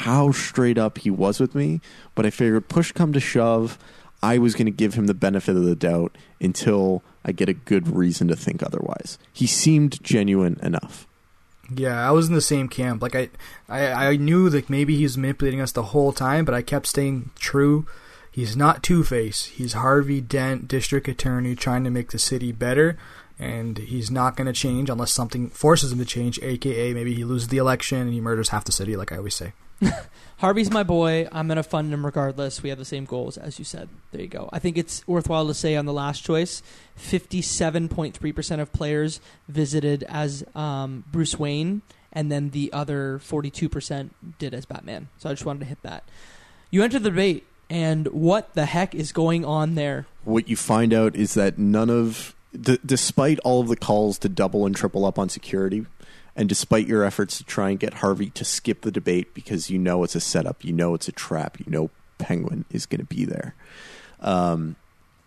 how 0.00 0.32
straight 0.32 0.78
up 0.78 0.96
he 0.98 1.10
was 1.10 1.38
with 1.38 1.54
me, 1.54 1.80
but 2.14 2.24
I 2.24 2.30
figured 2.30 2.68
push 2.68 2.90
come 2.90 3.12
to 3.12 3.20
shove, 3.20 3.78
I 4.22 4.38
was 4.38 4.54
going 4.54 4.66
to 4.66 4.72
give 4.72 4.94
him 4.94 5.06
the 5.06 5.14
benefit 5.14 5.56
of 5.56 5.64
the 5.64 5.76
doubt 5.76 6.16
until 6.40 7.02
I 7.22 7.32
get 7.32 7.50
a 7.50 7.54
good 7.54 7.86
reason 7.86 8.26
to 8.28 8.36
think 8.36 8.62
otherwise. 8.62 9.18
He 9.30 9.46
seemed 9.46 10.02
genuine 10.02 10.58
enough. 10.62 11.06
Yeah, 11.72 12.06
I 12.06 12.12
was 12.12 12.28
in 12.28 12.34
the 12.34 12.40
same 12.40 12.68
camp. 12.68 13.02
Like, 13.02 13.14
I, 13.14 13.28
I, 13.68 14.08
I 14.08 14.16
knew 14.16 14.48
that 14.48 14.70
maybe 14.70 14.96
he 14.96 15.02
was 15.02 15.18
manipulating 15.18 15.60
us 15.60 15.72
the 15.72 15.82
whole 15.82 16.12
time, 16.12 16.46
but 16.46 16.54
I 16.54 16.62
kept 16.62 16.86
staying 16.86 17.30
true. 17.38 17.86
He's 18.30 18.56
not 18.56 18.82
Two 18.82 19.04
Face. 19.04 19.44
He's 19.46 19.74
Harvey 19.74 20.22
Dent, 20.22 20.66
district 20.66 21.08
attorney, 21.08 21.54
trying 21.54 21.84
to 21.84 21.90
make 21.90 22.10
the 22.10 22.18
city 22.18 22.52
better, 22.52 22.96
and 23.38 23.76
he's 23.76 24.10
not 24.10 24.34
going 24.34 24.46
to 24.46 24.52
change 24.54 24.88
unless 24.88 25.12
something 25.12 25.50
forces 25.50 25.92
him 25.92 25.98
to 25.98 26.06
change. 26.06 26.40
AKA, 26.42 26.94
maybe 26.94 27.14
he 27.14 27.24
loses 27.24 27.48
the 27.48 27.58
election 27.58 27.98
and 27.98 28.14
he 28.14 28.20
murders 28.20 28.48
half 28.48 28.64
the 28.64 28.72
city, 28.72 28.96
like 28.96 29.12
I 29.12 29.18
always 29.18 29.34
say. 29.34 29.52
Harvey's 30.38 30.70
my 30.70 30.82
boy. 30.82 31.28
I'm 31.32 31.48
gonna 31.48 31.62
fund 31.62 31.92
him 31.92 32.04
regardless. 32.04 32.62
We 32.62 32.70
have 32.70 32.78
the 32.78 32.84
same 32.84 33.04
goals, 33.04 33.36
as 33.36 33.58
you 33.58 33.64
said. 33.64 33.88
There 34.12 34.22
you 34.22 34.28
go. 34.28 34.48
I 34.52 34.58
think 34.58 34.78
it's 34.78 35.06
worthwhile 35.06 35.46
to 35.46 35.54
say 35.54 35.76
on 35.76 35.84
the 35.86 35.92
last 35.92 36.24
choice, 36.24 36.62
57.3 36.98 38.34
percent 38.34 38.60
of 38.60 38.72
players 38.72 39.20
visited 39.48 40.02
as 40.04 40.44
um, 40.54 41.04
Bruce 41.10 41.38
Wayne, 41.38 41.82
and 42.12 42.30
then 42.32 42.50
the 42.50 42.72
other 42.72 43.18
42 43.18 43.68
percent 43.68 44.14
did 44.38 44.54
as 44.54 44.64
Batman. 44.64 45.08
So 45.18 45.28
I 45.28 45.32
just 45.32 45.44
wanted 45.44 45.60
to 45.60 45.66
hit 45.66 45.82
that. 45.82 46.04
You 46.70 46.82
enter 46.82 46.98
the 46.98 47.10
debate, 47.10 47.46
and 47.68 48.06
what 48.08 48.54
the 48.54 48.66
heck 48.66 48.94
is 48.94 49.12
going 49.12 49.44
on 49.44 49.74
there? 49.74 50.06
What 50.24 50.48
you 50.48 50.56
find 50.56 50.92
out 50.92 51.16
is 51.16 51.34
that 51.34 51.58
none 51.58 51.90
of, 51.90 52.34
d- 52.58 52.78
despite 52.84 53.38
all 53.40 53.60
of 53.60 53.68
the 53.68 53.76
calls 53.76 54.18
to 54.20 54.28
double 54.28 54.66
and 54.66 54.74
triple 54.74 55.04
up 55.04 55.18
on 55.18 55.28
security, 55.28 55.86
and 56.36 56.48
despite 56.48 56.86
your 56.86 57.04
efforts 57.04 57.38
to 57.38 57.44
try 57.44 57.70
and 57.70 57.78
get 57.78 57.94
Harvey 57.94 58.30
to 58.30 58.44
skip 58.44 58.82
the 58.82 58.90
debate 58.90 59.34
because 59.34 59.70
you 59.70 59.78
know 59.78 60.04
it's 60.04 60.14
a 60.14 60.20
setup, 60.20 60.64
you 60.64 60.72
know 60.72 60.94
it's 60.94 61.08
a 61.08 61.12
trap, 61.12 61.58
you 61.58 61.66
know 61.68 61.90
Penguin 62.18 62.64
is 62.70 62.86
going 62.86 63.00
to 63.00 63.06
be 63.06 63.24
there. 63.24 63.54
Um, 64.20 64.76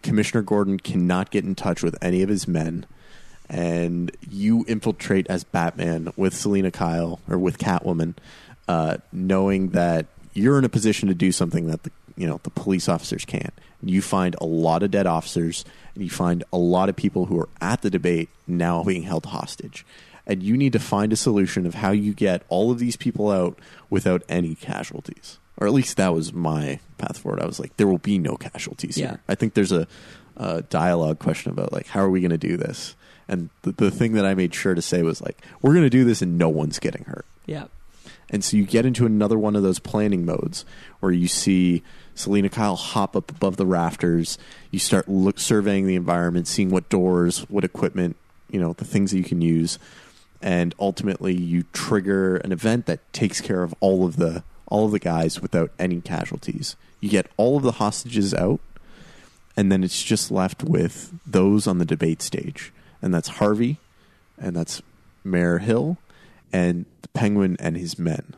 Commissioner 0.02 0.42
Gordon 0.44 0.80
cannot 0.80 1.32
get 1.32 1.44
in 1.44 1.56
touch 1.56 1.82
with 1.82 1.98
any 2.02 2.22
of 2.22 2.30
his 2.30 2.48
men, 2.48 2.86
and 3.50 4.16
you 4.30 4.66
infiltrate 4.68 5.28
as 5.28 5.44
Batman 5.44 6.12
with 6.16 6.36
Selina 6.36 6.72
Kyle 6.72 7.20
or 7.28 7.38
with 7.38 7.58
Catwoman, 7.58 8.16
uh, 8.68 8.98
knowing 9.12 9.70
that 9.70 10.06
you're 10.34 10.58
in 10.58 10.66
a 10.66 10.70
position 10.70 11.08
to 11.08 11.14
do 11.14 11.32
something 11.32 11.68
that 11.68 11.84
the 11.84 11.92
you 12.16 12.28
know 12.28 12.40
the 12.44 12.50
police 12.50 12.88
officers 12.88 13.26
can't. 13.26 13.54
You 13.82 14.02
find 14.02 14.36
a 14.40 14.46
lot 14.46 14.84
of 14.84 14.92
dead 14.92 15.08
officers, 15.08 15.66
and 15.96 16.04
you 16.04 16.10
find 16.10 16.44
a 16.54 16.58
lot 16.58 16.90
of 16.90 16.96
people 16.96 17.26
who 17.26 17.40
are 17.40 17.50
at 17.60 17.82
the 17.82 17.90
debate 17.90 18.30
now 18.48 18.84
being 18.84 19.04
held 19.04 19.26
hostage. 19.26 19.86
And 20.26 20.42
you 20.42 20.56
need 20.56 20.74
to 20.74 20.80
find 20.80 21.12
a 21.12 21.18
solution 21.18 21.66
of 21.66 21.76
how 21.76 21.92
you 21.92 22.14
get 22.14 22.44
all 22.48 22.72
of 22.72 22.80
these 22.80 22.96
people 22.96 23.30
out 23.30 23.60
without 23.90 24.24
any 24.30 24.56
casualties. 24.56 25.38
Or 25.58 25.68
at 25.68 25.74
least 25.74 25.98
that 25.98 26.14
was 26.14 26.34
my 26.34 26.80
path 26.98 27.18
forward. 27.20 27.42
I 27.42 27.46
was 27.46 27.60
like, 27.60 27.76
there 27.78 27.88
will 27.88 27.98
be 27.98 28.18
no 28.18 28.36
casualties 28.38 28.98
Yeah. 28.98 29.08
here. 29.10 29.20
I 29.28 29.36
think 29.36 29.54
there's 29.54 29.72
a, 29.74 29.86
a 30.38 30.62
dialogue 30.64 31.20
question 31.20 31.52
about 31.52 31.74
like, 31.74 31.88
how 31.88 32.00
are 32.02 32.10
we 32.10 32.22
going 32.22 32.32
to 32.32 32.38
do 32.38 32.58
this? 32.58 32.96
And 33.28 33.50
the, 33.62 33.72
the 33.74 33.92
thing 33.92 34.14
that 34.14 34.26
I 34.26 34.34
made 34.34 34.54
sure 34.54 34.74
to 34.76 34.82
say 34.82 35.02
was 35.04 35.22
like, 35.22 35.42
we're 35.62 35.74
going 35.74 35.84
to 35.86 35.90
do 35.90 36.04
this 36.06 36.22
and 36.22 36.38
no 36.38 36.50
one's 36.50 36.80
getting 36.80 37.04
hurt. 37.06 37.26
Yeah. 37.46 37.66
And 38.30 38.44
so 38.44 38.58
you 38.58 38.66
get 38.66 38.86
into 38.86 39.06
another 39.06 39.38
one 39.38 39.56
of 39.56 39.64
those 39.64 39.80
planning 39.80 40.26
modes 40.26 40.66
where 41.02 41.12
you 41.12 41.28
see 41.28 41.84
Selina 42.16 42.50
Kyle 42.50 42.76
hop 42.76 43.16
up 43.16 43.30
above 43.30 43.58
the 43.58 43.66
rafters. 43.66 44.38
You 44.72 44.80
start 44.80 45.08
look, 45.08 45.38
surveying 45.40 45.86
the 45.86 45.96
environment, 45.96 46.48
seeing 46.48 46.70
what 46.70 46.90
doors, 46.90 47.40
what 47.50 47.64
equipment, 47.64 48.16
you 48.50 48.60
know, 48.60 48.74
the 48.74 48.86
things 48.86 49.12
that 49.12 49.18
you 49.18 49.24
can 49.24 49.42
use. 49.42 49.78
And 50.44 50.76
ultimately 50.78 51.34
you 51.34 51.64
trigger 51.74 52.38
an 52.38 52.52
event 52.52 52.86
that 52.86 53.14
takes 53.14 53.40
care 53.42 53.64
of 53.64 53.74
all 53.80 54.06
of 54.06 54.18
the 54.18 54.44
all 54.68 54.86
of 54.86 54.92
the 54.92 55.00
guys 55.00 55.40
without 55.40 55.72
any 55.80 56.02
casualties. 56.02 56.76
You 57.00 57.10
get 57.10 57.28
all 57.38 57.58
of 57.58 57.64
the 57.64 57.74
hostages 57.74 58.34
out 58.34 58.60
and 59.56 59.72
then 59.72 59.84
it's 59.84 60.04
just 60.04 60.32
left 60.32 60.64
with 60.64 61.14
those 61.26 61.66
on 61.66 61.78
the 61.78 61.86
debate 61.86 62.22
stage. 62.22 62.74
And 63.02 63.14
that's 63.14 63.28
Harvey 63.30 63.78
and 64.38 64.56
that's 64.56 64.82
Mayor 65.24 65.60
Hill 65.60 65.98
and 66.52 66.86
the 67.02 67.08
Penguin 67.10 67.56
and 67.60 67.78
his 67.78 67.98
men. 67.98 68.36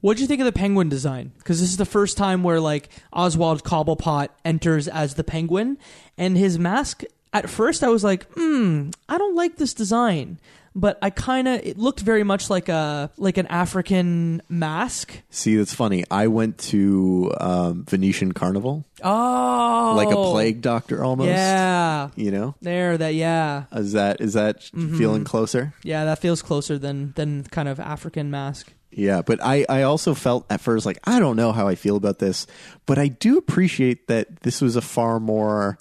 What 0.00 0.16
did 0.16 0.22
you 0.22 0.26
think 0.26 0.40
of 0.40 0.46
the 0.46 0.52
penguin 0.52 0.88
design? 0.88 1.32
Because 1.38 1.60
this 1.60 1.70
is 1.70 1.76
the 1.76 1.84
first 1.84 2.16
time 2.16 2.42
where 2.42 2.60
like 2.60 2.88
Oswald 3.12 3.64
Cobblepot 3.64 4.28
enters 4.44 4.88
as 4.88 5.14
the 5.14 5.24
penguin, 5.24 5.78
and 6.16 6.36
his 6.36 6.58
mask. 6.58 7.02
At 7.32 7.48
first, 7.48 7.84
I 7.84 7.88
was 7.88 8.02
like, 8.02 8.26
"Hmm, 8.34 8.90
I 9.08 9.16
don't 9.16 9.36
like 9.36 9.56
this 9.56 9.72
design," 9.74 10.40
but 10.74 10.98
I 11.02 11.10
kind 11.10 11.48
of 11.48 11.60
it 11.64 11.78
looked 11.78 12.00
very 12.00 12.22
much 12.24 12.48
like 12.50 12.68
a 12.68 13.10
like 13.16 13.38
an 13.38 13.46
African 13.48 14.42
mask. 14.48 15.20
See, 15.30 15.56
that's 15.56 15.74
funny. 15.74 16.04
I 16.10 16.28
went 16.28 16.58
to 16.70 17.32
um, 17.40 17.84
Venetian 17.84 18.32
Carnival, 18.32 18.84
Oh, 19.02 19.94
like 19.96 20.10
a 20.10 20.16
plague 20.16 20.60
doctor 20.62 21.02
almost. 21.02 21.28
Yeah, 21.28 22.10
You 22.16 22.30
know, 22.30 22.54
there. 22.62 22.96
That 22.98 23.14
yeah, 23.14 23.64
is 23.72 23.92
that 23.92 24.20
is 24.20 24.34
that 24.34 24.60
Mm-hmm. 24.60 24.98
feeling 24.98 25.24
closer? 25.24 25.74
yeah. 25.82 26.04
That 26.04 26.18
feels 26.20 26.42
closer 26.42 26.78
than 26.78 27.12
than 27.16 27.44
kind 27.44 27.68
of 27.68 27.80
African 27.80 28.30
mask. 28.30 28.72
Yeah, 28.92 29.22
but 29.22 29.38
I, 29.40 29.64
I 29.68 29.82
also 29.82 30.14
felt 30.14 30.46
at 30.50 30.60
first 30.60 30.84
like 30.84 30.98
I 31.04 31.20
don't 31.20 31.36
know 31.36 31.52
how 31.52 31.68
I 31.68 31.76
feel 31.76 31.94
about 31.96 32.18
this, 32.18 32.46
but 32.86 32.98
I 32.98 33.06
do 33.08 33.38
appreciate 33.38 34.08
that 34.08 34.40
this 34.42 34.60
was 34.60 34.74
a 34.76 34.80
far 34.82 35.20
more 35.20 35.78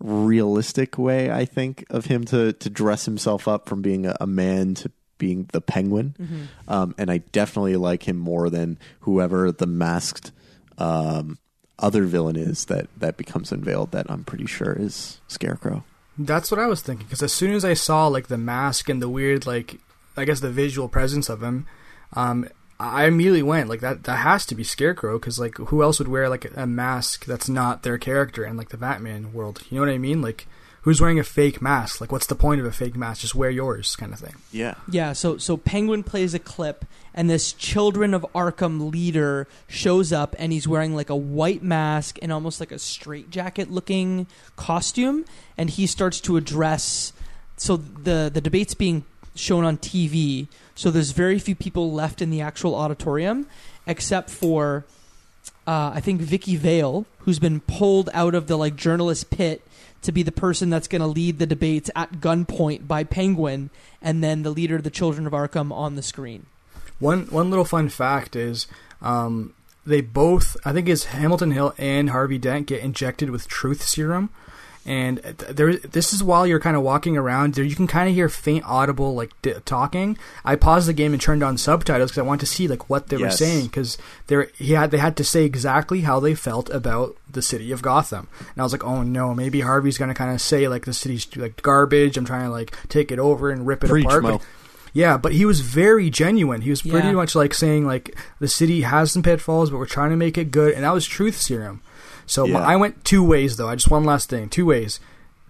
realistic 0.00 0.98
way 0.98 1.30
I 1.30 1.44
think 1.44 1.84
of 1.90 2.06
him 2.06 2.24
to 2.26 2.52
to 2.52 2.70
dress 2.70 3.04
himself 3.04 3.46
up 3.48 3.68
from 3.68 3.82
being 3.82 4.06
a, 4.06 4.16
a 4.20 4.26
man 4.26 4.74
to 4.74 4.90
being 5.16 5.48
the 5.52 5.60
penguin, 5.60 6.48
um, 6.66 6.94
and 6.98 7.10
I 7.10 7.18
definitely 7.18 7.76
like 7.76 8.06
him 8.08 8.16
more 8.18 8.50
than 8.50 8.78
whoever 9.00 9.52
the 9.52 9.66
masked 9.66 10.32
um, 10.76 11.38
other 11.78 12.04
villain 12.04 12.36
is 12.36 12.64
that 12.66 12.88
that 12.98 13.16
becomes 13.16 13.52
unveiled. 13.52 13.92
That 13.92 14.10
I'm 14.10 14.24
pretty 14.24 14.46
sure 14.46 14.72
is 14.72 15.20
Scarecrow. 15.28 15.84
That's 16.18 16.50
what 16.50 16.60
I 16.60 16.66
was 16.66 16.82
thinking. 16.82 17.06
Because 17.06 17.22
as 17.22 17.32
soon 17.32 17.52
as 17.52 17.64
I 17.64 17.74
saw 17.74 18.06
like 18.08 18.28
the 18.28 18.38
mask 18.38 18.88
and 18.88 19.00
the 19.00 19.08
weird 19.08 19.46
like 19.46 19.78
I 20.16 20.24
guess 20.24 20.40
the 20.40 20.50
visual 20.50 20.88
presence 20.88 21.28
of 21.28 21.42
him, 21.42 21.66
um, 22.12 22.48
I 22.92 23.06
immediately 23.06 23.42
went 23.42 23.68
like 23.68 23.80
that. 23.80 24.04
That 24.04 24.16
has 24.16 24.46
to 24.46 24.54
be 24.54 24.64
Scarecrow 24.64 25.18
because 25.18 25.38
like 25.38 25.56
who 25.56 25.82
else 25.82 25.98
would 25.98 26.08
wear 26.08 26.28
like 26.28 26.50
a 26.56 26.66
mask 26.66 27.24
that's 27.24 27.48
not 27.48 27.82
their 27.82 27.98
character 27.98 28.44
in 28.44 28.56
like 28.56 28.70
the 28.70 28.76
Batman 28.76 29.32
world? 29.32 29.62
You 29.70 29.76
know 29.76 29.86
what 29.86 29.94
I 29.94 29.98
mean? 29.98 30.22
Like 30.22 30.46
who's 30.84 31.00
wearing 31.00 31.18
a 31.18 31.24
fake 31.24 31.62
mask? 31.62 32.00
Like 32.00 32.12
what's 32.12 32.26
the 32.26 32.34
point 32.34 32.60
of 32.60 32.66
a 32.66 32.72
fake 32.72 32.94
mask? 32.94 33.22
Just 33.22 33.34
wear 33.34 33.50
yours, 33.50 33.96
kind 33.96 34.12
of 34.12 34.18
thing. 34.18 34.34
Yeah. 34.52 34.74
Yeah, 34.88 35.14
so 35.14 35.38
so 35.38 35.56
Penguin 35.56 36.02
plays 36.02 36.34
a 36.34 36.38
clip, 36.38 36.84
and 37.14 37.28
this 37.28 37.52
Children 37.52 38.12
of 38.12 38.24
Arkham 38.34 38.92
leader 38.92 39.48
shows 39.66 40.12
up, 40.12 40.36
and 40.38 40.52
he's 40.52 40.68
wearing 40.68 40.94
like 40.94 41.10
a 41.10 41.16
white 41.16 41.62
mask 41.62 42.18
and 42.22 42.32
almost 42.32 42.60
like 42.60 42.70
a 42.70 42.78
straitjacket 42.78 43.70
looking 43.70 44.26
costume, 44.56 45.24
and 45.56 45.70
he 45.70 45.86
starts 45.86 46.20
to 46.20 46.36
address. 46.36 47.12
So 47.56 47.78
the 47.78 48.30
the 48.32 48.40
debate's 48.40 48.74
being 48.74 49.04
shown 49.34 49.64
on 49.64 49.78
TV, 49.78 50.48
so 50.74 50.90
there's 50.90 51.12
very 51.12 51.38
few 51.38 51.54
people 51.54 51.92
left 51.92 52.20
in 52.20 52.30
the 52.30 52.40
actual 52.40 52.74
auditorium, 52.74 53.46
except 53.86 54.30
for. 54.30 54.84
Uh, 55.66 55.92
I 55.94 56.00
think 56.00 56.20
Vicki 56.20 56.56
Vale, 56.56 57.06
who's 57.20 57.38
been 57.38 57.60
pulled 57.60 58.10
out 58.12 58.34
of 58.34 58.48
the 58.48 58.58
like 58.58 58.76
journalist 58.76 59.30
pit 59.30 59.62
to 60.02 60.12
be 60.12 60.22
the 60.22 60.32
person 60.32 60.68
that's 60.68 60.88
going 60.88 61.00
to 61.00 61.06
lead 61.06 61.38
the 61.38 61.46
debates 61.46 61.90
at 61.96 62.20
gunpoint 62.20 62.86
by 62.86 63.04
Penguin, 63.04 63.70
and 64.02 64.22
then 64.22 64.42
the 64.42 64.50
leader 64.50 64.76
of 64.76 64.82
the 64.82 64.90
Children 64.90 65.26
of 65.26 65.32
Arkham 65.32 65.72
on 65.72 65.96
the 65.96 66.02
screen. 66.02 66.46
One 66.98 67.26
one 67.26 67.50
little 67.50 67.64
fun 67.64 67.88
fact 67.88 68.36
is 68.36 68.66
um, 69.02 69.54
they 69.86 70.00
both 70.00 70.56
I 70.64 70.72
think 70.72 70.88
it's 70.88 71.04
Hamilton 71.06 71.50
Hill 71.50 71.74
and 71.78 72.10
Harvey 72.10 72.38
Dent 72.38 72.66
get 72.66 72.82
injected 72.82 73.30
with 73.30 73.48
truth 73.48 73.82
serum. 73.82 74.30
And 74.86 75.16
there, 75.18 75.76
this 75.76 76.12
is 76.12 76.22
while 76.22 76.46
you're 76.46 76.60
kind 76.60 76.76
of 76.76 76.82
walking 76.82 77.16
around. 77.16 77.54
There, 77.54 77.64
you 77.64 77.74
can 77.74 77.86
kind 77.86 78.06
of 78.08 78.14
hear 78.14 78.28
faint, 78.28 78.64
audible 78.66 79.14
like 79.14 79.32
d- 79.40 79.54
talking. 79.64 80.18
I 80.44 80.56
paused 80.56 80.88
the 80.88 80.92
game 80.92 81.14
and 81.14 81.22
turned 81.22 81.42
on 81.42 81.56
subtitles 81.56 82.10
because 82.10 82.18
I 82.18 82.22
wanted 82.26 82.40
to 82.40 82.52
see 82.52 82.68
like 82.68 82.90
what 82.90 83.08
they 83.08 83.16
were 83.16 83.30
saying 83.30 83.66
because 83.66 83.96
they 84.26 84.44
he 84.56 84.72
had 84.72 84.90
they 84.90 84.98
had 84.98 85.16
to 85.16 85.24
say 85.24 85.44
exactly 85.44 86.02
how 86.02 86.20
they 86.20 86.34
felt 86.34 86.68
about 86.68 87.16
the 87.30 87.40
city 87.40 87.72
of 87.72 87.80
Gotham. 87.80 88.28
And 88.40 88.58
I 88.58 88.62
was 88.62 88.72
like, 88.72 88.84
oh 88.84 89.02
no, 89.02 89.34
maybe 89.34 89.62
Harvey's 89.62 89.96
gonna 89.96 90.14
kind 90.14 90.34
of 90.34 90.40
say 90.42 90.68
like 90.68 90.84
the 90.84 90.92
city's 90.92 91.34
like 91.36 91.62
garbage. 91.62 92.18
I'm 92.18 92.26
trying 92.26 92.44
to 92.44 92.50
like 92.50 92.76
take 92.88 93.10
it 93.10 93.18
over 93.18 93.50
and 93.50 93.66
rip 93.66 93.84
it 93.84 93.88
Preach, 93.88 94.04
apart. 94.04 94.22
Mo. 94.22 94.38
But- 94.38 94.46
yeah, 94.96 95.16
but 95.16 95.32
he 95.32 95.44
was 95.44 95.58
very 95.60 96.08
genuine. 96.08 96.60
He 96.60 96.70
was 96.70 96.82
pretty 96.82 97.08
Yeah. 97.08 97.12
much 97.14 97.34
like 97.34 97.52
saying 97.52 97.84
like 97.84 98.14
the 98.38 98.46
city 98.46 98.82
has 98.82 99.10
some 99.10 99.24
pitfalls, 99.24 99.70
but 99.70 99.78
we're 99.78 99.86
trying 99.86 100.10
to 100.10 100.16
make 100.16 100.38
it 100.38 100.52
good, 100.52 100.72
and 100.74 100.84
that 100.84 100.92
was 100.94 101.04
truth 101.04 101.40
serum. 101.40 101.80
So 102.26 102.46
my, 102.46 102.60
I 102.60 102.76
went 102.76 103.04
two 103.04 103.24
ways 103.24 103.56
though. 103.56 103.68
I 103.68 103.74
just 103.76 103.90
one 103.90 104.04
last 104.04 104.30
thing, 104.30 104.48
two 104.48 104.66
ways. 104.66 105.00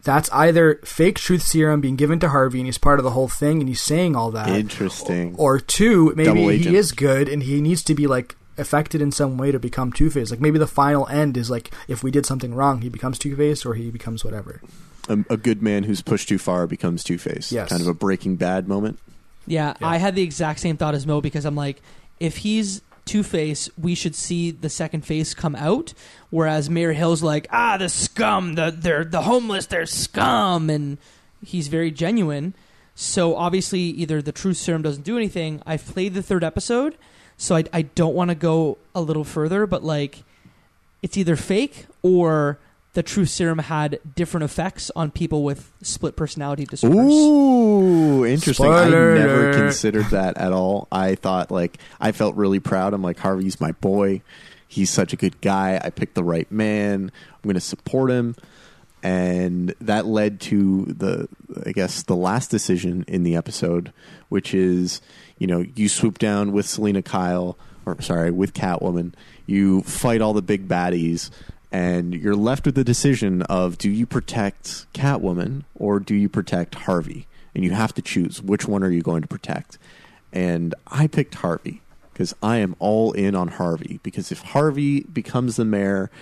That's 0.03 0.31
either 0.33 0.81
fake 0.85 1.17
truth 1.19 1.41
serum 1.43 1.81
being 1.81 1.97
given 1.97 2.19
to 2.21 2.29
Harvey, 2.29 2.59
and 2.61 2.67
he's 2.67 2.77
part 2.77 2.99
of 2.99 3.05
the 3.05 3.13
whole 3.13 3.29
thing, 3.29 3.61
and 3.61 3.69
he's 3.69 3.81
saying 3.81 4.15
all 4.15 4.31
that, 4.33 4.51
Interesting. 4.51 5.35
or 5.39 5.59
two, 5.59 6.13
maybe 6.15 6.59
he 6.59 6.77
is 6.77 6.93
good, 6.93 7.27
and 7.29 7.43
he 7.43 7.61
needs 7.63 7.83
to 7.85 7.95
be 7.95 8.07
like 8.07 8.37
affected 8.59 9.01
in 9.01 9.11
some 9.11 9.39
way 9.39 9.51
to 9.51 9.59
become 9.59 9.93
Two 9.93 10.11
Face. 10.11 10.31
Like 10.31 10.41
maybe 10.41 10.59
the 10.59 10.67
final 10.67 11.07
end 11.09 11.37
is 11.39 11.51
like 11.51 11.73
if 11.89 12.03
we 12.03 12.11
did 12.11 12.27
something 12.27 12.55
wrong, 12.55 12.83
he 12.83 12.89
becomes 12.91 13.19
Two 13.19 13.35
Face, 13.35 13.65
or 13.65 13.75
he 13.75 13.91
becomes 13.91 14.25
whatever. 14.25 14.61
a, 15.09 15.19
a 15.31 15.37
good 15.39 15.63
man 15.63 15.85
who's 15.85 16.03
pushed 16.03 16.29
too 16.29 16.39
far 16.39 16.67
becomes 16.67 17.03
Two 17.03 17.17
Face. 17.19 17.51
Yes. 17.51 17.71
Kind 17.71 17.81
of 17.81 17.89
a 17.89 17.95
Breaking 17.95 18.37
Bad 18.37 18.69
moment. 18.69 18.99
Yeah, 19.47 19.75
Yeah. 19.81 19.89
I 19.89 19.97
had 19.97 20.15
the 20.15 20.23
exact 20.23 20.61
same 20.61 20.77
thought 20.77 20.95
as 20.95 21.07
Mo 21.07 21.21
because 21.23 21.45
I'm 21.47 21.57
like, 21.57 21.81
if 22.21 22.37
he's 22.39 22.83
Two 23.05 23.23
Face, 23.23 23.69
we 23.77 23.95
should 23.95 24.15
see 24.15 24.51
the 24.51 24.71
second 24.71 25.05
face 25.05 25.35
come 25.35 25.55
out. 25.57 25.93
Whereas 26.31 26.71
Mayor 26.71 26.93
Hill's 26.93 27.23
like, 27.23 27.47
ah, 27.51 27.77
the 27.77 27.89
scum, 27.89 28.55
the 28.55 28.75
they're 28.77 29.05
the 29.05 29.23
homeless, 29.23 29.67
they're 29.67 29.87
scum, 29.87 30.71
and 30.71 30.99
he's 31.45 31.69
very 31.69 31.91
genuine. 31.91 32.55
So 32.95 33.37
obviously, 33.37 33.81
either 33.81 34.23
the 34.23 34.33
truth 34.33 34.57
serum 34.57 34.83
doesn't 34.83 35.05
do 35.05 35.17
anything. 35.17 35.63
I've 35.67 35.85
played 35.85 36.15
the 36.15 36.23
third 36.23 36.45
episode, 36.45 36.97
so 37.37 37.57
I, 37.57 37.65
I 37.73 37.83
don't 37.83 38.15
want 38.15 38.31
to 38.31 38.35
go 38.35 38.79
a 38.95 39.01
little 39.01 39.25
further, 39.25 39.67
but 39.67 39.83
like, 39.83 40.23
it's 41.03 41.17
either 41.17 41.37
fake 41.37 41.87
or 42.03 42.59
the 42.95 43.03
truth 43.03 43.29
serum 43.29 43.59
had 43.59 43.99
different 44.15 44.45
effects 44.45 44.91
on 44.97 45.11
people 45.11 45.43
with 45.43 45.73
split 45.83 46.17
personality 46.17 46.65
disorders. 46.65 47.13
Ooh, 47.13 48.25
interesting. 48.25 48.65
Spoiler 48.67 49.13
I 49.13 49.19
never 49.19 49.53
considered 49.53 50.07
that 50.07 50.39
at 50.39 50.53
all. 50.53 50.89
I 50.91 51.17
thought 51.17 51.51
like 51.51 51.79
I 52.01 52.13
felt 52.13 52.37
really 52.37 52.61
proud. 52.61 52.95
I'm 52.95 53.03
like 53.03 53.19
Harvey's 53.19 53.61
my 53.61 53.73
boy. 53.73 54.23
He's 54.67 54.91
such 54.91 55.13
a 55.13 55.17
good 55.17 55.41
guy. 55.41 55.81
I 55.83 55.91
picked 55.91 56.15
the 56.15 56.25
right 56.25 56.51
man. 56.51 57.13
I'm 57.35 57.43
going 57.43 57.55
to 57.55 57.61
support 57.61 58.11
him. 58.11 58.35
And 59.03 59.75
that 59.81 60.07
led 60.07 60.41
to 60.43 60.85
the 60.87 61.29
I 61.67 61.73
guess 61.73 62.05
the 62.05 62.17
last 62.17 62.51
decision 62.51 63.05
in 63.09 63.25
the 63.25 63.37
episode, 63.37 63.93
which 64.29 64.55
is, 64.55 65.01
you 65.39 65.47
know, 65.47 65.65
you 65.75 65.89
swoop 65.89 66.19
down 66.19 66.53
with 66.53 66.65
Selina 66.65 67.03
Kyle 67.03 67.59
or 67.87 68.01
sorry, 68.01 68.31
with 68.31 68.55
Catwoman. 68.55 69.15
You 69.47 69.83
fight 69.83 70.23
all 70.23 70.33
the 70.33 70.43
big 70.43 70.69
baddies 70.69 71.31
and 71.75 72.15
you're 72.15 72.37
left 72.37 72.67
with 72.67 72.77
the 72.77 72.85
decision 72.85 73.43
of 73.43 73.77
do 73.79 73.91
you 73.91 74.07
protect 74.07 74.87
Catwoman 74.93 75.65
or 75.75 75.99
do 75.99 76.15
you 76.15 76.29
protect 76.29 76.77
Harvey? 76.77 77.27
And 77.53 77.65
you 77.65 77.73
have 77.73 77.93
to 77.95 78.03
choose 78.03 78.41
which 78.41 78.69
one 78.69 78.85
are 78.85 78.91
you 78.91 79.03
going 79.03 79.23
to 79.23 79.29
protect. 79.29 79.77
And 80.33 80.73
I 80.87 81.09
picked 81.09 81.35
Harvey 81.37 81.83
because 82.13 82.33
I 82.41 82.59
am 82.59 82.77
all 82.79 83.11
in 83.11 83.35
on 83.35 83.49
Harvey 83.49 83.99
because 84.05 84.31
if 84.31 84.41
Harvey 84.41 85.01
becomes 85.01 85.57
the 85.57 85.65
mayor 85.65 86.13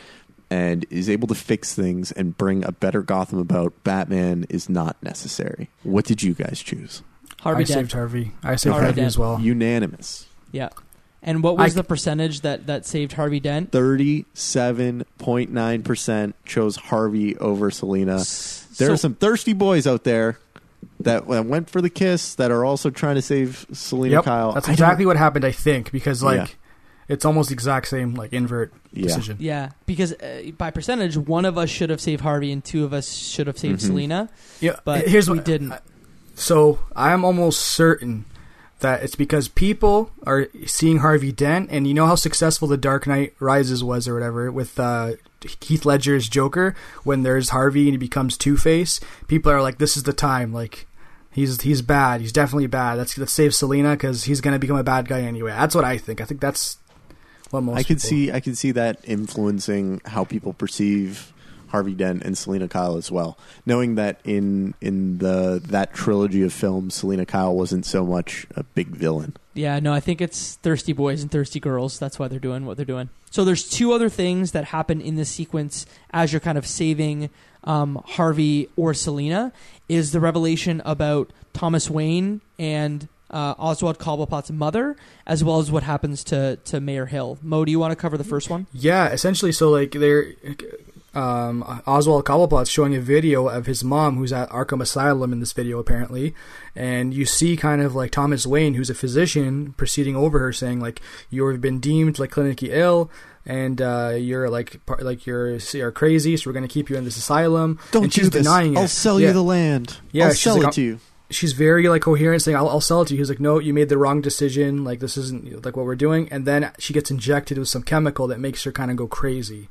and 0.50 0.86
is 0.88 1.11
able 1.11 1.28
to 1.28 1.34
fix 1.34 1.74
things 1.74 2.12
and 2.12 2.36
bring 2.38 2.64
a 2.64 2.72
better 2.72 3.03
Gotham 3.03 3.38
about, 3.38 3.74
Batman 3.84 4.46
is 4.48 4.70
not 4.70 4.96
necessary. 5.03 5.68
What 5.82 6.07
did 6.07 6.22
you 6.22 6.32
guys 6.32 6.62
choose? 6.62 7.03
Harvey 7.40 7.64
I 7.64 7.64
Dent. 7.64 7.68
saved 7.68 7.92
Harvey. 7.92 8.32
I 8.42 8.57
saved 8.57 8.72
Harvey 8.72 8.86
Harvey, 8.86 9.03
as 9.03 9.18
well. 9.18 9.38
Unanimous. 9.38 10.28
Yeah. 10.50 10.70
And 11.25 11.41
what 11.43 11.57
was 11.57 11.73
I- 11.73 11.77
the 11.77 11.85
percentage 11.85 12.41
that, 12.41 12.66
that 12.66 12.85
saved 12.85 13.12
Harvey 13.12 13.39
Dent? 13.41 13.70
37.9% 13.70 16.35
chose 16.45 16.77
Harvey 16.77 17.37
over 17.39 17.70
Selina. 17.70 18.16
There 18.16 18.25
So- 18.89 18.93
are 18.93 18.97
some 18.97 19.14
thirsty 19.14 19.53
boys 19.53 19.87
out 19.87 20.05
there 20.05 20.39
that 21.01 21.27
that 21.29 21.47
went 21.47 21.70
for 21.70 21.81
the 21.81 21.91
kiss 21.91 22.35
that 22.37 22.51
are 22.51 22.64
also 22.64 22.91
trying 22.91 23.14
to 23.16 23.23
save 23.23 23.66
Selina 23.73 24.16
Yep, 24.16 24.25
Kyle. 24.25 24.53
that's 24.53 24.68
exactly 24.68 25.07
what 25.07 25.16
happened. 25.16 25.45
I 25.45 25.53
think 25.53 25.91
because 25.93 26.23
like 26.23 26.37
Yeah. 26.39 26.47
it's 27.09 27.25
almost 27.25 27.49
the 27.51 27.55
exact 27.55 27.89
same 27.89 28.14
like 28.14 28.33
invert 28.33 28.73
Yeah. 28.93 29.03
decision. 29.05 29.37
Yeah, 29.41 29.70
because 29.87 30.12
uh, 30.14 30.51
by 30.59 30.70
percentage, 30.70 31.16
one 31.16 31.45
of 31.45 31.57
us 31.59 31.70
should 31.70 31.91
have 31.91 32.01
saved 32.01 32.23
Harvey 32.23 32.51
and 32.53 32.64
two 32.64 32.85
of 32.85 32.93
us 32.93 33.12
should 33.12 33.47
have 33.47 33.59
saved 33.59 33.81
Mhm. 33.81 33.87
Selina. 33.87 34.29
Yeah, 34.61 34.77
But 34.85 35.07
here's 35.09 35.29
we 35.31 35.37
what 35.39 35.45
didn't. 35.45 35.75
So 36.35 36.79
I'm 36.97 37.25
almost 37.25 37.61
certain 37.61 38.25
that 38.83 39.03
it's 39.03 39.16
because 39.16 39.49
people 39.49 40.11
are 40.26 40.49
seeing 40.66 40.99
Harvey 40.99 41.33
Dent, 41.33 41.70
and 41.72 41.87
you 41.87 41.95
know 41.95 42.07
how 42.07 42.14
successful 42.14 42.68
The 42.68 42.76
Dark 42.76 43.07
Knight 43.07 43.35
Rises 43.41 43.83
was, 43.83 44.07
or 44.07 44.14
whatever, 44.14 44.53
with 44.53 44.78
uh, 44.78 45.12
Heath 45.61 45.85
Ledger's 45.85 46.28
Joker. 46.28 46.74
When 47.03 47.22
there's 47.22 47.49
Harvey 47.49 47.85
and 47.85 47.93
he 47.93 47.97
becomes 47.97 48.37
Two 48.37 48.57
Face, 48.57 49.01
people 49.26 49.51
are 49.51 49.62
like, 49.62 49.78
"This 49.78 49.97
is 49.97 50.03
the 50.03 50.12
time." 50.12 50.53
Like, 50.53 50.87
he's 51.33 51.61
he's 51.62 51.83
bad. 51.83 52.20
He's 52.20 52.33
definitely 52.33 52.66
bad. 52.66 52.99
Let's 52.99 53.16
let's 53.16 53.33
save 53.33 53.55
Selina 53.55 53.93
because 53.93 54.24
he's 54.24 54.41
gonna 54.41 54.59
become 54.59 54.76
a 54.76 54.85
bad 54.85 55.09
guy 55.09 55.22
anyway. 55.22 55.53
That's 55.53 55.74
what 55.74 55.85
I 55.85 55.97
think. 55.99 56.20
I 56.20 56.24
think 56.24 56.41
that's 56.41 56.76
what 57.51 57.62
most. 57.62 57.78
I 57.78 57.83
can 57.83 57.97
people- 57.97 58.09
see 58.09 58.33
I 58.33 58.41
can 58.41 58.55
see 58.55 58.70
that 58.72 59.01
influencing 59.05 60.01
how 60.05 60.24
people 60.24 60.53
perceive 60.53 61.33
Harvey 61.73 61.95
Dent 61.95 62.23
and 62.23 62.39
Selina 62.39 62.68
Kyle 62.68 62.97
as 62.97 63.11
well. 63.11 63.37
Knowing 63.66 63.97
that 63.97 64.20
in 64.25 64.75
in 64.81 65.18
the 65.18 65.61
that 65.64 65.93
trilogy 65.93 66.43
of 66.43 66.53
films, 66.53 66.95
Selina 66.95 67.27
Kyle 67.27 67.55
wasn't 67.55 67.85
so 67.85 68.05
much 68.05 68.47
a 68.55 68.62
big 68.62 68.89
villain. 68.89 69.35
Yeah, 69.55 69.81
no, 69.81 69.93
I 69.93 70.01
think 70.01 70.20
it's 70.20 70.57
thirsty 70.57 70.93
boys 70.93 71.23
and 71.23 71.31
thirsty 71.31 71.61
girls. 71.61 71.99
That's 71.99 72.18
why 72.18 72.29
they're 72.29 72.39
doing 72.39 72.64
what 72.66 72.77
they're 72.77 72.87
doing. 72.87 73.09
So 73.31 73.45
there's 73.45 73.68
two 73.68 73.93
other 73.93 74.09
things 74.09 74.53
that 74.53 74.66
happen 74.66 75.01
in 75.01 75.16
this 75.16 75.31
sequence 75.31 75.87
as 76.11 76.33
you're 76.33 76.41
kind 76.41 76.59
of 76.59 76.66
saving 76.66 77.31
um, 77.64 78.03
Harvey 78.05 78.68
or 78.77 78.93
Selina 78.93 79.53
is 79.89 80.12
the 80.12 80.20
revelation 80.20 80.83
about 80.85 81.33
Thomas 81.55 81.89
Wayne 81.89 82.41
and 82.59 83.09
uh, 83.31 83.55
Oswald 83.59 83.99
Cobblepot's 83.99 84.51
mother, 84.51 84.95
as 85.27 85.43
well 85.43 85.59
as 85.59 85.70
what 85.70 85.83
happens 85.83 86.23
to 86.25 86.57
to 86.64 86.81
Mayor 86.81 87.07
Hill. 87.07 87.39
Mo, 87.43 87.64
do 87.64 87.70
you 87.73 87.79
want 87.79 87.93
to 87.93 87.97
cover 87.97 88.18
the 88.18 88.25
first 88.25 88.51
one? 88.51 88.66
Yeah, 88.73 89.09
essentially, 89.09 89.53
so 89.53 89.70
like 89.70 89.93
they're 89.93 90.35
um, 91.14 91.62
Oswald 91.86 92.24
Cobblepot's 92.24 92.70
showing 92.70 92.94
a 92.94 93.00
video 93.00 93.48
of 93.48 93.66
his 93.66 93.84
mom, 93.84 94.16
who's 94.16 94.32
at 94.32 94.48
Arkham 94.50 94.80
Asylum 94.80 95.32
in 95.32 95.40
this 95.40 95.52
video 95.52 95.78
apparently, 95.78 96.34
and 96.74 97.12
you 97.12 97.26
see 97.26 97.56
kind 97.56 97.82
of 97.82 97.94
like 97.94 98.10
Thomas 98.10 98.46
Wayne, 98.46 98.74
who's 98.74 98.90
a 98.90 98.94
physician, 98.94 99.74
proceeding 99.76 100.16
over 100.16 100.38
her, 100.38 100.52
saying 100.52 100.80
like 100.80 101.00
you've 101.30 101.60
been 101.60 101.80
deemed 101.80 102.18
like 102.18 102.30
clinically 102.30 102.68
ill. 102.70 103.10
And 103.44 103.82
uh, 103.82 104.14
you're 104.16 104.48
like, 104.48 104.80
like 105.00 105.26
you're 105.26 105.56
you're 105.72 105.90
crazy, 105.90 106.36
so 106.36 106.48
we're 106.48 106.54
gonna 106.54 106.68
keep 106.68 106.88
you 106.88 106.94
in 106.96 107.02
this 107.04 107.16
asylum. 107.16 107.80
Don't 107.90 108.04
and 108.04 108.12
she's 108.14 108.26
do 108.26 108.38
this. 108.38 108.46
denying 108.46 108.74
it. 108.74 108.78
I'll 108.78 108.86
sell 108.86 109.18
Yeah. 109.18 109.28
you 109.28 109.32
the 109.32 109.42
land. 109.42 109.98
Yeah, 110.12 110.26
I'll 110.26 110.32
sell 110.34 110.58
like, 110.58 110.68
it 110.68 110.72
to 110.74 110.82
you. 110.82 111.00
she's 111.28 111.52
very 111.52 111.88
like 111.88 112.02
coherent, 112.02 112.40
saying, 112.42 112.56
"I'll, 112.56 112.68
I'll 112.68 112.80
sell 112.80 113.02
it 113.02 113.08
to 113.08 113.14
you." 113.14 113.18
He's 113.18 113.28
like, 113.28 113.40
"No, 113.40 113.58
you 113.58 113.74
made 113.74 113.88
the 113.88 113.98
wrong 113.98 114.20
decision. 114.20 114.84
Like 114.84 115.00
this 115.00 115.16
isn't 115.16 115.64
like 115.64 115.76
what 115.76 115.86
we're 115.86 115.96
doing." 115.96 116.28
And 116.30 116.46
then 116.46 116.70
she 116.78 116.92
gets 116.92 117.10
injected 117.10 117.58
with 117.58 117.66
some 117.68 117.82
chemical 117.82 118.28
that 118.28 118.38
makes 118.38 118.62
her 118.62 118.70
kind 118.70 118.92
of 118.92 118.96
go 118.96 119.08
crazy. 119.08 119.68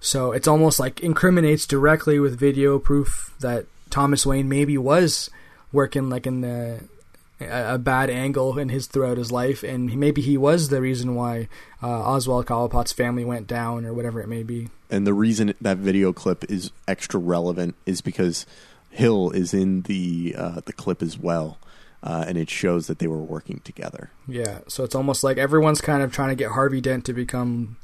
So 0.00 0.32
it's 0.32 0.48
almost 0.48 0.78
like 0.78 1.00
incriminates 1.00 1.66
directly 1.66 2.20
with 2.20 2.38
video 2.38 2.78
proof 2.78 3.34
that 3.40 3.66
Thomas 3.90 4.24
Wayne 4.24 4.48
maybe 4.48 4.78
was 4.78 5.30
working 5.72 6.08
like 6.08 6.26
in 6.26 6.40
the 6.40 6.80
a, 7.40 7.78
bad 7.78 8.10
angle 8.10 8.58
in 8.58 8.68
his 8.68 8.86
throughout 8.86 9.16
his 9.16 9.30
life, 9.30 9.62
and 9.62 9.94
maybe 9.96 10.20
he 10.20 10.36
was 10.36 10.68
the 10.68 10.80
reason 10.80 11.14
why 11.14 11.48
uh, 11.82 11.86
Oswald 11.88 12.46
Cobblepot's 12.46 12.92
family 12.92 13.24
went 13.24 13.46
down, 13.46 13.84
or 13.84 13.92
whatever 13.92 14.20
it 14.20 14.28
may 14.28 14.42
be. 14.42 14.68
And 14.90 15.06
the 15.06 15.14
reason 15.14 15.54
that 15.60 15.78
video 15.78 16.12
clip 16.12 16.50
is 16.50 16.70
extra 16.86 17.20
relevant 17.20 17.76
is 17.86 18.00
because 18.00 18.46
Hill 18.90 19.30
is 19.30 19.54
in 19.54 19.82
the 19.82 20.34
uh, 20.36 20.60
the 20.64 20.72
clip 20.72 21.02
as 21.02 21.18
well, 21.18 21.58
uh, 22.02 22.24
and 22.26 22.36
it 22.38 22.50
shows 22.50 22.86
that 22.86 22.98
they 22.98 23.06
were 23.06 23.22
working 23.22 23.60
together. 23.60 24.10
Yeah, 24.26 24.60
so 24.66 24.84
it's 24.84 24.94
almost 24.94 25.22
like 25.22 25.38
everyone's 25.38 25.80
kind 25.80 26.02
of 26.02 26.12
trying 26.12 26.30
to 26.30 26.34
get 26.34 26.52
Harvey 26.52 26.80
Dent 26.80 27.04
to 27.04 27.12
become 27.12 27.76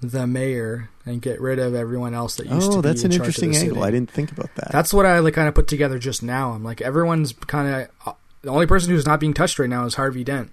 the 0.00 0.26
mayor 0.26 0.90
and 1.06 1.22
get 1.22 1.40
rid 1.40 1.58
of 1.58 1.74
everyone 1.74 2.14
else 2.14 2.36
that 2.36 2.46
used 2.46 2.70
to 2.72 2.78
Oh, 2.78 2.82
be 2.82 2.88
that's 2.88 3.02
in 3.04 3.12
an 3.12 3.18
charge 3.18 3.28
of 3.28 3.34
the 3.36 3.46
interesting 3.46 3.56
angle. 3.68 3.76
city. 3.82 3.88
I 3.88 3.90
didn't 3.90 4.10
think 4.10 4.30
about 4.32 4.54
that. 4.56 4.70
That's 4.72 4.92
what 4.92 5.06
I 5.06 5.18
like 5.20 5.34
kind 5.34 5.48
of 5.48 5.54
put 5.54 5.66
together 5.68 5.98
just 5.98 6.22
now. 6.22 6.52
I'm 6.52 6.62
like 6.64 6.80
everyone's 6.80 7.32
kind 7.32 7.88
of 8.06 8.14
the 8.42 8.50
only 8.50 8.66
person 8.66 8.90
who's 8.90 9.06
not 9.06 9.20
being 9.20 9.32
touched 9.34 9.58
right 9.58 9.68
now 9.70 9.84
is 9.86 9.94
Harvey 9.94 10.22
Dent. 10.24 10.50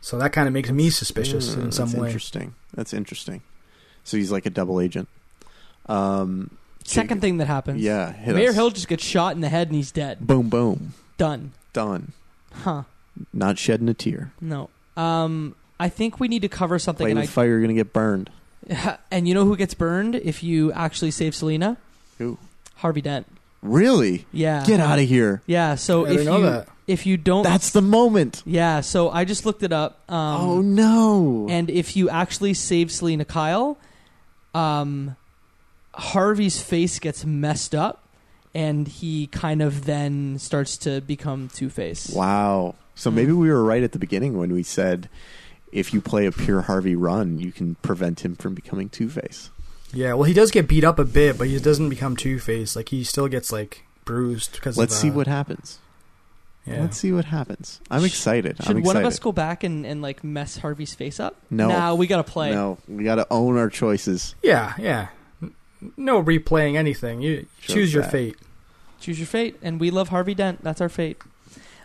So 0.00 0.18
that 0.18 0.32
kind 0.32 0.48
of 0.48 0.52
makes 0.54 0.70
me 0.70 0.90
suspicious 0.90 1.54
Yeah, 1.54 1.62
in 1.64 1.72
some 1.72 1.86
that's 1.90 1.98
way. 2.00 2.08
Interesting. 2.08 2.54
That's 2.74 2.92
interesting. 2.92 3.42
So 4.04 4.16
he's 4.16 4.32
like 4.32 4.46
a 4.46 4.50
double 4.50 4.80
agent. 4.80 5.08
Um, 5.86 6.50
Second 6.84 7.20
thing 7.20 7.36
that 7.38 7.46
happens. 7.46 7.80
yeah, 7.80 8.12
hit 8.12 8.34
Mayor 8.34 8.48
us. 8.50 8.54
Hill 8.56 8.70
just 8.70 8.88
gets 8.88 9.04
shot 9.04 9.34
in 9.36 9.40
the 9.40 9.48
head 9.48 9.68
and 9.68 9.76
he's 9.76 9.92
dead. 9.92 10.26
Boom, 10.26 10.48
boom, 10.48 10.94
Done. 11.18 11.52
done. 11.72 12.12
Huh. 12.52 12.82
Not 13.32 13.58
shedding 13.58 13.88
a 13.88 13.94
tear. 13.94 14.32
No. 14.40 14.68
Um, 14.96 15.54
I 15.78 15.88
think 15.88 16.18
we 16.18 16.26
need 16.28 16.42
to 16.42 16.48
cover 16.48 16.78
something. 16.78 17.04
Play 17.04 17.12
And, 17.12 17.20
with 17.20 17.30
fire, 17.30 17.46
you're 17.46 17.60
gonna 17.60 17.74
get 17.74 17.92
burned. 17.92 18.30
I, 18.70 18.98
and 19.10 19.26
you 19.28 19.34
know 19.34 19.44
who 19.44 19.56
gets 19.56 19.74
burned 19.74 20.14
if 20.14 20.42
you 20.42 20.72
actually 20.72 21.10
save 21.10 21.34
Selina? 21.34 21.76
Who? 22.18 22.38
Harvey 22.76 23.00
Dent. 23.00 23.26
Really? 23.62 24.26
Yeah. 24.32 24.64
Get 24.66 24.80
out 24.80 24.98
of 24.98 25.06
here. 25.08 25.42
Yeah. 25.46 25.76
So 25.76 26.04
I 26.04 26.10
if 26.10 26.16
didn't 26.18 26.26
know 26.26 26.36
you 26.38 26.42
that. 26.44 26.68
if 26.88 27.06
you 27.06 27.16
don't, 27.16 27.44
That's 27.44 27.70
the 27.70 27.82
moment. 27.82 28.42
yeah. 28.44 28.80
So 28.80 29.08
I 29.10 29.24
just 29.24 29.46
looked 29.46 29.62
it 29.62 29.72
up. 29.72 30.00
Um, 30.10 30.40
oh 30.40 30.60
no. 30.62 31.46
And 31.48 31.70
if 31.70 31.94
you 31.96 32.08
actually 32.10 32.54
save 32.54 32.90
Selina 32.90 33.24
Kyle, 33.24 33.78
um, 34.54 35.14
Harvey's 35.94 36.60
face 36.60 36.98
gets 36.98 37.24
messed 37.24 37.74
up, 37.74 38.08
and 38.54 38.88
he 38.88 39.26
kind 39.28 39.62
of 39.62 39.84
then 39.84 40.38
starts 40.38 40.76
to 40.78 41.00
become 41.00 41.48
Two 41.54 41.68
Face. 41.70 42.10
wow. 42.10 42.74
So 42.94 43.10
Hmm. 43.10 43.16
maybe 43.16 43.32
we 43.32 43.48
were 43.50 43.62
right 43.64 43.82
at 43.82 43.92
the 43.92 43.98
beginning 43.98 44.36
when 44.36 44.52
we 44.52 44.62
said 44.62 45.08
if 45.72 45.92
you 45.94 46.00
play 46.00 46.26
a 46.26 46.32
pure 46.32 46.62
Harvey 46.62 46.94
run, 46.94 47.38
you 47.38 47.50
can 47.50 47.74
prevent 47.76 48.24
him 48.24 48.36
from 48.36 48.54
becoming 48.54 48.88
Two 48.88 49.08
Face. 49.08 49.50
Yeah, 49.92 50.14
well, 50.14 50.24
he 50.24 50.34
does 50.34 50.50
get 50.50 50.68
beat 50.68 50.84
up 50.84 50.98
a 50.98 51.04
bit, 51.04 51.36
but 51.38 51.48
he 51.48 51.58
doesn't 51.58 51.88
become 51.88 52.16
Two 52.16 52.38
Face. 52.38 52.76
Like 52.76 52.90
he 52.90 53.02
still 53.04 53.28
gets 53.28 53.50
like 53.50 53.84
bruised 54.04 54.52
because. 54.52 54.76
Let's 54.76 54.94
of, 54.94 55.00
see 55.00 55.10
uh, 55.10 55.14
what 55.14 55.26
happens. 55.26 55.78
Yeah. 56.66 56.82
Let's 56.82 56.96
see 56.96 57.10
what 57.10 57.24
happens. 57.24 57.80
I'm 57.90 58.04
excited. 58.04 58.56
Should 58.62 58.76
I'm 58.76 58.82
one 58.82 58.96
of 58.96 59.04
us 59.04 59.18
go 59.18 59.32
back 59.32 59.64
and, 59.64 59.84
and 59.84 60.00
like 60.00 60.22
mess 60.22 60.58
Harvey's 60.58 60.94
face 60.94 61.18
up? 61.18 61.36
No. 61.50 61.68
Nah, 61.68 61.94
we 61.94 62.06
gotta 62.06 62.22
play. 62.22 62.52
No, 62.52 62.78
we 62.86 63.02
got 63.02 63.16
to 63.16 63.26
own 63.30 63.58
our 63.58 63.68
choices. 63.68 64.36
Yeah, 64.42 64.74
yeah. 64.78 65.08
No 65.96 66.22
replaying 66.22 66.76
anything. 66.76 67.20
You 67.20 67.46
Sure 67.60 67.74
choose 67.74 67.92
your 67.92 68.02
that. 68.04 68.12
fate. 68.12 68.36
Choose 69.00 69.18
your 69.18 69.26
fate, 69.26 69.58
and 69.62 69.80
we 69.80 69.90
love 69.90 70.10
Harvey 70.10 70.34
Dent. 70.34 70.62
That's 70.62 70.80
our 70.80 70.88
fate. 70.88 71.20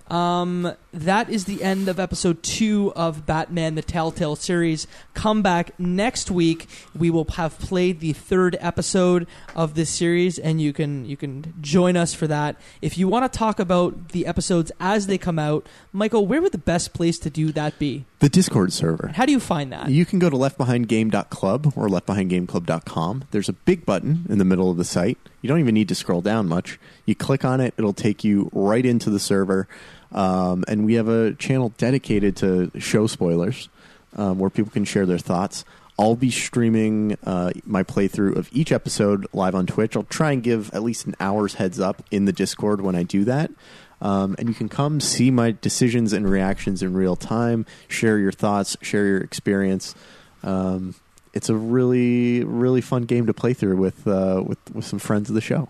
Um, 0.09 0.71
that 0.97 1.29
is 1.29 1.45
the 1.45 1.63
end 1.63 1.87
of 1.87 1.99
episode 1.99 2.41
two 2.41 2.91
of 2.95 3.25
Batman: 3.25 3.75
The 3.75 3.81
Telltale 3.81 4.35
series. 4.35 4.87
Come 5.13 5.41
back 5.41 5.79
next 5.79 6.31
week. 6.31 6.67
We 6.97 7.09
will 7.09 7.25
have 7.35 7.59
played 7.59 7.99
the 7.99 8.13
third 8.13 8.57
episode 8.59 9.27
of 9.55 9.75
this 9.75 9.89
series, 9.89 10.39
and 10.39 10.59
you 10.59 10.73
can 10.73 11.05
you 11.05 11.15
can 11.15 11.53
join 11.61 11.95
us 11.95 12.13
for 12.13 12.25
that. 12.27 12.55
If 12.81 12.97
you 12.97 13.07
want 13.07 13.31
to 13.31 13.37
talk 13.37 13.59
about 13.59 14.09
the 14.09 14.25
episodes 14.25 14.71
as 14.79 15.07
they 15.07 15.17
come 15.17 15.37
out, 15.37 15.67
Michael, 15.93 16.25
where 16.25 16.41
would 16.41 16.51
the 16.51 16.57
best 16.57 16.93
place 16.93 17.19
to 17.19 17.29
do 17.29 17.51
that 17.51 17.77
be? 17.77 18.05
The 18.19 18.29
Discord 18.29 18.73
server. 18.73 19.11
How 19.13 19.27
do 19.27 19.31
you 19.31 19.39
find 19.39 19.71
that? 19.71 19.89
You 19.89 20.03
can 20.03 20.17
go 20.17 20.29
to 20.29 20.35
leftbehindgame.club 20.35 21.73
or 21.75 21.87
leftbehindgameclub.com. 21.87 23.25
There's 23.29 23.49
a 23.49 23.53
big 23.53 23.85
button 23.85 24.25
in 24.27 24.39
the 24.39 24.45
middle 24.45 24.71
of 24.71 24.77
the 24.77 24.83
site. 24.83 25.19
You 25.41 25.47
don't 25.47 25.59
even 25.59 25.75
need 25.75 25.89
to 25.89 25.95
scroll 25.95 26.21
down 26.21 26.47
much. 26.47 26.79
You 27.05 27.13
click 27.13 27.45
on 27.45 27.61
it, 27.61 27.75
it'll 27.77 27.93
take 27.93 28.23
you 28.23 28.49
right 28.51 28.85
into 28.85 29.11
the 29.11 29.19
server. 29.19 29.67
Um, 30.11 30.63
and 30.67 30.85
we 30.85 30.95
have 30.95 31.07
a 31.07 31.33
channel 31.33 31.73
dedicated 31.77 32.35
to 32.37 32.71
show 32.79 33.07
spoilers 33.07 33.69
um, 34.15 34.39
where 34.39 34.49
people 34.49 34.71
can 34.71 34.85
share 34.85 35.05
their 35.05 35.17
thoughts. 35.17 35.65
I'll 35.99 36.15
be 36.15 36.29
streaming 36.29 37.17
uh, 37.23 37.51
my 37.65 37.83
playthrough 37.83 38.35
of 38.35 38.49
each 38.51 38.71
episode 38.71 39.25
live 39.33 39.55
on 39.55 39.65
Twitch. 39.65 39.95
I'll 39.95 40.03
try 40.03 40.31
and 40.31 40.43
give 40.43 40.73
at 40.73 40.83
least 40.83 41.07
an 41.07 41.15
hour's 41.19 41.55
heads 41.55 41.79
up 41.79 42.03
in 42.11 42.25
the 42.25 42.31
Discord 42.31 42.81
when 42.81 42.95
I 42.95 43.03
do 43.03 43.25
that. 43.25 43.51
Um, 43.99 44.35
and 44.37 44.47
you 44.47 44.53
can 44.53 44.69
come 44.69 44.99
see 44.99 45.31
my 45.31 45.55
decisions 45.59 46.13
and 46.13 46.29
reactions 46.29 46.83
in 46.83 46.93
real 46.93 47.15
time, 47.15 47.65
share 47.87 48.19
your 48.19 48.31
thoughts, 48.31 48.77
share 48.81 49.07
your 49.07 49.21
experience. 49.21 49.95
Um, 50.43 50.93
it's 51.33 51.49
a 51.49 51.55
really, 51.55 52.43
really 52.43 52.81
fun 52.81 53.03
game 53.03 53.25
to 53.25 53.33
play 53.33 53.53
through 53.53 53.77
with 53.77 54.07
uh, 54.07 54.43
with 54.45 54.59
with 54.71 54.85
some 54.85 54.99
friends 54.99 55.29
of 55.29 55.35
the 55.35 55.41
show. 55.41 55.69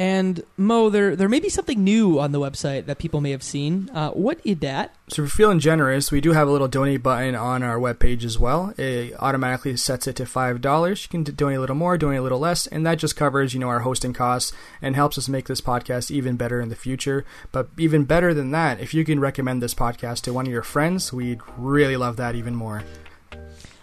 And 0.00 0.42
Mo, 0.56 0.88
there 0.88 1.14
there 1.14 1.28
may 1.28 1.40
be 1.40 1.50
something 1.50 1.84
new 1.84 2.20
on 2.20 2.32
the 2.32 2.40
website 2.40 2.86
that 2.86 2.96
people 2.96 3.20
may 3.20 3.32
have 3.32 3.42
seen. 3.42 3.90
Uh, 3.92 4.12
what 4.12 4.40
is 4.44 4.56
that? 4.60 4.94
So 5.08 5.12
if 5.12 5.18
you're 5.18 5.26
feeling 5.28 5.58
generous, 5.60 6.10
we 6.10 6.22
do 6.22 6.32
have 6.32 6.48
a 6.48 6.50
little 6.50 6.68
donate 6.68 7.02
button 7.02 7.34
on 7.34 7.62
our 7.62 7.76
webpage 7.76 8.24
as 8.24 8.38
well. 8.38 8.72
It 8.78 9.12
automatically 9.18 9.76
sets 9.76 10.06
it 10.06 10.16
to 10.16 10.24
five 10.24 10.62
dollars. 10.62 11.02
You 11.04 11.10
can 11.10 11.34
donate 11.34 11.58
a 11.58 11.60
little 11.60 11.76
more, 11.76 11.98
donate 11.98 12.20
a 12.20 12.22
little 12.22 12.38
less, 12.38 12.66
and 12.66 12.86
that 12.86 12.94
just 12.94 13.14
covers 13.14 13.52
you 13.52 13.60
know 13.60 13.68
our 13.68 13.80
hosting 13.80 14.14
costs 14.14 14.54
and 14.80 14.96
helps 14.96 15.18
us 15.18 15.28
make 15.28 15.48
this 15.48 15.60
podcast 15.60 16.10
even 16.10 16.36
better 16.36 16.62
in 16.62 16.70
the 16.70 16.76
future. 16.76 17.26
But 17.52 17.68
even 17.76 18.04
better 18.04 18.32
than 18.32 18.52
that, 18.52 18.80
if 18.80 18.94
you 18.94 19.04
can 19.04 19.20
recommend 19.20 19.62
this 19.62 19.74
podcast 19.74 20.22
to 20.22 20.32
one 20.32 20.46
of 20.46 20.52
your 20.52 20.62
friends, 20.62 21.12
we'd 21.12 21.42
really 21.58 21.98
love 21.98 22.16
that 22.16 22.34
even 22.34 22.54
more. 22.54 22.84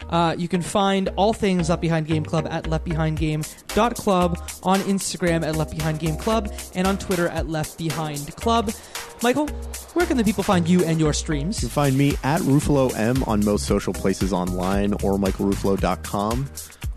Uh, 0.10 0.36
you 0.38 0.48
can 0.48 0.62
find 0.62 1.10
all 1.16 1.34
things 1.34 1.70
Left 1.70 1.82
Behind 1.82 2.08
Game 2.08 2.24
Club 2.24 2.48
at 2.50 2.66
leftbehindgame.club, 2.66 4.50
on 4.64 4.80
Instagram 4.82 5.46
at 5.46 5.56
Left 5.56 5.76
Behind 5.76 6.00
Game 6.00 6.18
Club, 6.18 6.52
and 6.76 6.88
on 6.88 6.98
Twitter 6.98 7.28
at 7.30 7.48
Left 7.48 7.78
Behind 7.78 8.36
Club. 8.36 8.72
Michael, 9.24 9.48
where 9.94 10.06
can 10.06 10.18
the 10.18 10.24
people 10.24 10.44
find 10.44 10.68
you 10.68 10.84
and 10.84 11.00
your 11.00 11.12
streams? 11.12 11.58
You 11.58 11.70
can 11.70 11.74
find 11.74 11.98
me 11.98 12.12
at 12.24 12.42
Rufalo 12.42 12.96
M 12.96 13.24
on 13.24 13.44
most 13.44 13.66
social 13.66 13.94
places 13.94 14.32
online 14.32 14.94
or 14.94 15.18
michaelrufalo.com. 15.18 16.48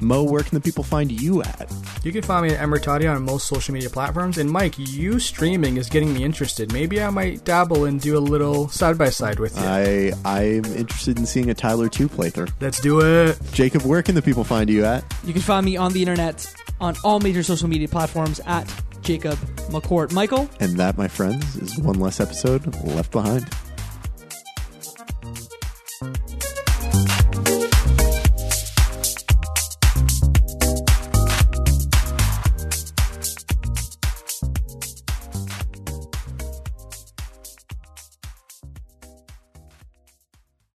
Mo, 0.02 0.22
where 0.22 0.42
can 0.42 0.54
the 0.54 0.60
people 0.60 0.82
find 0.82 1.12
you 1.12 1.42
at? 1.42 1.70
You 2.02 2.12
can 2.12 2.22
find 2.22 2.46
me 2.46 2.54
at 2.54 2.66
Emertati 2.66 3.10
on 3.10 3.22
most 3.22 3.46
social 3.46 3.74
media 3.74 3.90
platforms. 3.90 4.38
And 4.38 4.50
Mike, 4.50 4.74
you 4.78 5.18
streaming 5.18 5.76
is 5.76 5.90
getting 5.90 6.14
me 6.14 6.24
interested. 6.24 6.72
Maybe 6.72 7.02
I 7.02 7.10
might 7.10 7.44
dabble 7.44 7.84
and 7.84 8.00
do 8.00 8.16
a 8.16 8.20
little 8.20 8.68
side 8.68 8.96
by 8.96 9.10
side 9.10 9.38
with 9.38 9.56
you. 9.58 9.64
I 9.64 10.12
I'm 10.24 10.64
interested 10.64 11.18
in 11.18 11.26
seeing 11.26 11.50
a 11.50 11.54
Tyler 11.54 11.88
2 11.88 12.08
playthrough. 12.08 12.50
Let's 12.60 12.80
do 12.80 13.00
it. 13.00 13.38
Jacob, 13.52 13.82
where 13.82 14.02
can 14.02 14.14
the 14.14 14.22
people 14.22 14.44
find 14.44 14.70
you 14.70 14.84
at? 14.84 15.04
You 15.24 15.34
can 15.34 15.42
find 15.42 15.66
me 15.66 15.76
on 15.76 15.92
the 15.92 16.00
internet 16.00 16.50
on 16.80 16.96
all 17.04 17.20
major 17.20 17.42
social 17.42 17.68
media 17.68 17.88
platforms 17.88 18.40
at 18.46 18.66
Jacob 19.02 19.38
McCourt. 19.70 20.12
Michael, 20.12 20.48
And 20.60 20.76
that, 20.76 20.96
my 20.98 21.08
friends, 21.08 21.56
is 21.56 21.78
one 21.78 21.98
less 21.98 22.20
episode 22.20 22.74
left 22.84 23.12
behind. 23.12 23.48